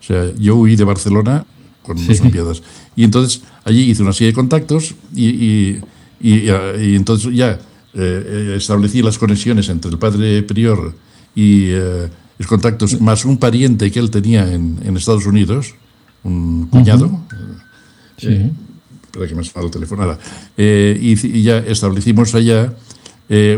O 0.00 0.02
sea, 0.02 0.32
yo 0.38 0.56
huí 0.56 0.76
de 0.76 0.84
Barcelona 0.84 1.44
con 1.82 1.96
las 1.98 2.20
Olimpiadas. 2.20 2.62
Y 2.96 3.04
entonces 3.04 3.42
allí 3.64 3.90
hice 3.90 4.02
una 4.02 4.12
serie 4.12 4.28
de 4.28 4.34
contactos 4.34 4.94
y, 5.14 5.26
y, 5.26 5.80
y, 6.20 6.48
entonces 6.94 7.34
ya 7.34 7.58
eh, 7.94 8.54
establecí 8.56 9.02
las 9.02 9.18
conexiones 9.18 9.68
entre 9.68 9.90
el 9.90 9.98
padre 9.98 10.42
prior 10.42 10.94
y 11.34 11.66
eh, 11.70 12.08
los 12.38 12.46
contactos, 12.46 13.00
más 13.00 13.24
un 13.24 13.36
pariente 13.36 13.90
que 13.90 13.98
él 13.98 14.10
tenía 14.10 14.52
en, 14.52 14.78
en 14.84 14.96
Estados 14.96 15.26
Unidos, 15.26 15.74
un 16.22 16.66
cuñado. 16.68 17.20
Sí. 18.16 18.50
espera 19.04 19.26
que 19.26 19.34
me 19.34 19.42
ha 19.42 19.60
el 19.60 19.70
teléfono. 19.70 20.18
y, 20.56 21.42
ya 21.42 21.58
establecimos 21.58 22.34
allá 22.34 22.74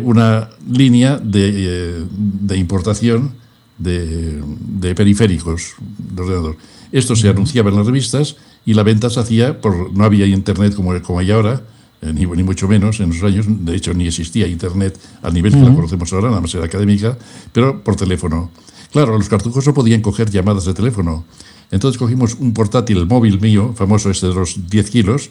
una 0.02 0.50
línea 0.68 1.18
de, 1.18 2.04
de 2.10 2.56
importación 2.58 3.32
de, 3.78 4.42
de 4.44 4.94
periféricos 4.94 5.74
de 5.98 6.22
ordenador. 6.22 6.56
Esto 6.92 7.16
se 7.16 7.28
anunciaba 7.28 7.70
en 7.70 7.76
las 7.76 7.86
revistas 7.86 8.36
y 8.66 8.74
la 8.74 8.82
venta 8.82 9.10
se 9.10 9.20
hacía 9.20 9.60
por. 9.60 9.92
No 9.92 10.04
había 10.04 10.26
internet 10.26 10.74
como, 10.74 11.00
como 11.02 11.18
hay 11.18 11.30
ahora, 11.30 11.62
eh, 12.02 12.12
ni, 12.12 12.26
ni, 12.26 12.42
mucho 12.42 12.68
menos 12.68 13.00
en 13.00 13.10
esos 13.10 13.24
años. 13.24 13.46
De 13.48 13.74
hecho, 13.74 13.94
ni 13.94 14.06
existía 14.06 14.46
internet 14.46 14.98
al 15.22 15.32
nivel 15.34 15.52
que 15.52 15.60
la 15.60 15.74
conocemos 15.74 16.12
ahora, 16.12 16.28
nada 16.28 16.40
más 16.40 16.54
era 16.54 16.66
académica, 16.66 17.16
pero 17.52 17.82
por 17.82 17.96
teléfono. 17.96 18.50
Claro, 18.92 19.16
los 19.16 19.28
cartuchos 19.28 19.66
no 19.66 19.72
podían 19.72 20.02
coger 20.02 20.30
llamadas 20.30 20.66
de 20.66 20.74
teléfono. 20.74 21.24
Entonces 21.70 21.98
cogimos 21.98 22.34
un 22.34 22.52
portátil 22.52 23.06
móvil 23.06 23.40
mío, 23.40 23.72
famoso 23.74 24.10
este 24.10 24.26
de 24.26 24.34
los 24.34 24.68
10 24.68 24.90
kilos, 24.90 25.30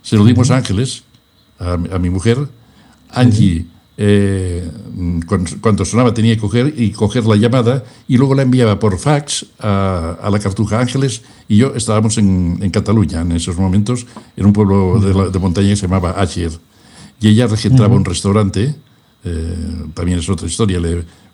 se 0.00 0.16
lo 0.16 0.24
dimos 0.24 0.50
a 0.50 0.56
Ángeles, 0.56 1.04
a, 1.58 1.74
a 1.74 1.98
mi 1.98 2.08
mujer. 2.08 2.48
Angie 3.10 3.66
eh, 3.96 4.68
cuando 5.60 5.84
sonaba 5.84 6.12
tenía 6.12 6.34
que 6.34 6.40
coger 6.40 6.74
y 6.76 6.90
coger 6.90 7.26
la 7.26 7.36
llamada 7.36 7.84
y 8.08 8.16
luego 8.16 8.34
la 8.34 8.42
enviaba 8.42 8.80
por 8.80 8.98
fax 8.98 9.46
a, 9.60 10.28
la 10.30 10.38
Cartuja 10.40 10.80
Ángeles 10.80 11.22
y 11.48 11.58
yo 11.58 11.74
estábamos 11.76 12.18
en, 12.18 12.58
Cataluña 12.70 13.20
en 13.20 13.32
esos 13.32 13.56
momentos, 13.56 14.06
en 14.36 14.46
un 14.46 14.52
pueblo 14.52 14.98
de, 14.98 15.38
montaña 15.38 15.68
que 15.68 15.76
se 15.76 15.86
llamaba 15.86 16.20
Acher 16.20 16.50
y 17.20 17.28
ella 17.28 17.46
registraba 17.46 17.94
un 17.94 18.04
restaurante, 18.04 18.74
eh, 19.24 19.56
también 19.94 20.18
es 20.18 20.28
otra 20.28 20.48
historia, 20.48 20.80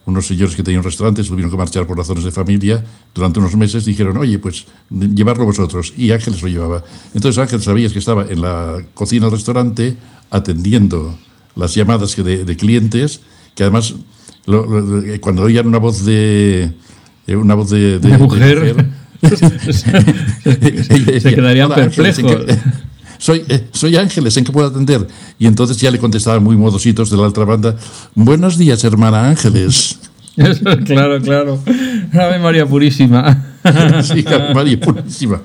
unos 0.04 0.26
señores 0.26 0.54
que 0.54 0.62
tenían 0.62 0.80
un 0.80 0.84
restaurante 0.84 1.22
tuvieron 1.24 1.50
que 1.50 1.56
marchar 1.56 1.86
por 1.86 1.96
razones 1.96 2.24
de 2.24 2.30
familia 2.30 2.84
durante 3.14 3.38
unos 3.38 3.56
meses, 3.56 3.84
dijeron, 3.84 4.16
oye, 4.18 4.38
pues 4.38 4.66
llevarlo 4.90 5.46
vosotros 5.46 5.94
y 5.96 6.10
Ángeles 6.10 6.42
lo 6.42 6.48
llevaba. 6.48 6.84
Entonces 7.14 7.38
Ángeles 7.38 7.64
sabías 7.64 7.92
que 7.92 7.98
estaba 7.98 8.26
en 8.28 8.42
la 8.42 8.82
cocina 8.92 9.26
del 9.26 9.32
restaurante 9.32 9.96
atendiendo 10.30 11.16
las 11.56 11.74
llamadas 11.74 12.16
de, 12.16 12.44
de 12.44 12.56
clientes, 12.56 13.20
que 13.54 13.64
además 13.64 13.94
cuando 15.20 15.42
oían 15.42 15.66
una 15.66 15.78
voz 15.78 16.04
de 16.04 16.72
eh, 17.26 17.36
una 17.36 17.54
voz 17.54 17.70
de, 17.70 18.00
mujer, 18.18 18.86
se 21.20 21.34
quedarían 21.34 21.72
perplejos. 21.72 22.24
soy, 23.18 23.44
eh, 23.48 23.68
soy 23.72 23.96
Ángeles, 23.96 24.36
¿en 24.36 24.44
qué 24.44 24.52
puedo 24.52 24.68
atender? 24.68 25.06
Y 25.38 25.46
entonces 25.46 25.76
ya 25.76 25.90
le 25.90 25.98
contestaban 25.98 26.42
muy 26.42 26.56
modositos 26.56 27.10
de 27.10 27.16
la 27.16 27.24
otra 27.24 27.44
banda, 27.44 27.76
buenos 28.14 28.58
días, 28.58 28.82
hermana 28.84 29.28
Ángeles. 29.28 29.98
claro, 30.86 31.20
claro. 31.20 31.62
Ave 32.12 32.38
María 32.38 32.66
Purísima. 32.66 33.49
sí, 34.02 34.24
María 34.54 34.80
Purísima. 34.80 35.42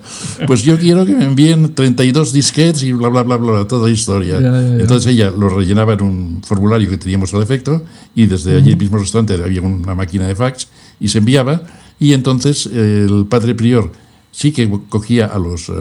Pues 0.47 0.63
yo 0.63 0.77
quiero 0.77 1.05
que 1.05 1.13
me 1.13 1.25
envíen 1.25 1.73
32 1.73 2.31
disquets 2.33 2.83
y 2.83 2.93
bla, 2.93 3.09
bla, 3.09 3.23
bla, 3.23 3.37
bla, 3.37 3.67
toda 3.67 3.89
historia. 3.89 4.37
Entonces 4.37 5.13
ella 5.13 5.31
lo 5.31 5.49
rellenaba 5.49 5.93
en 5.93 6.01
un 6.01 6.41
formulario 6.43 6.89
que 6.89 6.97
teníamos 6.97 7.33
al 7.33 7.43
efecto 7.43 7.83
y 8.15 8.25
desde 8.25 8.57
allí 8.57 8.75
mismo 8.75 8.97
restaurante 8.97 9.33
había 9.33 9.61
una 9.61 9.95
máquina 9.95 10.27
de 10.27 10.35
fax 10.35 10.67
y 10.99 11.07
se 11.07 11.17
enviaba. 11.17 11.61
Y 11.99 12.13
entonces 12.13 12.65
el 12.67 13.25
padre 13.29 13.55
prior 13.55 13.91
sí 14.31 14.51
que 14.51 14.69
cogía 14.89 15.27
a 15.27 15.39
los... 15.39 15.69
Eh, 15.69 15.73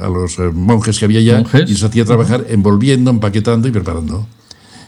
a 0.00 0.08
los 0.08 0.38
eh, 0.38 0.42
monjes 0.54 0.96
que 0.96 1.06
había 1.06 1.18
allá 1.18 1.44
y 1.66 1.74
se 1.74 1.86
hacía 1.86 2.04
trabajar 2.04 2.46
envolviendo, 2.48 3.10
empaquetando 3.10 3.66
y 3.66 3.72
preparando. 3.72 4.24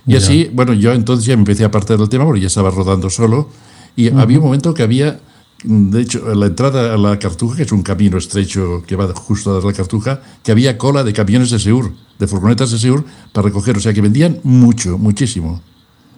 Y 0.07 0.17
así, 0.17 0.51
bueno, 0.53 0.73
yo 0.73 0.93
entonces 0.93 1.27
ya 1.27 1.37
me 1.37 1.41
empecé 1.41 1.65
a 1.65 1.67
apartar 1.67 1.99
del 1.99 2.09
tema 2.09 2.25
porque 2.25 2.41
ya 2.41 2.47
estaba 2.47 2.71
rodando 2.71 3.11
solo 3.11 3.51
Y 3.95 4.09
había 4.09 4.39
un 4.39 4.45
momento 4.45 4.73
que 4.73 4.83
había, 4.83 5.21
de 5.65 6.01
hecho, 6.01 6.35
la 6.35 6.47
entrada 6.47 6.95
a 6.95 6.97
la 6.97 7.19
Cartuja, 7.19 7.57
que 7.57 7.63
es 7.65 7.73
un 7.73 7.83
camino 7.83 8.17
estrecho 8.17 8.83
que 8.87 8.95
va 8.95 9.13
justo 9.15 9.59
a 9.59 9.65
la 9.65 9.73
Cartuja, 9.73 10.21
que 10.43 10.53
había 10.53 10.79
cola 10.79 11.03
de 11.03 11.13
camiones 11.13 11.51
de 11.51 11.59
Seur, 11.59 11.93
de 12.19 12.27
furgonetas 12.29 12.71
de 12.71 12.79
Seur, 12.79 13.05
para 13.33 13.47
recoger. 13.47 13.77
O 13.77 13.81
sea, 13.81 13.93
que 13.93 14.01
vendían 14.01 14.39
mucho, 14.45 14.99
muchísimo. 14.99 15.61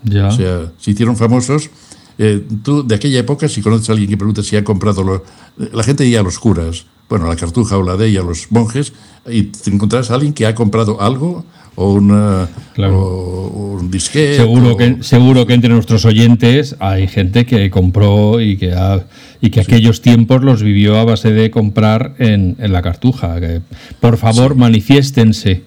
Ya. 0.05 0.28
O 0.28 0.30
sea, 0.30 0.72
se 0.78 0.91
hicieron 0.91 1.16
famosos. 1.16 1.70
Eh, 2.18 2.47
tú, 2.62 2.86
de 2.86 2.95
aquella 2.95 3.20
época, 3.20 3.49
si 3.49 3.62
conoces 3.62 3.88
a 3.88 3.93
alguien 3.93 4.11
que 4.11 4.18
pregunta 4.18 4.43
si 4.43 4.57
ha 4.57 4.64
comprado, 4.64 5.03
lo, 5.03 5.24
la 5.57 5.82
gente 5.84 6.05
iba 6.05 6.20
a 6.20 6.22
los 6.22 6.38
curas, 6.38 6.84
bueno, 7.09 7.24
a 7.24 7.28
la 7.28 7.36
cartuja 7.36 7.78
o 7.78 7.82
la 7.82 7.97
de 7.97 8.09
ella, 8.09 8.20
a 8.20 8.24
los 8.24 8.51
monjes, 8.51 8.93
y 9.26 9.45
te 9.45 9.70
encontrarás 9.70 10.11
a 10.11 10.14
alguien 10.14 10.34
que 10.34 10.47
ha 10.47 10.55
comprado 10.55 11.01
algo 11.01 11.47
o, 11.77 11.93
una, 11.95 12.49
o 12.79 13.77
un 13.81 13.91
disquete. 13.91 14.37
Seguro, 14.37 14.73
o- 14.73 14.77
que, 14.77 14.97
seguro 15.03 15.47
que 15.47 15.55
entre 15.55 15.71
nuestros 15.71 16.05
oyentes 16.05 16.77
hay 16.79 17.07
gente 17.09 17.47
que 17.47 17.71
compró 17.71 18.41
y 18.41 18.57
que, 18.57 18.73
ha- 18.75 19.05
y 19.41 19.51
que 19.51 19.61
aquellos 19.61 20.03
tiempos 20.03 20.43
los 20.43 20.62
vivió 20.62 20.99
a 20.99 21.05
base 21.05 21.33
de 21.33 21.51
comprar 21.51 22.14
en, 22.18 22.57
en 22.59 22.73
la 22.73 22.83
cartuja. 22.83 23.41
Que, 23.41 23.61
por 24.01 24.16
favor, 24.18 24.55
manifiéstense, 24.57 25.62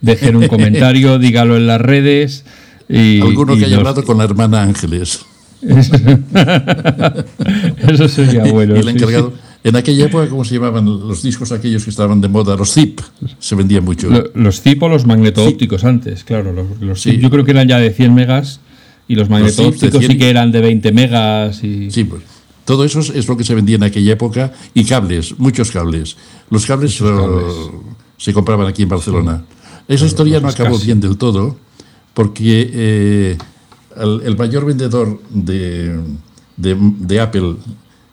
dejen 0.00 0.36
un 0.36 0.48
comentario, 0.54 1.18
dígalo 1.18 1.56
en 1.56 1.66
las 1.66 1.80
redes. 1.80 2.44
Y, 2.88 3.20
Alguno 3.22 3.54
y 3.54 3.60
que 3.60 3.64
haya 3.66 3.76
hablado 3.78 4.04
con 4.04 4.18
la 4.18 4.24
hermana 4.24 4.62
Ángeles. 4.62 5.20
Eso 7.88 8.08
sería 8.08 8.44
bueno. 8.52 8.76
y 8.76 8.80
el 8.80 8.88
encargado. 8.88 9.30
sí. 9.34 9.40
En 9.64 9.74
aquella 9.76 10.04
época, 10.06 10.28
¿cómo 10.28 10.44
se 10.44 10.54
llamaban 10.54 10.84
los 10.84 11.22
discos 11.22 11.50
aquellos 11.50 11.84
que 11.84 11.90
estaban 11.90 12.20
de 12.20 12.28
moda? 12.28 12.54
Los 12.54 12.72
zip. 12.74 13.00
Se 13.38 13.54
vendían 13.54 13.82
mucho. 13.84 14.10
Lo- 14.10 14.30
Los 14.34 14.60
zip 14.60 14.82
o 14.82 14.88
los 14.90 15.06
magneto-ópticos 15.06 15.84
antes, 15.84 16.22
claro. 16.22 16.52
Los, 16.52 16.66
los 16.80 17.00
Sí. 17.00 17.12
zip 17.12 17.20
yo 17.22 17.30
creo 17.30 17.44
que 17.46 17.52
eran 17.52 17.66
ya 17.66 17.78
de 17.78 17.90
100 17.90 18.14
megas 18.14 18.60
y 19.08 19.14
los 19.14 19.24
zip 19.26 19.32
magneto-ópticos 19.32 19.98
100 20.00 20.12
sí 20.12 20.18
que 20.18 20.28
eran 20.28 20.52
de 20.52 20.60
20 20.60 20.92
megas. 20.92 21.64
Y... 21.64 21.90
Sí, 21.90 22.04
pues. 22.04 22.22
Todo 22.66 22.84
eso 22.84 23.00
es, 23.00 23.26
lo 23.26 23.36
que 23.38 23.44
se 23.44 23.54
vendía 23.54 23.76
en 23.76 23.84
aquella 23.84 24.12
época. 24.12 24.52
Y 24.74 24.84
cables, 24.84 25.38
muchos 25.38 25.70
cables. 25.70 26.16
Los 26.50 26.66
cables, 26.66 27.02
se 28.18 28.32
compraban 28.34 28.66
aquí 28.66 28.82
en 28.82 28.88
Barcelona. 28.90 29.44
Esa 29.88 30.04
historia 30.06 30.40
no 30.40 30.48
acabó 30.48 30.78
bien 30.78 31.00
del 31.00 31.16
todo, 31.18 31.56
porque 32.14 32.70
eh, 32.72 33.38
el, 33.96 34.20
el 34.24 34.36
mayor 34.36 34.64
vendedor 34.66 35.20
de, 35.30 36.00
de, 36.56 36.76
de 36.78 37.20
Apple 37.20 37.56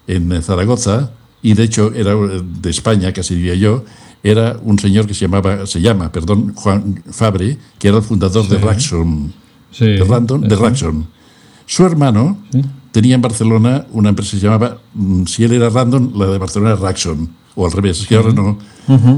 en 0.07 0.41
Zaragoza, 0.41 1.11
y 1.43 1.53
de 1.53 1.63
hecho 1.63 1.91
era 1.93 2.13
de 2.15 2.69
España, 2.69 3.11
casi 3.13 3.35
diría 3.35 3.55
yo, 3.55 3.83
era 4.23 4.57
un 4.63 4.77
señor 4.77 5.07
que 5.07 5.13
se 5.13 5.21
llamaba, 5.25 5.65
se 5.65 5.81
llama, 5.81 6.11
perdón, 6.11 6.53
Juan 6.55 7.01
Fabre, 7.09 7.57
que 7.79 7.87
era 7.87 7.97
el 7.97 8.03
fundador 8.03 8.47
de 8.47 8.57
Raxon, 8.57 9.33
Sí, 9.71 9.85
de 9.85 10.03
Random, 10.03 10.41
de. 10.41 10.55
Raxon. 10.55 11.07
Su 11.65 11.85
hermano 11.85 12.37
tenía 12.91 13.15
en 13.15 13.21
Barcelona 13.21 13.85
una 13.93 14.09
empresa 14.09 14.31
que 14.31 14.37
se 14.41 14.43
llamaba, 14.45 14.77
mm, 14.93 15.25
si 15.25 15.43
él 15.45 15.53
era 15.53 15.69
Random, 15.69 16.11
la 16.17 16.27
de 16.27 16.37
Barcelona 16.37 16.71
era 16.73 16.79
Raxon, 16.81 17.29
o 17.55 17.65
al 17.65 17.71
revés, 17.71 18.01
es 18.01 18.07
que 18.07 18.15
ahora 18.15 18.33
no. 18.33 18.57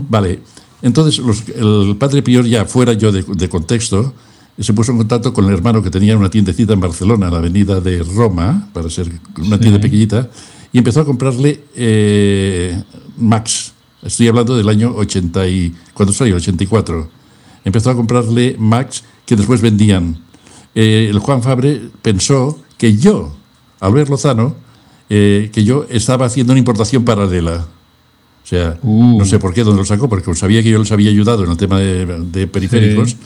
Vale, 0.10 0.40
entonces 0.82 1.18
los- 1.20 1.44
el 1.50 1.96
padre 1.98 2.22
Pior, 2.22 2.46
ya 2.46 2.66
fuera 2.66 2.94
yo 2.94 3.12
de, 3.12 3.24
de 3.24 3.50
contexto, 3.50 4.14
se 4.60 4.72
puso 4.74 4.92
en 4.92 5.00
contacto 5.00 5.34
con 5.34 5.46
el 5.46 5.54
hermano 5.54 5.82
que 5.82 5.90
tenía 5.90 6.16
una 6.16 6.30
tiendecita 6.30 6.74
en 6.74 6.80
Barcelona, 6.80 7.26
en 7.26 7.34
la 7.34 7.40
avenida 7.40 7.82
de 7.82 8.04
Roma, 8.04 8.70
para 8.72 8.88
ser 8.90 9.10
una 9.40 9.60
tienda 9.60 9.80
pequeñita, 9.82 10.30
y 10.74 10.78
empezó 10.80 11.02
a 11.02 11.06
comprarle 11.06 11.64
eh, 11.76 12.82
Max. 13.18 13.72
Estoy 14.02 14.28
hablando 14.28 14.58
del 14.58 14.68
año 14.68 14.94
80 14.96 15.48
y... 15.48 15.74
cuando 15.94 16.12
salió? 16.12 16.36
84. 16.36 17.10
Empezó 17.64 17.92
a 17.92 17.96
comprarle 17.96 18.56
Max 18.60 19.04
que 19.26 19.36
después 19.38 19.62
vendían. 19.62 20.18
Eh, 20.76 21.08
el 21.10 21.20
Juan 21.20 21.42
Fabre 21.42 21.80
pensó 22.02 22.60
que 22.78 22.98
yo, 22.98 23.34
Albert 23.80 24.10
Lozano, 24.10 24.56
eh, 25.10 25.50
que 25.54 25.64
yo 25.64 25.86
estaba 25.90 26.26
haciendo 26.26 26.52
una 26.52 26.60
importación 26.60 27.06
paralela. 27.06 27.68
O 28.44 28.46
sea, 28.48 28.78
Uh. 28.82 29.20
no 29.20 29.26
sé 29.26 29.40
por 29.40 29.54
qué, 29.54 29.64
dónde 29.64 29.80
lo 29.80 29.86
sacó, 29.86 30.10
porque 30.10 30.34
sabía 30.36 30.62
que 30.62 30.70
yo 30.72 30.80
les 30.80 30.92
había 30.92 31.10
ayudado 31.10 31.46
en 31.46 31.52
el 31.52 31.58
tema 31.58 31.80
de, 31.80 32.06
de 32.06 32.48
periféricos. 32.48 33.12
Sí. 33.12 33.18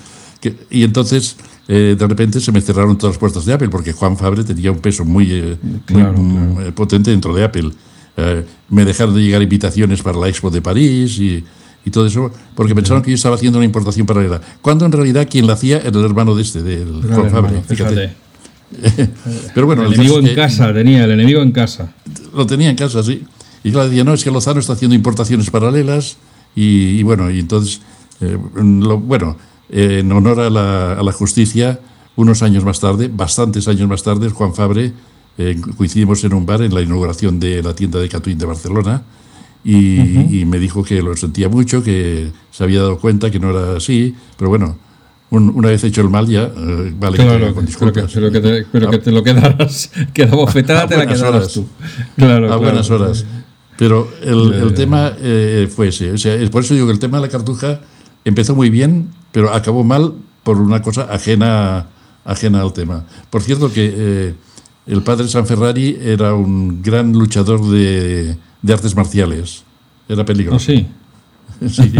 que- 0.41 0.55
y 0.69 0.83
entonces, 0.83 1.37
eh, 1.67 1.95
de 1.97 2.07
repente, 2.07 2.39
se 2.39 2.51
me 2.51 2.61
cerraron 2.61 2.97
todas 2.97 3.15
las 3.15 3.19
puertas 3.19 3.45
de 3.45 3.53
Apple, 3.53 3.69
porque 3.69 3.91
Juan 3.93 4.17
Fabre 4.17 4.43
tenía 4.43 4.71
un 4.71 4.79
peso 4.79 5.03
muy, 5.05 5.31
eh, 5.31 5.57
Claro, 5.85 6.17
mm, 6.17 6.53
claro. 6.55 6.67
eh, 6.69 6.71
potente 6.71 7.11
dentro 7.11 7.33
de 7.35 7.43
Apple. 7.43 7.71
Eh, 8.15 8.45
me 8.69 8.85
dejaron 8.85 9.13
de 9.15 9.21
llegar 9.21 9.41
invitaciones 9.41 10.01
para 10.01 10.17
la 10.17 10.27
Expo 10.27 10.49
de 10.49 10.61
París 10.61 11.19
y, 11.19 11.43
y 11.85 11.89
todo 11.91 12.05
eso, 12.07 12.31
porque 12.55 12.73
pensaron 12.73 13.03
que 13.03 13.11
yo 13.11 13.15
estaba 13.15 13.35
haciendo 13.35 13.59
una 13.59 13.65
importación 13.65 14.05
paralela. 14.07 14.41
Cuando 14.61 14.85
en 14.85 14.91
realidad 14.91 15.27
quien 15.29 15.45
la 15.45 15.53
hacía 15.53 15.77
era 15.77 15.89
el 15.99 16.05
hermano 16.05 16.33
de 16.35 16.41
este, 16.41 16.63
del 16.63 17.01
Gran 17.01 17.19
Juan 17.19 17.31
Fabre. 17.31 17.47
hermano, 17.49 17.63
fíjate. 17.67 17.95
fíjate. 17.95 18.27
Pero 19.53 19.65
bueno, 19.67 19.83
el 19.83 19.89
el 19.89 19.93
enemigo 19.93 20.19
en 20.19 20.35
casa, 20.35 20.73
tenía 20.73 21.03
el 21.05 21.11
enemigo 21.11 21.41
en 21.41 21.51
casa. 21.51 21.93
lo 22.33 22.45
tenía 22.45 22.69
en 22.69 22.75
casa, 22.75 23.03
sí. 23.03 23.23
Y 23.63 23.71
claro, 23.71 23.87
decía, 23.89 24.03
no, 24.03 24.13
es 24.13 24.23
que 24.23 24.31
Lozano 24.31 24.59
está 24.59 24.73
haciendo 24.73 24.95
importaciones 24.95 25.49
paralelas 25.49 26.17
y, 26.55 26.99
y 26.99 27.03
bueno, 27.03 27.29
y 27.29 27.39
entonces, 27.39 27.81
eh, 28.21 28.37
lo- 28.55 28.99
bueno, 28.99 29.37
eh, 29.69 29.99
en 29.99 30.11
honor 30.11 30.39
a 30.39 30.49
la, 30.49 30.93
a 30.93 31.03
la 31.03 31.11
justicia, 31.11 31.79
unos 32.15 32.41
años 32.43 32.63
más 32.63 32.79
tarde, 32.79 33.09
bastantes 33.13 33.67
años 33.67 33.87
más 33.87 34.03
tarde, 34.03 34.29
Juan 34.29 34.53
Fabre, 34.53 34.93
eh, 35.37 35.59
coincidimos 35.77 36.23
en 36.23 36.33
un 36.33 36.45
bar 36.45 36.61
en 36.63 36.73
la 36.73 36.81
inauguración 36.81 37.39
de 37.39 37.61
la 37.61 37.75
tienda 37.75 37.99
de 37.99 38.09
Catuín 38.09 38.37
de 38.39 38.45
Barcelona 38.45 39.03
y, 39.63 40.39
y 40.41 40.45
me 40.45 40.59
dijo 40.59 40.83
que 40.83 41.01
lo 41.01 41.15
sentía 41.15 41.49
mucho, 41.49 41.83
que 41.83 42.31
se 42.51 42.63
había 42.63 42.79
dado 42.81 42.97
cuenta 42.99 43.29
que 43.29 43.39
no 43.39 43.51
era 43.51 43.77
así, 43.77 44.15
pero 44.37 44.49
bueno, 44.49 44.77
un- 45.29 45.49
una 45.53 45.67
vez 45.69 45.83
hecho 45.83 46.01
el 46.01 46.09
mal 46.09 46.25
ya, 46.27 46.43
eh, 46.55 46.93
vale 46.97 47.17
Claro, 47.17 47.53
con 47.53 47.65
que, 47.65 47.67
disculpas. 47.67 48.11
pero 48.13 48.31
que 48.31 48.39
te, 48.39 48.65
pero 48.71 48.89
que 48.89 48.97
te 48.99 49.11
lo 49.11 49.21
quedarás, 49.23 49.91
que 50.13 50.25
la 50.25 50.35
bofetada 50.35 50.87
te 50.87 50.95
la 50.97 51.05
quedarás 51.05 51.21
horas. 51.35 51.53
tú. 51.53 51.65
Claro, 52.15 52.45
a 52.45 52.47
claro. 52.47 52.61
buenas 52.61 52.89
horas. 52.89 53.25
Pero 53.77 54.09
el, 54.23 54.73
tema 54.73 55.11
eh, 55.19 55.69
fue 55.73 55.89
ese. 55.89 56.11
O 56.11 56.17
sea, 56.17 56.33
es 56.33 56.49
por 56.49 56.63
eso 56.63 56.73
digo 56.73 56.87
que 56.87 56.93
el 56.93 56.99
tema 56.99 57.17
de 57.17 57.27
la 57.27 57.29
cartuja 57.31 57.81
empezó 58.29 58.55
muy 58.55 58.69
bien, 58.69 59.09
pero 59.31 59.53
acabó 59.53 59.83
mal 59.83 60.13
por 60.43 60.57
una 60.61 60.81
cosa 60.81 61.03
ajena, 61.11 61.87
ajena 62.25 62.61
al 62.61 62.73
tema. 62.73 63.03
Por 63.29 63.41
cierto 63.41 63.71
que 63.71 63.93
eh, 63.95 64.33
el 64.87 65.01
padre 65.03 65.27
San 65.27 65.45
Ferrari 65.45 65.97
era 66.01 66.33
un 66.33 66.81
gran 66.81 67.11
luchador 67.13 67.61
de, 67.69 68.37
de 68.61 68.73
artes 68.73 68.95
marciales. 68.95 69.63
Era 70.07 70.21
¿Ah, 70.21 70.25
peligroso. 70.25 70.59
sí? 70.65 70.87
Sí, 71.69 71.91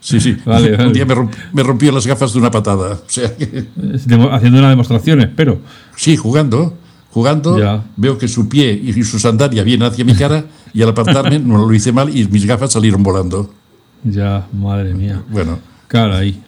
sí. 0.00 0.20
sí. 0.20 0.36
Vale, 0.46 0.74
Un 0.86 0.92
día 0.92 1.04
me, 1.04 1.14
romp- 1.14 1.34
me 1.52 1.62
rompió 1.62 1.92
las 1.92 2.06
gafas 2.06 2.32
de 2.32 2.38
una 2.38 2.50
patada. 2.50 2.92
O 2.94 2.98
sea 3.06 3.36
que... 3.36 3.66
Es 3.94 4.06
demo- 4.08 4.30
Haciendo 4.32 4.58
una 4.58 4.70
demostración, 4.70 5.20
espero. 5.20 5.60
Sí, 5.96 6.16
jugando. 6.16 6.76
Jugando, 7.12 7.58
Ya. 7.58 7.84
veo 7.96 8.16
que 8.18 8.28
su 8.28 8.48
pie 8.48 8.72
y 8.72 8.92
su 9.02 9.18
sandalia 9.18 9.64
vienen 9.64 9.88
hacia 9.88 10.04
mi 10.04 10.14
cara 10.14 10.44
y 10.72 10.80
al 10.82 10.90
apartarme 10.90 11.40
no 11.40 11.58
lo 11.58 11.74
hice 11.74 11.90
mal 11.92 12.16
y 12.16 12.24
mis 12.28 12.46
gafas 12.46 12.72
salieron 12.72 13.02
volando. 13.02 13.52
Ya, 14.04 14.46
madre 14.52 14.94
mía. 14.94 15.22
Bueno, 15.28 15.58
Caray. 15.88 16.42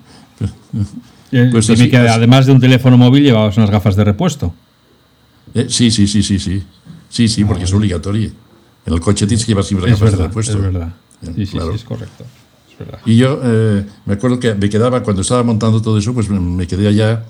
Eh, 1.32 1.48
Pues 1.50 1.66
dime 1.66 1.80
así- 1.82 1.90
que 1.90 1.96
además 1.96 2.46
de 2.46 2.52
un 2.52 2.60
teléfono 2.60 2.98
móvil 2.98 3.22
llevabas 3.24 3.56
unas 3.56 3.70
gafas 3.70 3.96
de 3.96 4.04
repuesto. 4.04 4.54
eh, 5.54 5.66
sí, 5.68 5.90
sí, 5.90 6.06
sí, 6.06 6.22
sí, 6.22 6.38
sí. 6.38 6.62
Sí, 7.08 7.28
sí, 7.28 7.44
porque 7.44 7.64
es 7.64 7.72
obligatorio. 7.72 8.30
En 8.86 8.92
el 8.94 9.00
coche 9.00 9.26
tienes 9.26 9.44
que 9.44 9.50
llevar 9.52 9.64
siempre 9.64 9.90
Es 9.90 9.98
gafas 10.00 10.18
de 10.18 10.24
repuesto. 10.26 10.52
es 10.56 10.62
verdad. 10.62 10.92
Sí, 11.22 11.46
sí, 11.46 11.52
claro. 11.52 11.70
sí, 11.70 11.76
es 11.76 11.84
correcto. 11.84 12.24
Es 12.70 12.78
verdad. 12.78 12.98
Y 13.06 13.16
yo 13.16 13.40
eh, 13.44 13.86
me 14.06 14.14
acuerdo 14.14 14.40
que 14.40 14.54
me 14.54 14.68
quedaba, 14.68 15.02
cuando 15.02 15.22
estaba 15.22 15.42
montando 15.42 15.80
todo 15.80 15.98
eso, 15.98 16.12
pues 16.14 16.28
me, 16.28 16.40
me 16.40 16.66
quedé 16.66 16.88
allá. 16.88 17.24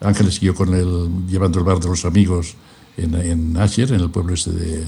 Ángeles 0.00 0.34
siguió 0.34 0.54
con 0.54 0.74
el, 0.74 1.26
llevando 1.28 1.58
el 1.58 1.64
bar 1.64 1.78
de 1.80 1.88
los 1.88 2.04
amigos 2.04 2.54
en, 2.98 3.14
en 3.14 3.56
Asher, 3.56 3.90
en 3.92 4.00
el 4.00 4.10
pueblo 4.10 4.34
este 4.34 4.50
de, 4.52 4.84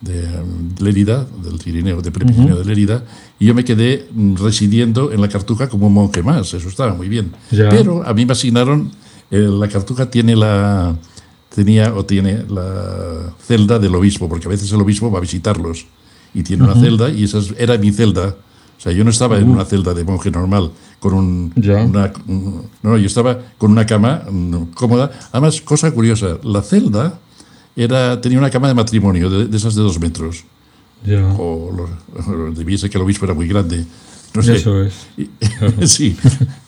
de 0.00 0.22
um, 0.22 0.68
Lérida, 0.84 1.26
del 1.42 1.58
Pirineo, 1.58 2.02
de 2.02 2.10
Prepirineo 2.10 2.56
de 2.56 2.64
Lérida, 2.64 3.04
y 3.38 3.46
yo 3.46 3.54
me 3.54 3.64
quedé 3.64 4.06
mm, 4.12 4.36
residiendo 4.36 5.12
en 5.12 5.20
la 5.20 5.28
Cartuja 5.28 5.68
como 5.68 5.86
un 5.86 5.94
monje 5.94 6.22
más, 6.22 6.52
eso 6.52 6.68
estaba 6.68 6.94
muy 6.94 7.08
bien. 7.08 7.32
Ya. 7.50 7.68
Pero 7.70 8.06
a 8.06 8.12
mí 8.12 8.26
me 8.26 8.32
asignaron, 8.32 8.90
eh, 9.30 9.38
la 9.38 9.68
Cartuja 9.68 10.10
tiene 10.10 10.36
la, 10.36 10.94
tenía 11.54 11.94
o 11.94 12.04
tiene 12.04 12.44
la 12.48 13.32
celda 13.46 13.78
del 13.78 13.94
obispo, 13.94 14.28
porque 14.28 14.46
a 14.46 14.50
veces 14.50 14.70
el 14.72 14.80
obispo 14.80 15.10
va 15.10 15.18
a 15.18 15.22
visitarlos 15.22 15.86
y 16.34 16.42
tiene 16.42 16.64
una 16.64 16.74
celda 16.74 17.08
y 17.10 17.24
esa 17.24 17.38
es- 17.38 17.54
era 17.58 17.78
mi 17.78 17.90
celda. 17.92 18.34
O 18.76 18.80
sea, 18.84 18.92
yo 18.92 19.04
no 19.04 19.10
estaba 19.10 19.38
en 19.38 19.48
una 19.48 19.64
celda 19.64 19.94
de 19.94 20.04
monje 20.04 20.30
normal 20.30 20.70
con 20.98 21.14
un, 21.14 21.52
una, 21.84 22.12
un- 22.26 22.62
no, 22.82 22.98
yo 22.98 23.06
estaba 23.06 23.38
con 23.56 23.70
una 23.70 23.86
cama 23.86 24.22
mm, 24.30 24.72
cómoda. 24.74 25.10
Además, 25.32 25.60
cosa 25.62 25.90
curiosa, 25.92 26.38
la 26.42 26.60
celda 26.60 27.20
era, 27.76 28.20
tenía 28.20 28.38
una 28.38 28.50
cama 28.50 28.68
de 28.68 28.74
matrimonio, 28.74 29.28
de, 29.30 29.46
de 29.46 29.56
esas 29.56 29.74
de 29.74 29.82
dos 29.82 29.98
metros. 30.00 30.44
Ya. 31.04 31.24
O 31.38 31.70
lo- 31.70 32.52
debía 32.52 32.78
ser 32.78 32.90
que 32.90 32.98
el 32.98 33.04
obispo 33.04 33.24
era 33.26 33.34
muy 33.34 33.46
grande. 33.48 33.84
No 34.34 34.42
sé. 34.42 34.56
Eso 34.56 34.82
es. 34.82 34.94
Y, 35.16 35.28
sí. 35.86 36.16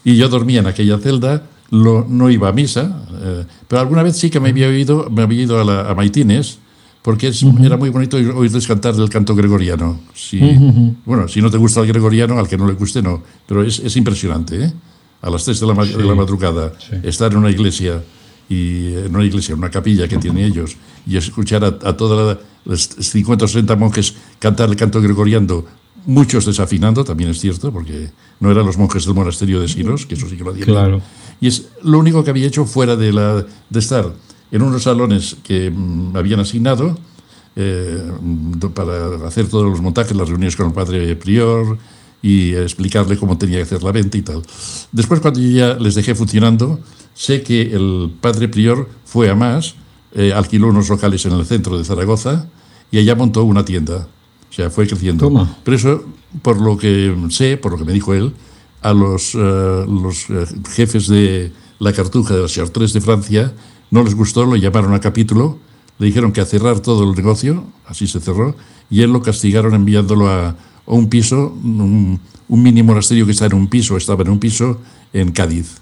Y 0.04 0.16
yo 0.16 0.28
dormía 0.28 0.60
en 0.60 0.66
aquella 0.66 0.98
celda, 0.98 1.42
lo- 1.70 2.06
no 2.08 2.30
iba 2.30 2.48
a 2.48 2.52
misa, 2.52 3.06
eh, 3.20 3.44
pero 3.68 3.80
alguna 3.80 4.02
vez 4.02 4.16
sí 4.16 4.30
que 4.30 4.38
me 4.40 4.50
había 4.50 4.70
ido, 4.76 5.08
me 5.10 5.22
había 5.22 5.42
ido 5.42 5.60
a, 5.60 5.64
la- 5.64 5.90
a 5.90 5.94
Maitines, 5.94 6.58
porque 7.02 7.28
es- 7.28 7.42
era 7.62 7.76
muy 7.76 7.90
bonito 7.90 8.18
oír- 8.18 8.34
oírles 8.34 8.66
cantar 8.66 8.94
el 8.96 9.08
canto 9.08 9.34
gregoriano. 9.34 10.00
Sí, 10.14 10.40
Bueno, 11.04 11.28
si 11.28 11.40
no 11.40 11.50
te 11.50 11.56
gusta 11.56 11.80
el 11.80 11.86
gregoriano, 11.86 12.38
al 12.38 12.48
que 12.48 12.58
no 12.58 12.66
le 12.66 12.74
guste, 12.74 13.00
no. 13.02 13.22
Pero 13.46 13.62
es, 13.64 13.78
es 13.78 13.96
impresionante, 13.96 14.64
¿eh? 14.64 14.72
A 15.22 15.30
las 15.30 15.44
3 15.44 15.58
de 15.60 15.66
la, 15.66 15.74
ma- 15.74 15.84
de 15.86 16.04
la 16.04 16.14
madrugada, 16.14 16.72
Sí. 16.78 16.96
estar 17.02 17.32
en 17.32 17.38
una 17.38 17.50
iglesia 17.50 18.02
y 18.48 18.94
en 18.94 19.14
una 19.14 19.24
iglesia, 19.24 19.52
en 19.52 19.58
una 19.58 19.70
capilla 19.70 20.06
que 20.08 20.18
tienen 20.18 20.44
ellos, 20.44 20.76
y 21.06 21.16
escuchar 21.16 21.64
a, 21.64 21.68
a 21.68 21.96
todos 21.96 22.38
los 22.64 22.82
50 22.82 23.44
o 23.44 23.48
60 23.48 23.76
monjes 23.76 24.14
cantar 24.38 24.68
el 24.68 24.76
canto 24.76 25.00
gregoriano, 25.00 25.64
muchos 26.06 26.46
desafinando, 26.46 27.04
también 27.04 27.30
es 27.30 27.40
cierto, 27.40 27.72
porque 27.72 28.10
no 28.40 28.50
eran 28.50 28.64
los 28.64 28.78
monjes 28.78 29.04
del 29.04 29.14
monasterio 29.14 29.60
de 29.60 29.68
Silos, 29.68 30.06
que 30.06 30.14
eso 30.14 30.28
sí 30.28 30.36
que 30.36 30.44
lo 30.44 30.50
hacían. 30.50 30.66
Claro. 30.66 31.02
Y 31.40 31.48
es 31.48 31.68
lo 31.82 31.98
único 31.98 32.24
que 32.24 32.30
había 32.30 32.46
hecho 32.46 32.64
fuera 32.64 32.96
de, 32.96 33.12
la, 33.12 33.44
de 33.68 33.78
estar 33.78 34.12
en 34.50 34.62
unos 34.62 34.84
salones 34.84 35.36
que 35.42 35.70
me 35.70 36.12
mm, 36.12 36.16
habían 36.16 36.40
asignado 36.40 36.96
eh, 37.56 38.10
para 38.74 39.26
hacer 39.26 39.48
todos 39.48 39.64
los 39.64 39.80
montajes, 39.80 40.16
las 40.16 40.28
reuniones 40.28 40.56
con 40.56 40.66
el 40.66 40.72
padre 40.72 41.16
prior 41.16 41.78
y 42.22 42.54
explicarle 42.54 43.16
cómo 43.16 43.36
tenía 43.38 43.56
que 43.58 43.62
hacer 43.62 43.82
la 43.82 43.92
venta 43.92 44.16
y 44.16 44.22
tal. 44.22 44.42
Después, 44.92 45.20
cuando 45.20 45.40
yo 45.40 45.50
ya 45.50 45.74
les 45.74 45.94
dejé 45.94 46.14
funcionando, 46.14 46.80
sé 47.16 47.42
que 47.42 47.62
el 47.62 48.12
padre 48.20 48.46
prior 48.46 48.88
fue 49.04 49.30
a 49.30 49.34
más, 49.34 49.74
eh, 50.14 50.32
alquiló 50.32 50.68
unos 50.68 50.88
locales 50.88 51.26
en 51.26 51.32
el 51.32 51.44
centro 51.44 51.76
de 51.76 51.84
Zaragoza 51.84 52.46
y 52.92 52.98
allá 52.98 53.16
montó 53.16 53.42
una 53.42 53.64
tienda. 53.64 54.06
O 54.48 54.52
sea, 54.52 54.70
fue 54.70 54.86
creciendo. 54.86 55.48
Pero 55.64 55.76
eso, 55.76 56.04
por 56.42 56.60
lo 56.60 56.76
que 56.76 57.14
sé, 57.30 57.56
por 57.56 57.72
lo 57.72 57.78
que 57.78 57.84
me 57.84 57.92
dijo 57.92 58.14
él, 58.14 58.32
a 58.82 58.92
los, 58.92 59.34
eh, 59.34 59.38
los 59.38 60.26
jefes 60.70 61.08
de 61.08 61.50
la 61.78 61.92
cartuja 61.92 62.34
de 62.34 62.42
las 62.42 62.52
Chartres 62.52 62.92
de 62.92 63.00
Francia 63.00 63.52
no 63.90 64.02
les 64.02 64.14
gustó, 64.14 64.44
lo 64.44 64.56
llamaron 64.56 64.94
a 64.94 65.00
capítulo, 65.00 65.58
le 65.98 66.06
dijeron 66.06 66.32
que 66.32 66.40
a 66.40 66.46
cerrar 66.46 66.80
todo 66.80 67.04
el 67.04 67.16
negocio, 67.16 67.64
así 67.86 68.06
se 68.06 68.20
cerró, 68.20 68.56
y 68.90 69.02
él 69.02 69.12
lo 69.12 69.22
castigaron 69.22 69.74
enviándolo 69.74 70.28
a, 70.28 70.56
un 70.86 71.08
piso, 71.08 71.52
un, 71.62 72.20
mini 72.48 72.82
monasterio 72.82 73.26
que 73.26 73.32
está 73.32 73.46
en 73.46 73.54
un 73.54 73.66
piso, 73.66 73.96
estaba 73.96 74.22
en 74.22 74.30
un 74.30 74.38
piso 74.38 74.80
en 75.12 75.32
Cádiz, 75.32 75.80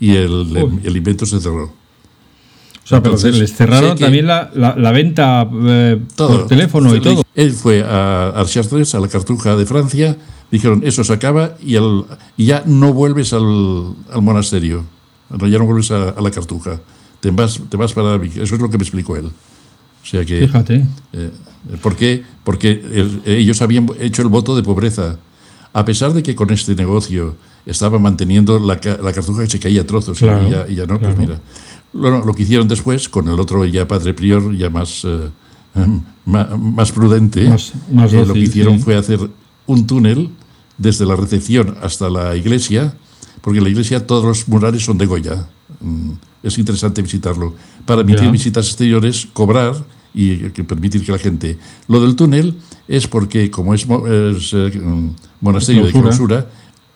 y 0.00 0.16
el, 0.16 0.80
el, 0.82 0.96
invento 0.96 1.26
se 1.26 1.40
cerró. 1.40 1.64
O 1.64 2.86
sea, 2.90 3.02
pero 3.02 3.16
les 3.16 3.54
cerraron 3.54 3.96
también 3.96 4.26
la, 4.26 4.50
la, 4.54 4.90
venta 4.90 5.48
eh, 5.52 6.00
por 6.16 6.48
teléfono 6.48 6.96
y 6.96 7.00
todo. 7.00 7.22
Él 7.36 7.52
fue 7.52 7.84
a 7.84 8.30
Archastres, 8.30 8.94
a 8.96 9.00
la 9.00 9.06
cartuja 9.06 9.54
de 9.54 9.66
Francia, 9.66 10.16
dijeron, 10.50 10.82
eso 10.84 11.04
se 11.04 11.12
acaba 11.12 11.54
y, 11.62 11.76
y 11.76 12.46
ya 12.46 12.64
no 12.66 12.92
vuelves 12.92 13.32
al, 13.32 13.94
al 14.10 14.22
monasterio, 14.22 14.84
ya 15.30 15.58
no 15.58 15.66
vuelves 15.66 15.92
a, 15.92 16.08
a 16.08 16.20
la 16.20 16.30
cartuja 16.32 16.80
te 17.20 17.30
vas, 17.30 17.60
te 17.68 17.76
vas 17.76 17.92
para 17.92 18.16
Eso 18.24 18.42
es 18.42 18.60
lo 18.60 18.70
que 18.70 18.78
me 18.78 18.82
explicó 18.82 19.16
él. 19.16 19.26
O 19.26 20.06
sea 20.06 20.24
que. 20.24 20.40
Fíjate. 20.40 20.86
Eh, 21.12 21.30
¿Por 21.82 21.94
qué? 21.94 22.24
Porque 22.42 22.82
ellos 23.26 23.60
habían 23.60 23.86
hecho 24.00 24.22
el 24.22 24.28
voto 24.28 24.56
de 24.56 24.62
pobreza. 24.62 25.18
A 25.72 25.84
pesar 25.84 26.12
de 26.14 26.22
que 26.22 26.34
con 26.34 26.50
este 26.50 26.74
negocio 26.74 27.36
estaban 27.66 28.02
manteniendo 28.02 28.58
la, 28.58 28.80
la 29.02 29.12
cartuja 29.12 29.44
que 29.44 29.50
se 29.50 29.60
caía 29.60 29.82
a 29.82 29.86
trozos 29.86 30.20
y, 30.22 30.24
ya, 30.74 30.86
no, 30.86 30.98
pues 30.98 31.16
mira. 31.16 31.40
Lo, 31.92 32.24
lo, 32.24 32.34
que 32.34 32.44
hicieron 32.44 32.68
después, 32.68 33.08
con 33.08 33.28
el 33.28 33.40
otro 33.40 33.64
ya 33.64 33.88
padre 33.88 34.14
prior, 34.14 34.56
ya 34.56 34.70
más, 34.70 35.04
eh, 35.04 35.28
más, 36.24 36.92
prudente, 36.92 37.48
más, 37.48 37.72
más 37.90 38.12
eh, 38.12 38.24
lo 38.24 38.34
que 38.34 38.40
hicieron 38.40 38.78
fue 38.78 38.96
hacer 38.96 39.18
un 39.66 39.86
túnel 39.86 40.30
desde 40.78 41.04
la 41.04 41.16
recepción 41.16 41.76
hasta 41.82 42.08
la 42.08 42.36
iglesia, 42.36 42.94
porque 43.40 43.58
en 43.58 43.64
la 43.64 43.70
iglesia 43.70 44.06
todos 44.06 44.24
los 44.24 44.48
murales 44.48 44.84
son 44.84 44.98
de 44.98 45.06
Goya. 45.06 45.48
Mm, 45.80 46.12
es 46.42 46.58
interesante 46.58 47.02
visitarlo. 47.02 47.54
Para 47.84 48.00
emitir 48.02 48.30
visitas 48.30 48.66
exteriores, 48.66 49.26
cobrar 49.32 49.74
y 50.14 50.36
permitir 50.64 51.04
que 51.04 51.12
la 51.12 51.18
gente. 51.18 51.58
Lo 51.86 52.00
del 52.00 52.16
túnel 52.16 52.56
es 52.88 53.06
porque, 53.06 53.50
como 53.50 53.74
es, 53.74 53.86
eh, 53.88 54.72
monasterio 55.40 55.86
de 55.86 55.92
clausura, 55.92 56.48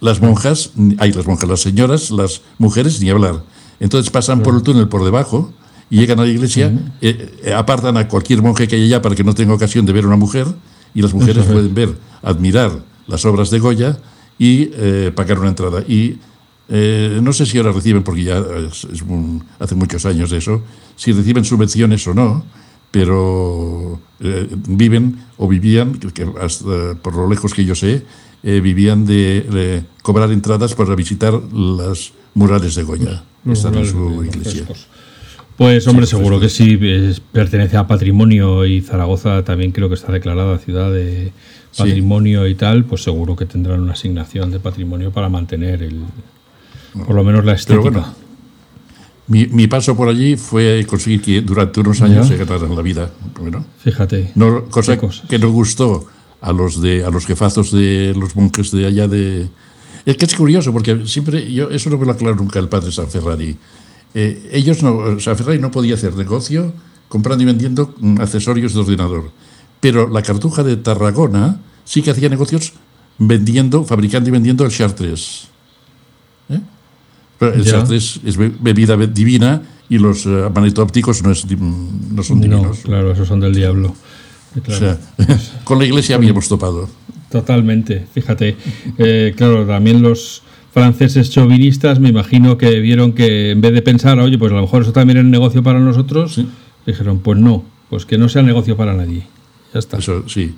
las 0.04 0.20
monjas, 0.20 0.70
hay 0.98 1.12
las 1.12 1.26
monjas, 1.26 1.48
las 1.48 1.60
señoras, 1.60 2.10
las 2.10 2.42
mujeres, 2.58 3.00
ni 3.00 3.10
hablar. 3.10 3.42
Entonces 3.80 4.10
pasan 4.10 4.42
por 4.42 4.54
el 4.54 4.62
túnel 4.62 4.88
por 4.88 5.04
debajo 5.04 5.52
y 5.90 5.98
llegan 5.98 6.20
a 6.20 6.24
la 6.24 6.28
iglesia, 6.28 6.72
eh, 7.00 7.34
eh, 7.42 7.52
apartan 7.52 7.96
a 7.96 8.06
cualquier 8.06 8.42
monje 8.42 8.68
que 8.68 8.76
haya 8.76 8.84
allá 8.84 9.02
para 9.02 9.14
que 9.14 9.24
no 9.24 9.34
tenga 9.34 9.54
ocasión 9.54 9.86
de 9.86 9.92
ver 9.92 10.06
una 10.06 10.16
mujer 10.16 10.46
y 10.94 11.02
las 11.02 11.14
mujeres 11.14 11.44
pueden 11.46 11.74
ver, 11.74 11.96
admirar 12.22 12.84
las 13.06 13.24
obras 13.24 13.50
de 13.50 13.58
Goya 13.58 13.98
y 14.38 14.66
pagar 15.14 15.38
una 15.38 15.48
entrada. 15.48 15.82
Y 15.88 16.18
eh, 16.68 17.18
no 17.22 17.32
sé 17.32 17.44
si 17.46 17.58
ahora 17.58 17.72
reciben, 17.72 18.02
porque 18.02 18.24
ya 18.24 18.38
es, 18.38 18.86
hace 19.58 19.74
muchos 19.74 20.06
años 20.06 20.30
de 20.30 20.38
eso, 20.38 20.62
si 20.96 21.12
reciben 21.12 21.44
subvenciones 21.44 22.06
o 22.06 22.14
no, 22.14 22.44
pero 22.90 24.00
eh, 24.20 24.48
viven 24.68 25.18
o 25.36 25.48
vivían, 25.48 25.94
que 25.94 26.26
por 27.02 27.16
lo 27.16 27.28
lejos 27.28 27.52
que 27.52 27.64
yo 27.64 27.74
sé, 27.74 28.04
eh, 28.46 28.60
vivían 28.60 29.06
de, 29.06 29.82
cobrar 30.02 30.30
entradas 30.30 30.74
para 30.74 30.94
visitar 30.94 31.32
las 31.32 32.12
murales 32.34 32.74
de 32.74 32.82
Goya, 32.82 33.22
están 33.50 33.74
en 33.76 33.86
su 33.86 34.22
iglesia. 34.22 34.66
Pues 35.56 35.86
hombre, 35.86 36.04
seguro 36.06 36.38
que 36.38 36.50
sí, 36.50 36.78
pertenece 37.32 37.78
a 37.78 37.86
patrimonio 37.86 38.66
y 38.66 38.82
Zaragoza 38.82 39.44
también 39.44 39.72
creo 39.72 39.88
que 39.88 39.94
está 39.94 40.12
declarada 40.12 40.58
ciudad 40.58 40.92
de 40.92 41.32
patrimonio 41.76 42.46
y 42.46 42.54
tal, 42.54 42.84
pues 42.84 43.02
seguro 43.02 43.34
que 43.34 43.46
tendrán 43.46 43.80
una 43.80 43.92
asignación 43.92 44.50
de 44.50 44.60
patrimonio 44.60 45.10
para 45.10 45.30
mantener 45.30 45.82
el, 45.82 46.00
por 47.06 47.14
lo 47.14 47.24
menos 47.24 47.46
la 47.46 47.54
estética. 47.54 48.12
mi, 49.26 49.66
paso 49.68 49.96
por 49.96 50.08
allí 50.08 50.36
fue 50.36 50.84
conseguir 50.86 51.22
que 51.22 51.40
durante 51.40 51.80
unos 51.80 52.02
años 52.02 52.28
se 52.28 52.36
ganaran 52.36 52.76
la 52.76 52.82
vida. 52.82 53.10
Fíjate. 53.78 54.32
No, 54.34 54.66
cosa 54.66 54.98
que 54.98 55.38
nos 55.38 55.50
gustó 55.50 56.08
a 56.44 56.52
los, 56.52 56.80
de, 56.82 57.04
a 57.04 57.10
los 57.10 57.24
jefazos 57.24 57.72
de 57.72 58.14
los 58.16 58.36
monjes 58.36 58.70
de 58.70 58.86
allá 58.86 59.08
de... 59.08 59.48
Es 60.04 60.18
que 60.18 60.26
es 60.26 60.34
curioso, 60.34 60.72
porque 60.72 61.06
siempre, 61.06 61.50
yo 61.50 61.70
eso 61.70 61.88
no 61.88 61.96
me 61.96 62.04
lo 62.04 62.12
aclaro 62.12 62.36
nunca 62.36 62.58
el 62.58 62.68
padre 62.68 62.92
San 62.92 63.08
Ferrari. 63.08 63.56
Eh, 64.12 64.50
ellos 64.52 64.82
no, 64.82 65.18
San 65.20 65.36
Ferrari 65.38 65.58
no 65.58 65.70
podía 65.70 65.94
hacer 65.94 66.14
negocio 66.14 66.74
comprando 67.08 67.44
y 67.44 67.46
vendiendo 67.46 67.94
mm, 67.98 68.20
accesorios 68.20 68.74
de 68.74 68.80
ordenador. 68.80 69.30
Pero 69.80 70.06
la 70.06 70.20
cartuja 70.20 70.62
de 70.62 70.76
Tarragona 70.76 71.60
sí 71.86 72.02
que 72.02 72.10
hacía 72.10 72.28
negocios 72.28 72.74
vendiendo, 73.16 73.84
fabricando 73.84 74.28
y 74.28 74.32
vendiendo 74.32 74.66
el 74.66 74.70
Chartres. 74.70 75.48
¿Eh? 76.50 76.60
el 77.40 77.64
chartres 77.64 78.20
es 78.24 78.36
bebida 78.36 78.96
divina 78.96 79.62
y 79.88 79.98
los 79.98 80.26
uh, 80.26 80.52
ópticos 80.76 81.22
no, 81.22 81.30
es, 81.32 81.46
no 81.48 82.22
son 82.22 82.40
divinos. 82.40 82.80
claro, 82.84 83.12
esos 83.12 83.28
son 83.28 83.40
del 83.40 83.54
diablo. 83.54 83.94
con 85.64 85.78
la 85.78 85.84
iglesia 85.84 86.16
habíamos 86.16 86.48
topado. 86.48 86.88
Totalmente, 87.30 88.06
fíjate. 88.12 88.56
Eh, 88.98 89.34
claro, 89.36 89.66
también 89.66 90.02
los 90.02 90.42
franceses 90.72 91.30
chauvinistas 91.30 92.00
me 92.00 92.08
imagino 92.08 92.58
que 92.58 92.80
vieron 92.80 93.12
que 93.12 93.50
en 93.52 93.60
vez 93.60 93.72
de 93.72 93.82
pensar, 93.82 94.18
oye, 94.18 94.38
pues 94.38 94.52
a 94.52 94.56
lo 94.56 94.62
mejor 94.62 94.82
eso 94.82 94.92
también 94.92 95.18
es 95.18 95.24
negocio 95.24 95.62
para 95.62 95.78
nosotros, 95.80 96.40
dijeron, 96.86 97.20
pues 97.20 97.38
no, 97.38 97.64
pues 97.90 98.06
que 98.06 98.18
no 98.18 98.28
sea 98.28 98.42
negocio 98.42 98.76
para 98.76 98.94
nadie. 98.94 99.26
Ya 99.72 99.78
está. 99.78 99.98
Eso 99.98 100.28
sí. 100.28 100.54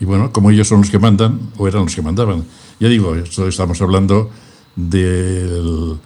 Y 0.00 0.04
bueno, 0.04 0.32
como 0.32 0.50
ellos 0.50 0.68
son 0.68 0.78
los 0.80 0.90
que 0.90 0.98
mandan, 0.98 1.38
o 1.56 1.68
eran 1.68 1.82
los 1.82 1.94
que 1.94 2.02
mandaban. 2.02 2.44
Ya 2.80 2.88
digo, 2.88 3.14
esto 3.14 3.46
estamos 3.46 3.80
hablando 3.80 4.30
del 4.76 5.96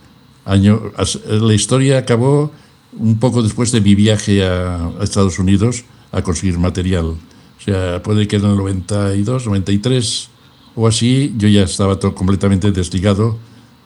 año. 0.44 0.92
La 1.28 1.54
historia 1.54 1.98
acabó 1.98 2.52
un 2.98 3.18
poco 3.18 3.42
después 3.42 3.72
de 3.72 3.80
mi 3.80 3.94
viaje 3.94 4.44
a, 4.44 4.90
Estados 5.00 5.38
Unidos 5.38 5.84
a 6.12 6.22
conseguir 6.22 6.58
material. 6.58 7.14
O 7.58 7.60
sea, 7.60 8.02
puede 8.02 8.28
que 8.28 8.36
en 8.36 8.44
el 8.44 8.56
92, 8.56 9.46
93 9.46 10.30
o 10.76 10.86
así, 10.86 11.34
yo 11.36 11.48
ya 11.48 11.62
estaba 11.62 11.98
completamente 11.98 12.70
desligado 12.70 13.36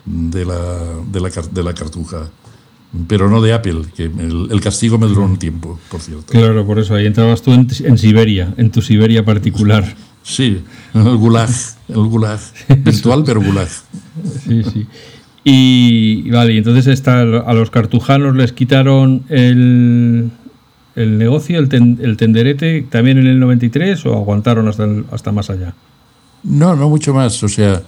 de 0.04 0.44
la, 0.44 0.60
de 1.10 1.20
la, 1.20 1.30
de 1.30 1.62
la 1.62 1.74
cartuja. 1.74 2.30
Pero 3.08 3.30
no 3.30 3.40
de 3.40 3.54
Apple, 3.54 3.84
que 3.96 4.04
el, 4.04 4.60
castigo 4.60 4.98
me 4.98 5.06
duró 5.06 5.24
un 5.24 5.38
tiempo, 5.38 5.80
por 5.90 6.00
cierto. 6.00 6.26
Claro, 6.26 6.66
por 6.66 6.78
eso 6.78 6.94
ahí 6.94 7.06
entrabas 7.06 7.40
tú 7.40 7.52
en, 7.54 7.66
en 7.84 7.96
Siberia, 7.96 8.52
en 8.58 8.70
tu 8.70 8.82
Siberia 8.82 9.24
particular. 9.24 9.96
Sí, 10.22 10.62
el 10.92 11.16
gulag, 11.16 11.48
el 11.88 11.96
gulag, 11.96 12.40
virtual 12.84 13.24
pero 13.24 13.40
gulag. 13.40 13.68
Sí, 14.46 14.62
sí. 14.62 14.86
Y 15.44 16.30
vale, 16.30 16.56
entonces 16.56 16.86
está, 16.86 17.20
a 17.20 17.54
los 17.54 17.70
cartujanos 17.70 18.36
les 18.36 18.52
quitaron 18.52 19.24
el, 19.28 20.30
el 20.94 21.18
negocio, 21.18 21.58
el, 21.58 21.98
el, 22.00 22.16
tenderete, 22.16 22.82
también 22.90 23.18
en 23.18 23.26
el 23.26 23.40
93 23.40 24.04
o 24.06 24.14
aguantaron 24.14 24.68
hasta, 24.68 24.86
hasta 25.10 25.32
más 25.32 25.50
allá? 25.50 25.74
No, 26.42 26.76
no 26.76 26.88
mucho 26.88 27.14
más. 27.14 27.42
O 27.42 27.48
sea, 27.48 27.82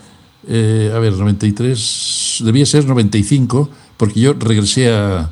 eh, 0.48 0.92
a 0.94 0.98
ver, 0.98 1.12
93, 1.12 2.42
debía 2.44 2.66
ser 2.66 2.86
95, 2.86 3.68
porque 3.96 4.20
yo 4.20 4.34
regresé 4.34 4.92
a, 4.92 5.30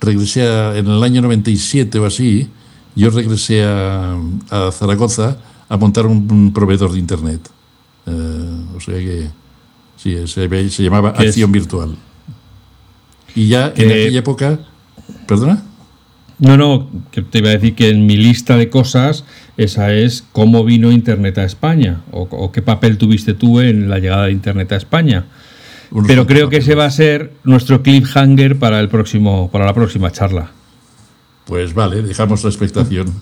regresé 0.00 0.44
en 0.78 0.86
el 0.86 1.02
año 1.02 1.22
97 1.22 1.98
o 1.98 2.06
así, 2.06 2.48
yo 2.96 3.10
regresé 3.10 3.64
a, 3.64 4.16
a 4.50 4.72
Zaragoza 4.72 5.36
a 5.68 5.76
montar 5.76 6.06
un, 6.06 6.52
proveedor 6.52 6.92
de 6.92 6.98
Internet. 6.98 7.48
Eh, 8.06 8.64
o 8.76 8.80
sea 8.80 8.94
que 8.96 9.28
sí, 9.96 10.16
se, 10.26 10.70
se 10.70 10.82
llamaba 10.82 11.10
Acción 11.10 11.52
Virtual. 11.52 11.96
Y 13.34 13.48
ya 13.48 13.72
en 13.76 13.90
aquella 13.90 14.18
época... 14.18 14.58
¿Perdona? 15.26 15.62
No, 16.40 16.56
no, 16.56 16.88
que 17.12 17.20
te 17.20 17.38
iba 17.38 17.50
a 17.50 17.52
decir 17.52 17.74
que 17.74 17.90
en 17.90 18.06
mi 18.06 18.16
lista 18.16 18.56
de 18.56 18.70
cosas 18.70 19.24
esa 19.58 19.92
es 19.92 20.24
cómo 20.32 20.64
vino 20.64 20.90
Internet 20.90 21.36
a 21.36 21.44
España 21.44 22.00
o, 22.10 22.50
qué 22.50 22.62
papel 22.62 22.96
tuviste 22.96 23.34
tú 23.34 23.60
en 23.60 23.90
la 23.90 23.98
llegada 23.98 24.24
de 24.24 24.32
Internet 24.32 24.72
a 24.72 24.76
España. 24.76 25.26
Pero 26.06 26.26
creo 26.26 26.48
que 26.48 26.58
ese 26.58 26.74
va 26.74 26.86
a 26.86 26.90
ser 26.90 27.32
nuestro 27.44 27.82
cliffhanger 27.82 28.58
para 28.58 28.80
el 28.80 28.88
próximo, 28.88 29.50
para 29.50 29.66
la 29.66 29.74
próxima 29.74 30.10
charla. 30.12 30.50
Pues 31.44 31.74
vale, 31.74 32.00
dejamos 32.00 32.42
la 32.42 32.50
expectación. 32.50 33.12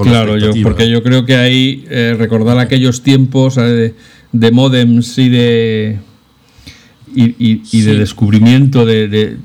Claro, 0.00 0.38
yo, 0.38 0.52
porque 0.62 0.88
yo 0.88 1.02
creo 1.02 1.26
que 1.26 1.36
ahí 1.36 1.84
eh, 1.90 2.14
recordar 2.16 2.58
aquellos 2.58 3.02
tiempos 3.02 3.58
eh, 3.58 3.94
de, 4.32 4.50
modems 4.50 5.18
y 5.18 5.28
de 5.28 5.98
y, 7.14 7.82
de 7.82 7.94
descubrimiento 7.96 8.86
de, 8.86 9.36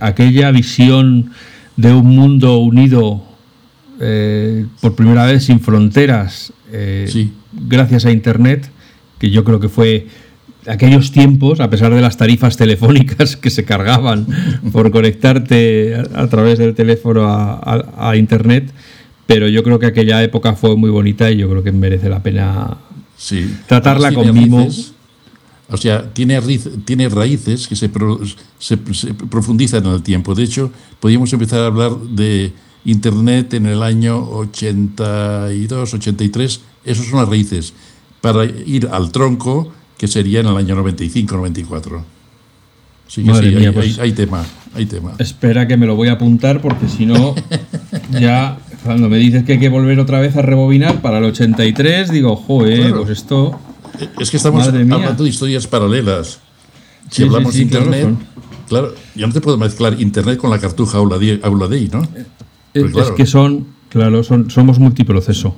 aquella 0.00 0.50
visión 0.50 1.30
de 1.78 1.94
un 1.94 2.14
mundo 2.14 2.58
unido 2.58 3.22
eh, 4.00 4.66
por 4.82 4.94
primera 4.94 5.24
vez 5.24 5.44
sin 5.44 5.60
fronteras 5.60 6.52
gracias 7.52 8.04
a 8.04 8.10
internet 8.10 8.70
que 9.18 9.30
yo 9.30 9.42
creo 9.44 9.58
que 9.58 9.70
fue 9.70 10.06
aquellos 10.68 11.12
tiempos, 11.12 11.60
a 11.60 11.70
pesar 11.70 11.94
de 11.94 12.00
las 12.00 12.16
tarifas 12.16 12.56
telefónicas 12.56 13.36
que 13.36 13.50
se 13.50 13.64
cargaban 13.64 14.26
por 14.72 14.90
conectarte 14.90 15.96
a, 16.14 16.26
través 16.28 16.58
del 16.58 16.74
teléfono 16.74 17.26
a, 17.26 18.16
Internet, 18.16 18.70
pero 19.26 19.48
yo 19.48 19.62
creo 19.62 19.78
que 19.78 19.86
aquella 19.86 20.22
época 20.22 20.54
fue 20.54 20.76
muy 20.76 20.90
bonita 20.90 21.30
y 21.30 21.38
yo 21.38 21.48
creo 21.48 21.62
que 21.62 21.72
merece 21.72 22.08
la 22.08 22.22
pena 22.22 22.78
tratarla 23.66 24.12
con 24.12 24.32
mimo. 24.32 24.68
O 25.70 25.76
sea, 25.76 26.12
tiene, 26.14 26.40
tiene 26.84 27.08
raíces 27.08 27.68
que 27.68 27.76
se, 27.76 27.90
se, 28.58 28.76
profundizan 28.78 29.84
en 29.84 29.92
el 29.92 30.02
tiempo. 30.02 30.34
De 30.34 30.44
hecho, 30.44 30.70
podríamos 30.98 31.30
empezar 31.32 31.60
a 31.60 31.66
hablar 31.66 31.96
de 31.98 32.52
Internet 32.86 33.52
en 33.54 33.66
el 33.66 33.82
año 33.82 34.18
82, 34.18 35.94
83. 35.94 36.60
Esas 36.84 37.06
son 37.06 37.18
las 37.18 37.28
raíces. 37.28 37.74
Para 38.22 38.44
ir 38.44 38.88
al 38.90 39.12
tronco, 39.12 39.70
que 39.98 40.08
sería 40.08 40.40
en 40.40 40.46
el 40.46 40.56
año 40.56 40.74
95-94. 40.82 42.02
Sí 43.06 43.22
que 43.24 43.34
sí, 43.34 43.70
pues 43.72 43.98
hay, 43.98 44.12
tema, 44.12 44.44
hay 44.74 44.86
tema. 44.86 45.14
Espera 45.18 45.66
que 45.66 45.76
me 45.76 45.86
lo 45.86 45.96
voy 45.96 46.08
a 46.08 46.12
apuntar 46.12 46.60
porque 46.60 46.88
si 46.88 47.06
no, 47.06 47.34
ya 48.20 48.58
cuando 48.84 49.08
me 49.08 49.18
dices 49.18 49.44
que 49.44 49.52
hay 49.52 49.58
que 49.58 49.68
volver 49.68 49.98
otra 50.00 50.20
vez 50.20 50.36
a 50.36 50.42
rebobinar 50.42 51.00
para 51.00 51.18
el 51.18 51.24
83, 51.24 52.10
digo, 52.10 52.36
joder, 52.36 52.94
pues 52.94 53.10
esto... 53.10 53.58
Es 54.18 54.30
que 54.30 54.36
estamos 54.36 54.66
hablando 54.66 55.24
de 55.24 55.30
historias 55.30 55.66
paralelas. 55.66 56.40
Si 57.10 57.22
hablamos 57.22 57.54
de 57.54 57.62
Internet, 57.62 58.08
claro, 58.68 58.94
ya 59.14 59.26
no 59.26 59.32
te 59.32 59.40
puedo 59.40 59.56
mezclar 59.56 60.00
Internet 60.00 60.38
con 60.38 60.50
la 60.50 60.58
cartuja 60.58 60.98
Aula 60.98 61.18
Day, 61.18 61.88
¿no? 61.92 62.02
es 62.74 62.92
pues 62.92 63.10
que 63.12 63.26
son, 63.26 63.66
claro, 63.88 64.22
son, 64.22 64.50
somos 64.50 64.78
multiproceso. 64.78 65.56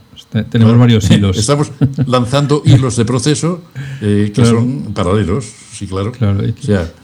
Tenemos 0.51 0.79
varios 0.79 1.11
hilos. 1.11 1.37
Estamos 1.39 1.73
lanzando 2.07 2.63
hilos 2.65 2.97
de 2.97 3.05
proceso 3.05 3.63
eh, 4.01 4.31
que 4.35 4.45
son 4.45 4.93
paralelos, 4.95 5.47
sí, 5.73 5.87
claro. 5.87 6.13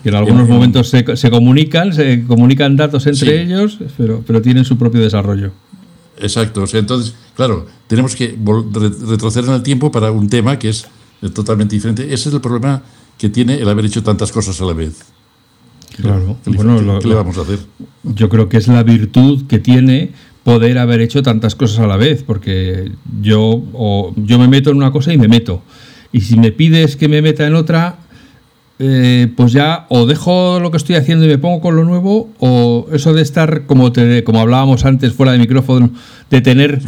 y 0.04 0.08
en 0.08 0.14
algunos 0.14 0.48
momentos 0.48 0.88
se, 0.88 1.16
se, 1.16 1.30
comunican, 1.30 1.92
se 1.92 2.24
comunican 2.24 2.76
datos 2.76 3.06
entre 3.06 3.42
ellos, 3.42 3.78
pero, 3.96 4.22
pero 4.24 4.40
tienen 4.40 4.64
su 4.64 4.78
propio 4.78 5.00
desarrollo. 5.00 5.50
Exacto. 6.18 6.62
O 6.62 6.66
sea, 6.66 6.80
entonces, 6.80 7.14
claro, 7.34 7.66
tenemos 7.88 8.14
que 8.14 8.36
retroceder 9.06 9.48
en 9.48 9.56
el 9.56 9.62
tiempo 9.62 9.90
para 9.90 10.10
un 10.10 10.28
tema 10.28 10.58
que 10.58 10.70
es 10.70 10.84
eh, 10.84 10.88
totalmente 11.34 11.74
diferente. 11.74 12.04
Ese 12.04 12.28
es 12.28 12.34
el 12.34 12.40
problema 12.40 12.82
que 13.18 13.28
tiene 13.28 13.54
el 13.54 13.68
haber 13.68 13.86
hecho 13.86 14.02
tantas 14.02 14.32
cosas 14.32 14.60
a 14.60 14.64
la 14.64 14.72
vez. 14.72 15.04
Claro. 15.96 16.36
¿Qué, 16.44 16.50
bueno, 16.50 16.80
le 17.00 17.14
vamos 17.14 17.38
a 17.38 17.42
hacer? 17.42 17.58
Yo 18.02 18.28
creo 18.28 18.48
que 18.48 18.58
es 18.58 18.68
la 18.68 18.82
virtud 18.82 19.46
que 19.46 19.58
tiene 19.58 20.12
poder 20.44 20.78
haber 20.78 21.00
hecho 21.00 21.22
tantas 21.22 21.54
cosas 21.54 21.80
a 21.80 21.86
la 21.86 21.96
vez, 21.96 22.22
porque 22.22 22.92
yo, 23.20 23.64
o 23.72 24.14
yo 24.16 24.38
me 24.38 24.46
meto 24.46 24.70
en 24.70 24.76
una 24.76 24.92
cosa 24.92 25.12
y 25.12 25.18
me 25.18 25.26
meto. 25.26 25.62
Y 26.12 26.20
si 26.20 26.38
me 26.38 26.52
pides 26.52 26.96
que 26.96 27.08
me 27.08 27.20
meta 27.20 27.46
en 27.46 27.54
otra, 27.54 27.98
eh, 28.78 29.32
pues 29.36 29.52
ya 29.52 29.86
o 29.88 30.06
dejo 30.06 30.60
lo 30.60 30.70
que 30.70 30.76
estoy 30.76 30.96
haciendo 30.96 31.24
y 31.24 31.28
me 31.28 31.38
pongo 31.38 31.60
con 31.60 31.74
lo 31.74 31.84
nuevo, 31.84 32.30
o 32.38 32.86
eso 32.92 33.12
de 33.12 33.22
estar, 33.22 33.66
como, 33.66 33.90
te, 33.90 34.22
como 34.22 34.40
hablábamos 34.40 34.84
antes 34.84 35.14
fuera 35.14 35.32
de 35.32 35.38
micrófono, 35.38 35.90
de 36.30 36.40
tener 36.40 36.80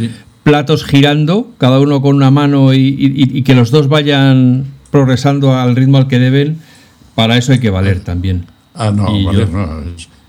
platos 0.49 0.83
girando, 0.83 1.53
cada 1.59 1.79
uno 1.79 2.01
con 2.01 2.17
una 2.17 2.31
mano 2.31 2.73
y, 2.73 3.43
que 3.43 3.55
los 3.55 3.71
dos 3.71 3.89
vayan 3.89 4.65
progresando 4.91 5.55
al 5.55 5.77
ritmo 5.77 5.99
al 5.99 6.09
que 6.09 6.19
deben, 6.19 6.59
para 7.15 7.37
eso 7.37 7.53
hay 7.53 7.61
que 7.61 7.69
valer 7.69 8.01
también. 8.01 8.47
Ah, 8.75 8.91
no, 8.91 9.25
valer 9.25 9.51
no. 9.51 9.83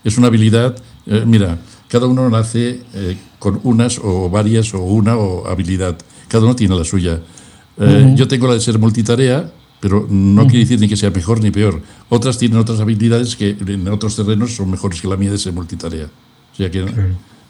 Es, 0.04 0.18
una 0.18 0.28
habilidad. 0.28 0.76
Eh, 1.06 1.24
mira, 1.26 1.58
cada 1.88 2.08
uno 2.08 2.30
nace 2.30 2.82
eh, 2.94 3.18
con 3.40 3.62
unas 3.64 3.98
o 4.04 4.30
varias 4.30 4.74
o 4.74 4.82
una 4.82 5.16
o 5.16 5.48
habilidad. 5.48 5.98
Cada 6.28 6.44
uno 6.44 6.56
tiene 6.56 6.76
la 6.76 6.84
suya. 6.84 7.22
Eh, 7.78 8.14
yo 8.16 8.28
tengo 8.28 8.48
la 8.48 8.56
de 8.56 8.60
ser 8.60 8.78
multitarea, 8.78 9.50
pero 9.80 10.06
no 10.10 10.48
quiere 10.48 10.60
decir 10.60 10.82
ni 10.82 10.90
que 10.90 10.98
sea 10.98 11.12
mejor 11.12 11.42
ni 11.42 11.52
peor. 11.52 11.82
Otras 12.10 12.38
tienen 12.38 12.58
otras 12.58 12.82
habilidades 12.82 13.38
que 13.38 13.56
en 13.66 13.88
otros 13.88 14.18
terrenos 14.18 14.54
son 14.54 14.70
mejores 14.70 15.00
que 15.00 15.08
la 15.08 15.16
mía 15.16 15.32
de 15.32 15.38
ser 15.38 15.54
multitarea. 15.54 16.08
O 16.52 16.56
sea 16.58 16.70
que 16.70 16.86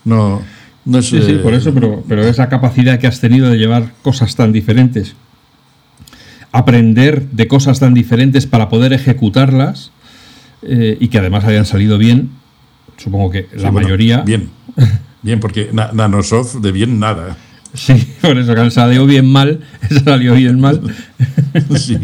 no, 0.05 0.41
no 0.89 0.99
es... 0.99 1.07
Sí, 1.07 1.21
sí, 1.21 1.35
por 1.35 1.53
eso, 1.53 1.73
pero, 1.73 2.03
pero 2.07 2.23
esa 2.23 2.49
capacidad 2.49 2.99
que 2.99 3.07
has 3.07 3.19
tenido 3.19 3.49
de 3.49 3.57
llevar 3.57 3.93
cosas 4.01 4.35
tan 4.35 4.51
diferentes, 4.51 5.15
aprender 6.51 7.29
de 7.29 7.47
cosas 7.47 7.79
tan 7.79 7.93
diferentes 7.93 8.45
para 8.47 8.69
poder 8.69 8.93
ejecutarlas 8.93 9.91
eh, 10.63 10.97
y 10.99 11.07
que 11.07 11.19
además 11.19 11.45
hayan 11.45 11.65
salido 11.65 11.97
bien, 11.97 12.31
Supongo 12.99 13.31
que 13.31 13.47
la 13.55 13.71
mayoría. 13.71 14.21
Bien, 14.21 14.49
bien, 15.21 15.39
porque 15.39 15.69
Nanosoft 15.71 16.55
de 16.55 16.71
bien 16.71 16.99
nada. 16.99 17.37
Sí, 17.71 17.93
por 18.19 18.35
eso 18.35 18.55
que 18.55 18.71
salió 18.71 19.05
bien 19.05 19.31
mal, 19.31 19.59
salió 20.03 20.33
bien 20.33 20.59
mal. 20.59 20.81
Sí. 21.77 21.99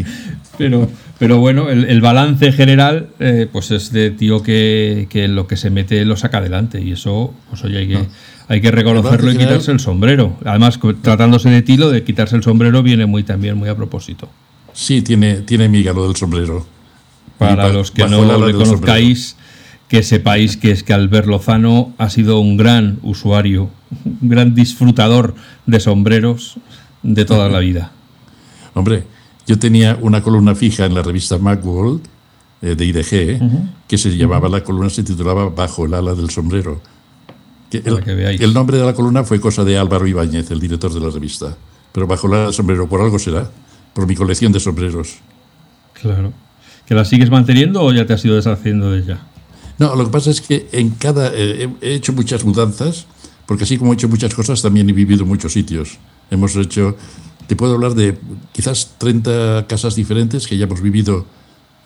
pero, 0.59 0.88
pero 1.17 1.39
bueno, 1.39 1.71
el, 1.71 2.01
balance 2.01 2.51
general, 2.51 3.09
eh, 3.19 3.47
pues 3.51 3.71
es 3.71 3.91
de 3.91 4.11
tío 4.11 4.43
que, 4.43 5.07
lo 5.27 5.47
que 5.47 5.57
se 5.57 5.71
mete 5.71 6.05
lo 6.05 6.17
saca 6.17 6.38
adelante. 6.38 6.79
Y 6.81 6.91
eso, 6.91 7.33
pues 7.49 7.63
oye, 7.63 7.79
hay 7.79 7.88
que, 7.88 7.97
hay 8.48 8.62
que 8.62 8.72
reconocerlo 8.72 9.32
y 9.32 9.38
quitarse 9.38 9.72
el 9.72 9.80
sombrero. 9.80 10.38
Además, 10.46 10.80
tratándose 11.02 11.50
de 11.50 11.62
tilo, 11.62 11.89
de 11.89 12.04
quitarse 12.04 12.36
el 12.36 12.43
sombrero 12.43 12.84
viene 12.84 13.06
muy 13.06 13.24
también 13.24 13.58
muy 13.58 13.70
a 13.70 13.76
propósito. 13.76 14.30
Sí, 14.74 15.02
tiene, 15.02 15.38
tiene 15.38 15.70
miga 15.70 15.93
lo 15.93 16.06
del 16.06 16.16
sombrero. 16.16 16.66
Para 17.38 17.70
los 17.70 17.91
que 17.91 18.08
no 18.08 18.24
lo 18.24 18.58
conozcáis 18.58 19.36
que 19.88 20.04
sepáis 20.04 20.58
que 20.58 20.72
es 20.72 20.84
que 20.84 20.93
Albert 20.93 21.28
Lozano 21.28 21.93
ha 21.98 22.10
sido 22.10 22.39
un 22.39 22.58
gran 22.58 23.00
usuario, 23.04 23.70
un 24.04 24.30
gran 24.30 24.56
disfrutador 24.56 25.36
de 25.66 25.80
sombreros 25.80 26.56
de 27.04 27.26
toda 27.26 27.50
la 27.50 27.60
vida. 27.60 27.91
Hombre, 28.74 29.04
yo 29.48 29.60
tenía 29.60 29.98
una 30.02 30.22
columna 30.22 30.56
fija 30.56 30.86
en 30.86 30.96
la 30.96 31.04
revista 31.04 31.38
Macworld 31.38 32.02
eh, 32.62 32.76
de 32.76 32.86
IDG 32.86 33.39
que 33.88 33.98
se 33.98 34.18
llamaba, 34.18 34.50
la 34.50 34.64
columna 34.64 34.89
se 34.89 35.04
titulaba 35.04 35.50
Bajo 35.50 35.86
el 35.86 35.93
ala 35.93 36.16
del 36.16 36.30
sombrero. 36.30 36.82
El, 37.72 38.41
el, 38.41 38.53
nombre 38.53 38.78
de 38.78 38.86
la 38.86 38.93
columna 38.93 39.24
fue 39.24 39.39
cosa 39.39 39.63
de 39.63 39.78
Álvaro 39.78 40.07
Ibáñez, 40.07 40.51
el 40.51 40.59
director 40.59 40.93
de 40.93 40.99
la 40.99 41.09
revista. 41.09 41.55
Pero 41.91 42.07
bajo 42.07 42.34
el 42.34 42.53
sombrero, 42.53 42.88
por 42.88 43.01
algo 43.01 43.18
será, 43.20 43.49
por 43.93 44.05
mi 44.07 44.16
colección 44.16 44.51
de 44.51 44.59
sombreros. 44.59 45.16
Claro. 45.93 46.34
¿Que 46.86 46.93
la 46.93 47.05
sigues 47.05 47.32
manteniendo 47.32 47.82
o 47.82 47.91
ya 47.93 48.05
te 48.05 48.13
has 48.13 48.24
ido 48.26 48.36
deshaciendo 48.36 48.91
de 48.91 48.99
ella? 48.99 49.20
No, 49.80 49.95
lo 49.95 50.05
que 50.05 50.11
pasa 50.11 50.30
es 50.30 50.41
que 50.41 50.68
en 50.72 50.91
cada 50.91 51.32
eh, 51.34 51.70
he 51.82 51.95
hecho 51.95 52.13
muchas 52.13 52.45
mudanzas, 52.45 53.07
porque 53.45 53.63
así 53.63 53.78
como 53.78 53.91
he 53.91 53.95
hecho 53.95 54.07
muchas 54.07 54.34
cosas, 54.34 54.61
también 54.61 54.89
he 54.89 54.93
vivido 54.93 55.24
en 55.24 55.30
muchos 55.30 55.53
sitios. 55.53 55.97
Hemos 56.30 56.55
hecho, 56.55 56.95
te 57.47 57.55
puedo 57.55 57.74
hablar 57.74 57.93
de 57.95 58.18
quizás 58.51 58.95
30 58.97 59.66
casas 59.68 59.95
diferentes 59.95 60.47
que 60.47 60.57
ya 60.57 60.66
hemos 60.66 60.82
vivido, 60.82 61.26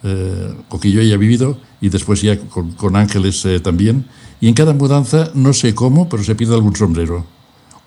eh, 0.03 0.53
o 0.69 0.79
que 0.79 0.91
yo 0.91 1.01
haya 1.01 1.17
vivido, 1.17 1.57
y 1.81 1.89
después 1.89 2.21
ya 2.21 2.37
con, 2.39 2.95
Ángeles 2.95 3.45
eh, 3.45 3.59
también. 3.59 4.05
Y 4.41 4.47
en 4.47 4.53
cada 4.53 4.73
mudanza, 4.73 5.31
no 5.33 5.53
sé 5.53 5.75
cómo, 5.75 6.07
pero 6.07 6.23
se 6.23 6.35
pierde 6.35 6.55
algún 6.55 6.75
sombrero, 6.75 7.25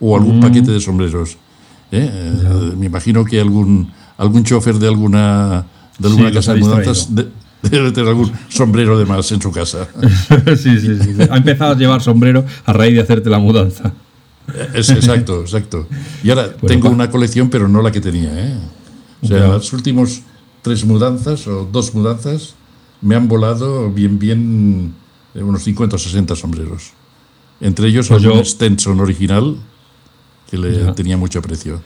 o 0.01 0.17
algún 0.17 0.39
mm. 0.39 0.41
paquete 0.41 0.71
de 0.73 0.81
sombreros. 0.81 1.37
me 1.91 2.87
imagino 2.87 3.25
que 3.25 3.41
algún, 3.41 3.91
algún 4.19 4.45
chofer 4.45 4.77
de 4.77 4.89
alguna, 4.89 5.67
de 5.99 6.09
alguna 6.09 6.33
casa 6.33 6.55
de 6.55 6.61
mudanzas... 6.61 7.09
Debe 7.63 7.93
tener 7.93 8.09
algún 8.09 8.33
sombrero 8.49 8.99
de 8.99 9.07
más 9.07 9.31
en 9.31 9.41
su 9.41 9.53
casa. 9.53 9.87
sí, 10.57 10.81
sí, 10.81 10.99
sí. 11.01 11.15
Ha 11.31 11.37
empezado 11.37 11.73
a 11.73 11.77
llevar 11.77 12.03
sombrero 12.03 12.45
a 12.67 12.73
raíz 12.73 12.95
de 12.95 13.01
hacerte 13.01 13.31
la 13.31 13.39
mudanza. 13.39 13.93
Es, 14.75 14.91
exacto, 14.91 15.43
exacto. 15.43 15.87
Y 16.23 16.31
ahora 16.31 16.53
tengo 16.57 16.89
una 16.89 17.11
colección, 17.11 17.51
pero 17.51 17.69
no 17.69 17.81
la 17.81 17.93
que 17.93 18.01
tenía. 18.01 18.31
¿eh? 18.33 18.55
O 19.23 19.27
sea, 19.27 19.49
las 19.49 19.73
últimas 19.73 20.23
tres 20.63 20.85
mudanzas 20.85 21.47
o 21.47 21.69
dos 21.71 21.95
mudanzas 21.95 22.55
me 23.01 23.17
han 23.17 23.29
volado 23.29 23.91
bien, 23.91 24.19
bien 24.19 24.95
eh, 25.35 25.43
unos 25.43 25.65
50 25.65 25.97
o 25.97 25.99
60 25.99 26.37
sombreros. 26.37 26.93
Entre 27.61 27.89
ellos 27.89 28.09
pues 28.09 28.25
un 28.25 28.45
Stenson 28.45 29.01
original 29.01 29.57
que 30.51 30.59
le 30.59 30.93
tenía 30.93 31.17
mucho 31.17 31.39
aprecio. 31.39 31.81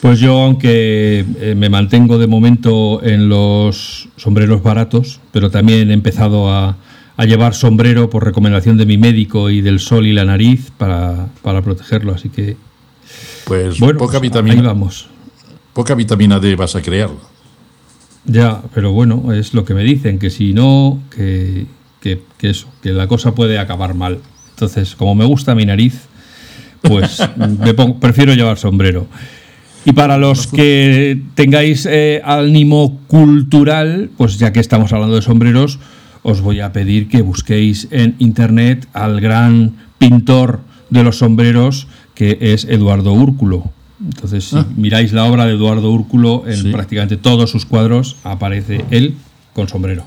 Pues 0.00 0.20
yo, 0.20 0.42
aunque 0.42 1.24
eh, 1.40 1.54
me 1.56 1.68
mantengo 1.68 2.18
de 2.18 2.28
momento 2.28 3.02
en 3.02 3.28
los 3.28 4.08
sombreros 4.16 4.62
baratos, 4.62 5.20
pero 5.32 5.50
también 5.50 5.90
he 5.90 5.94
empezado 5.94 6.52
a, 6.52 6.76
llevar 7.26 7.52
sombrero 7.52 8.08
por 8.08 8.24
recomendación 8.24 8.76
de 8.76 8.86
mi 8.86 8.96
médico 8.96 9.50
y 9.50 9.60
del 9.60 9.80
sol 9.80 10.06
y 10.06 10.12
la 10.12 10.24
nariz 10.24 10.70
para, 10.78 11.30
protegerlo, 11.42 12.14
así 12.14 12.28
que... 12.28 12.56
Pues 13.44 13.78
poca 13.98 14.20
vitamina. 14.20 14.54
Ahí 14.54 14.60
vamos. 14.60 15.08
Poca 15.72 15.96
vitamina 15.96 16.38
D 16.38 16.54
vas 16.54 16.76
a 16.76 16.82
crear. 16.82 17.10
Ya, 18.28 18.62
pero 18.74 18.92
bueno, 18.92 19.32
es 19.32 19.54
lo 19.54 19.64
que 19.64 19.74
me 19.74 19.82
dicen, 19.82 20.18
que 20.18 20.28
si 20.28 20.52
no, 20.52 21.00
que, 21.10 21.66
que, 22.00 22.20
eso, 22.42 22.68
que 22.82 22.92
la 22.92 23.08
cosa 23.08 23.34
puede 23.34 23.58
acabar 23.58 23.94
mal. 23.94 24.18
Entonces, 24.50 24.94
como 24.94 25.14
me 25.14 25.24
gusta 25.24 25.54
mi 25.54 25.64
nariz, 25.64 26.08
pues 26.82 27.20
me 27.36 27.74
prefiero 27.74 28.34
llevar 28.34 28.58
sombrero. 28.58 29.06
Y 29.86 29.92
para 29.92 30.18
los 30.18 30.46
que 30.46 31.22
tengáis 31.34 31.86
eh, 31.86 32.20
ánimo 32.22 33.00
cultural, 33.06 34.10
pues 34.18 34.38
ya 34.38 34.52
que 34.52 34.60
estamos 34.60 34.92
hablando 34.92 35.16
de 35.16 35.22
sombreros, 35.22 35.78
os 36.22 36.42
voy 36.42 36.60
a 36.60 36.72
pedir 36.72 37.08
que 37.08 37.22
busquéis 37.22 37.88
en 37.90 38.14
internet 38.18 38.86
al 38.92 39.22
gran 39.22 39.76
pintor 39.96 40.60
de 40.90 41.02
los 41.02 41.18
sombreros, 41.18 41.86
que 42.14 42.36
es 42.40 42.66
Eduardo 42.66 43.14
Úrculo. 43.14 43.72
Entonces, 44.04 44.44
si 44.44 44.56
ah. 44.56 44.66
miráis 44.76 45.12
la 45.12 45.24
obra 45.24 45.44
de 45.46 45.52
Eduardo 45.54 45.90
Úrculo, 45.90 46.44
en 46.46 46.72
prácticamente 46.72 47.16
todos 47.16 47.50
sus 47.50 47.66
cuadros 47.66 48.16
aparece 48.22 48.84
él 48.90 49.16
con 49.54 49.68
sombrero 49.68 50.04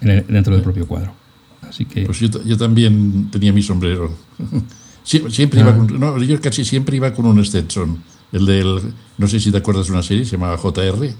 dentro 0.00 0.54
del 0.54 0.62
propio 0.62 0.86
cuadro. 0.86 1.14
Así 1.62 1.86
que... 1.86 2.02
Pues 2.02 2.20
yo, 2.20 2.56
también 2.58 3.30
tenía 3.30 3.52
mi 3.52 3.62
sombrero. 3.62 4.12
siempre 5.04 5.60
iba 5.60 5.70
ah. 5.70 5.86
no, 5.98 6.22
yo 6.22 6.40
casi 6.40 6.64
siempre 6.64 6.96
iba 6.96 7.12
con 7.14 7.26
un 7.26 7.42
Stetson. 7.44 8.02
El 8.32 8.46
del, 8.46 8.80
no 9.18 9.28
sé 9.28 9.40
si 9.40 9.50
te 9.50 9.58
acuerdas 9.58 9.86
de 9.86 9.92
una 9.92 10.02
serie, 10.02 10.24
se 10.24 10.32
llamaba 10.32 10.58
JR. 10.58 11.14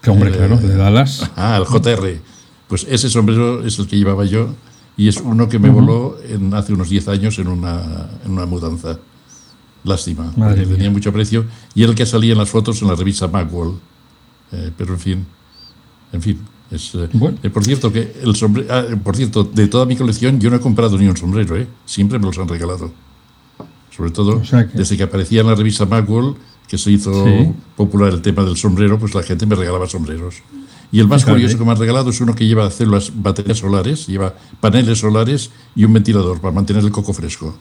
Que 0.00 0.10
hombre, 0.10 0.32
claro, 0.32 0.56
de 0.56 0.76
Dallas. 0.76 1.30
Ah, 1.36 1.58
el 1.58 1.64
JR. 1.64 2.20
Pues 2.68 2.86
ese 2.88 3.08
sombrero 3.08 3.64
es 3.64 3.78
el 3.78 3.86
que 3.86 3.96
llevaba 3.96 4.24
yo 4.24 4.54
y 4.96 5.08
es 5.08 5.18
uno 5.18 5.48
que 5.48 5.58
me 5.58 5.70
voló 5.70 6.16
en, 6.26 6.52
hace 6.54 6.72
unos 6.72 6.88
10 6.88 7.08
años 7.08 7.38
en 7.38 7.48
una, 7.48 8.08
en 8.24 8.32
una 8.32 8.46
mudanza. 8.46 8.98
Lástima, 9.84 10.32
porque 10.36 10.64
tenía 10.64 10.90
mucho 10.90 11.12
precio 11.12 11.44
y 11.74 11.82
el 11.82 11.94
que 11.94 12.06
salía 12.06 12.32
en 12.32 12.38
las 12.38 12.48
fotos 12.48 12.80
en 12.82 12.88
la 12.88 12.94
revista 12.94 13.26
Magwell. 13.26 13.74
Eh, 14.52 14.70
pero 14.76 14.94
en 14.94 15.00
fin, 15.00 15.26
en 16.12 16.22
fin. 16.22 16.38
Es, 16.70 16.94
eh, 16.94 17.08
eh, 17.42 17.50
por 17.50 17.64
cierto, 17.64 17.92
que 17.92 18.14
el 18.22 18.34
sombrero, 18.34 18.72
ah, 18.72 18.84
por 19.02 19.14
cierto, 19.14 19.44
de 19.44 19.68
toda 19.68 19.84
mi 19.84 19.94
colección 19.94 20.40
yo 20.40 20.48
no 20.48 20.56
he 20.56 20.60
comprado 20.60 20.96
ni 20.96 21.06
un 21.06 21.16
sombrero, 21.16 21.56
¿eh? 21.56 21.66
siempre 21.84 22.18
me 22.18 22.24
los 22.24 22.38
han 22.38 22.48
regalado. 22.48 22.92
Sobre 23.94 24.10
todo 24.10 24.40
desde 24.72 24.96
que 24.96 25.02
aparecía 25.02 25.42
en 25.42 25.48
la 25.48 25.54
revista 25.54 25.84
Magwell, 25.84 26.34
que 26.66 26.78
se 26.78 26.90
hizo 26.90 27.26
popular 27.76 28.10
el 28.10 28.22
tema 28.22 28.42
del 28.42 28.56
sombrero, 28.56 28.98
pues 28.98 29.14
la 29.14 29.22
gente 29.22 29.44
me 29.44 29.54
regalaba 29.54 29.86
sombreros. 29.86 30.36
Y 30.90 31.00
el 31.00 31.08
más 31.08 31.26
curioso 31.26 31.58
que 31.58 31.64
me 31.64 31.72
han 31.72 31.78
regalado 31.78 32.08
es 32.08 32.20
uno 32.22 32.34
que 32.34 32.46
lleva 32.46 32.70
células, 32.70 33.12
baterías 33.14 33.58
solares, 33.58 34.06
lleva 34.06 34.34
paneles 34.60 34.98
solares 34.98 35.50
y 35.74 35.84
un 35.84 35.92
ventilador 35.92 36.40
para 36.40 36.54
mantener 36.54 36.82
el 36.84 36.90
coco 36.90 37.12
fresco. 37.12 37.54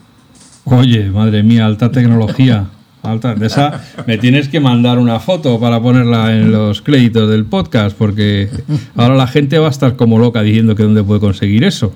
Oye, 0.66 1.10
madre 1.10 1.44
mía, 1.44 1.66
alta 1.66 1.92
tecnología. 1.92 2.70
Alta, 3.04 3.34
de 3.34 3.48
esa 3.48 3.82
me 4.06 4.20
tienes 4.20 4.48
que 4.48 4.60
mandar 4.60 5.00
una 5.00 5.20
foto 5.20 5.60
para 5.60 5.82
ponerla 5.82 6.36
en 6.36 6.52
los 6.52 6.84
créditos 6.84 7.28
del 7.30 7.46
podcast, 7.46 7.98
porque 7.98 8.48
ahora 8.96 9.16
la 9.16 9.26
gente 9.26 9.58
va 9.58 9.68
a 9.68 9.72
estar 9.72 9.96
como 9.96 10.20
loca 10.20 10.44
diciendo 10.44 10.76
que 10.76 10.84
dónde 10.84 11.04
puede 11.04 11.20
conseguir 11.20 11.64
eso. 11.64 11.96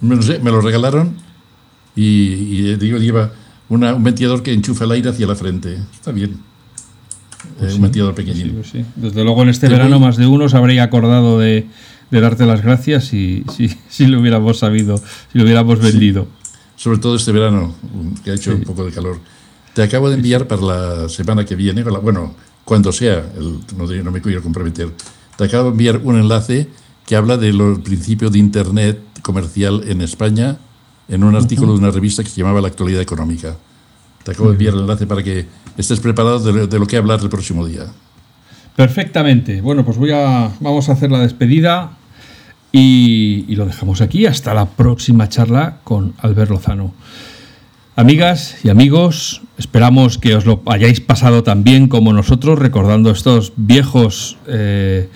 no 0.00 0.22
sé, 0.22 0.38
me 0.38 0.50
lo 0.50 0.62
regalaron 0.62 1.16
y, 1.94 2.76
digo, 2.76 2.98
lleva 2.98 3.32
un 3.68 4.02
ventilador 4.02 4.42
que 4.42 4.54
enchufa 4.54 4.84
el 4.84 4.92
aire 4.92 5.10
hacia 5.10 5.26
la 5.26 5.34
frente. 5.34 5.76
Está 5.92 6.12
bien. 6.12 6.38
Pues 7.58 7.74
un 7.74 7.82
ventilador 7.82 8.14
pequeñito. 8.14 8.54
Pues 8.54 8.68
sí, 8.68 8.84
Desde 8.96 9.22
luego 9.22 9.42
en 9.42 9.50
este 9.50 9.68
verano 9.68 10.00
más 10.00 10.16
de 10.16 10.26
uno 10.26 10.48
se 10.48 10.56
habría 10.56 10.84
acordado 10.84 11.38
de, 11.38 11.66
darte 12.10 12.46
las 12.46 12.62
gracias 12.62 13.04
si, 13.04 13.44
si, 13.88 14.06
lo 14.06 14.20
hubiéramos 14.20 14.60
sabido, 14.60 14.96
si 14.96 15.38
lo 15.38 15.44
hubiéramos 15.44 15.78
vendido 15.78 16.26
sobre 16.76 16.98
todo 16.98 17.16
este 17.16 17.32
verano, 17.32 17.74
que 18.22 18.30
ha 18.30 18.34
hecho 18.34 18.54
un 18.54 18.62
poco 18.62 18.84
de 18.84 18.92
calor. 18.92 19.18
Te 19.74 19.82
acabo 19.82 20.08
de 20.08 20.14
enviar 20.14 20.46
para 20.46 20.62
la 20.62 21.08
semana 21.08 21.44
que 21.44 21.56
viene, 21.56 21.82
bueno, 21.82 22.34
cuando 22.64 22.92
sea, 22.92 23.24
no, 23.76 24.10
me 24.10 24.20
quiero 24.20 24.42
comprometer, 24.42 24.90
te 25.36 25.44
acabo 25.44 25.64
de 25.64 25.70
enviar 25.70 26.00
un 26.04 26.18
enlace 26.18 26.68
que 27.06 27.16
habla 27.16 27.36
del 27.36 27.80
principio 27.82 28.30
de 28.30 28.38
Internet 28.38 28.98
comercial 29.22 29.82
en 29.86 30.00
España 30.00 30.58
en 31.08 31.24
un 31.24 31.36
artículo 31.36 31.72
de 31.72 31.78
una 31.78 31.90
revista 31.90 32.22
que 32.22 32.30
se 32.30 32.40
llamaba 32.40 32.60
La 32.60 32.68
actualidad 32.68 33.00
económica. 33.00 33.56
Te 34.24 34.32
acabo 34.32 34.48
de 34.48 34.54
enviar 34.54 34.74
el 34.74 34.80
enlace 34.80 35.06
para 35.06 35.22
que 35.22 35.46
estés 35.76 36.00
preparado 36.00 36.40
de, 36.40 36.78
lo 36.78 36.86
que 36.86 36.96
hablar 36.96 37.20
el 37.22 37.28
próximo 37.28 37.64
día. 37.64 37.86
Perfectamente. 38.74 39.60
Bueno, 39.60 39.84
pues 39.84 39.96
voy 39.96 40.10
a, 40.10 40.50
vamos 40.60 40.88
a 40.88 40.92
hacer 40.92 41.10
la 41.10 41.20
despedida. 41.20 41.96
Y, 42.78 43.54
lo 43.56 43.64
dejamos 43.64 44.02
aquí 44.02 44.26
hasta 44.26 44.52
la 44.52 44.66
próxima 44.66 45.30
charla 45.30 45.78
con 45.82 46.12
Albert 46.18 46.50
Lozano. 46.50 46.92
Amigas 47.96 48.58
y 48.64 48.68
amigos, 48.68 49.40
esperamos 49.56 50.18
que 50.18 50.34
os 50.34 50.44
lo 50.44 50.60
hayáis 50.66 51.00
pasado 51.00 51.42
tan 51.42 51.64
bien 51.64 51.88
como 51.88 52.12
nosotros, 52.12 52.58
recordando 52.58 53.10
estos 53.10 53.54
viejos 53.56 54.36
eh, 54.46 55.08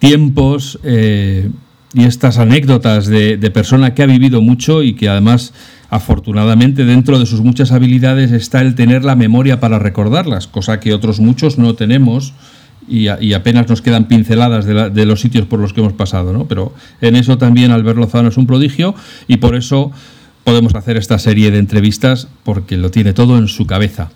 tiempos 0.00 0.78
eh, 0.82 1.48
y 1.94 2.04
estas 2.04 2.36
anécdotas 2.36 3.06
de, 3.06 3.38
de, 3.38 3.50
persona 3.50 3.94
que 3.94 4.02
ha 4.02 4.06
vivido 4.06 4.42
mucho 4.42 4.82
y 4.82 4.92
que 4.92 5.08
además, 5.08 5.54
afortunadamente, 5.88 6.84
dentro 6.84 7.18
de 7.18 7.24
sus 7.24 7.40
muchas 7.40 7.72
habilidades 7.72 8.32
está 8.32 8.60
el 8.60 8.74
tener 8.74 9.02
la 9.02 9.16
memoria 9.16 9.60
para 9.60 9.78
recordarlas, 9.78 10.46
cosa 10.46 10.78
que 10.78 10.92
otros 10.92 11.20
muchos 11.20 11.56
no 11.56 11.74
tenemos 11.74 12.34
y, 12.88 13.32
apenas 13.32 13.68
nos 13.68 13.82
quedan 13.82 14.08
pinceladas 14.08 14.66
de, 14.66 15.06
los 15.06 15.20
sitios 15.20 15.46
por 15.46 15.60
los 15.60 15.72
que 15.72 15.80
hemos 15.80 15.92
pasado, 15.92 16.32
¿no? 16.32 16.46
Pero 16.46 16.74
en 17.00 17.16
eso 17.16 17.38
también 17.38 17.70
Albert 17.70 17.98
Lozano 17.98 18.28
es 18.28 18.36
un 18.36 18.46
prodigio 18.46 18.94
y 19.28 19.38
por 19.38 19.54
eso 19.54 19.92
podemos 20.44 20.74
hacer 20.74 20.96
esta 20.96 21.18
serie 21.18 21.50
de 21.50 21.58
entrevistas 21.58 22.28
porque 22.44 22.76
lo 22.76 22.90
tiene 22.90 23.12
todo 23.12 23.38
en 23.38 23.48
su 23.48 23.66
cabeza. 23.66 24.10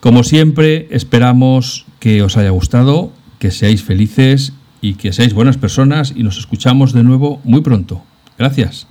Como 0.00 0.22
siempre, 0.22 0.86
esperamos 0.90 1.86
que 1.98 2.22
os 2.22 2.36
haya 2.36 2.50
gustado, 2.50 3.10
que 3.38 3.50
seáis 3.50 3.82
felices 3.82 4.52
y 4.82 4.94
que 4.94 5.12
seáis 5.12 5.32
buenas 5.32 5.56
personas 5.56 6.12
y 6.14 6.22
nos 6.22 6.38
escuchamos 6.38 6.92
de 6.92 7.02
nuevo 7.02 7.40
muy 7.44 7.62
pronto. 7.62 8.02
Gracias. 8.38 8.86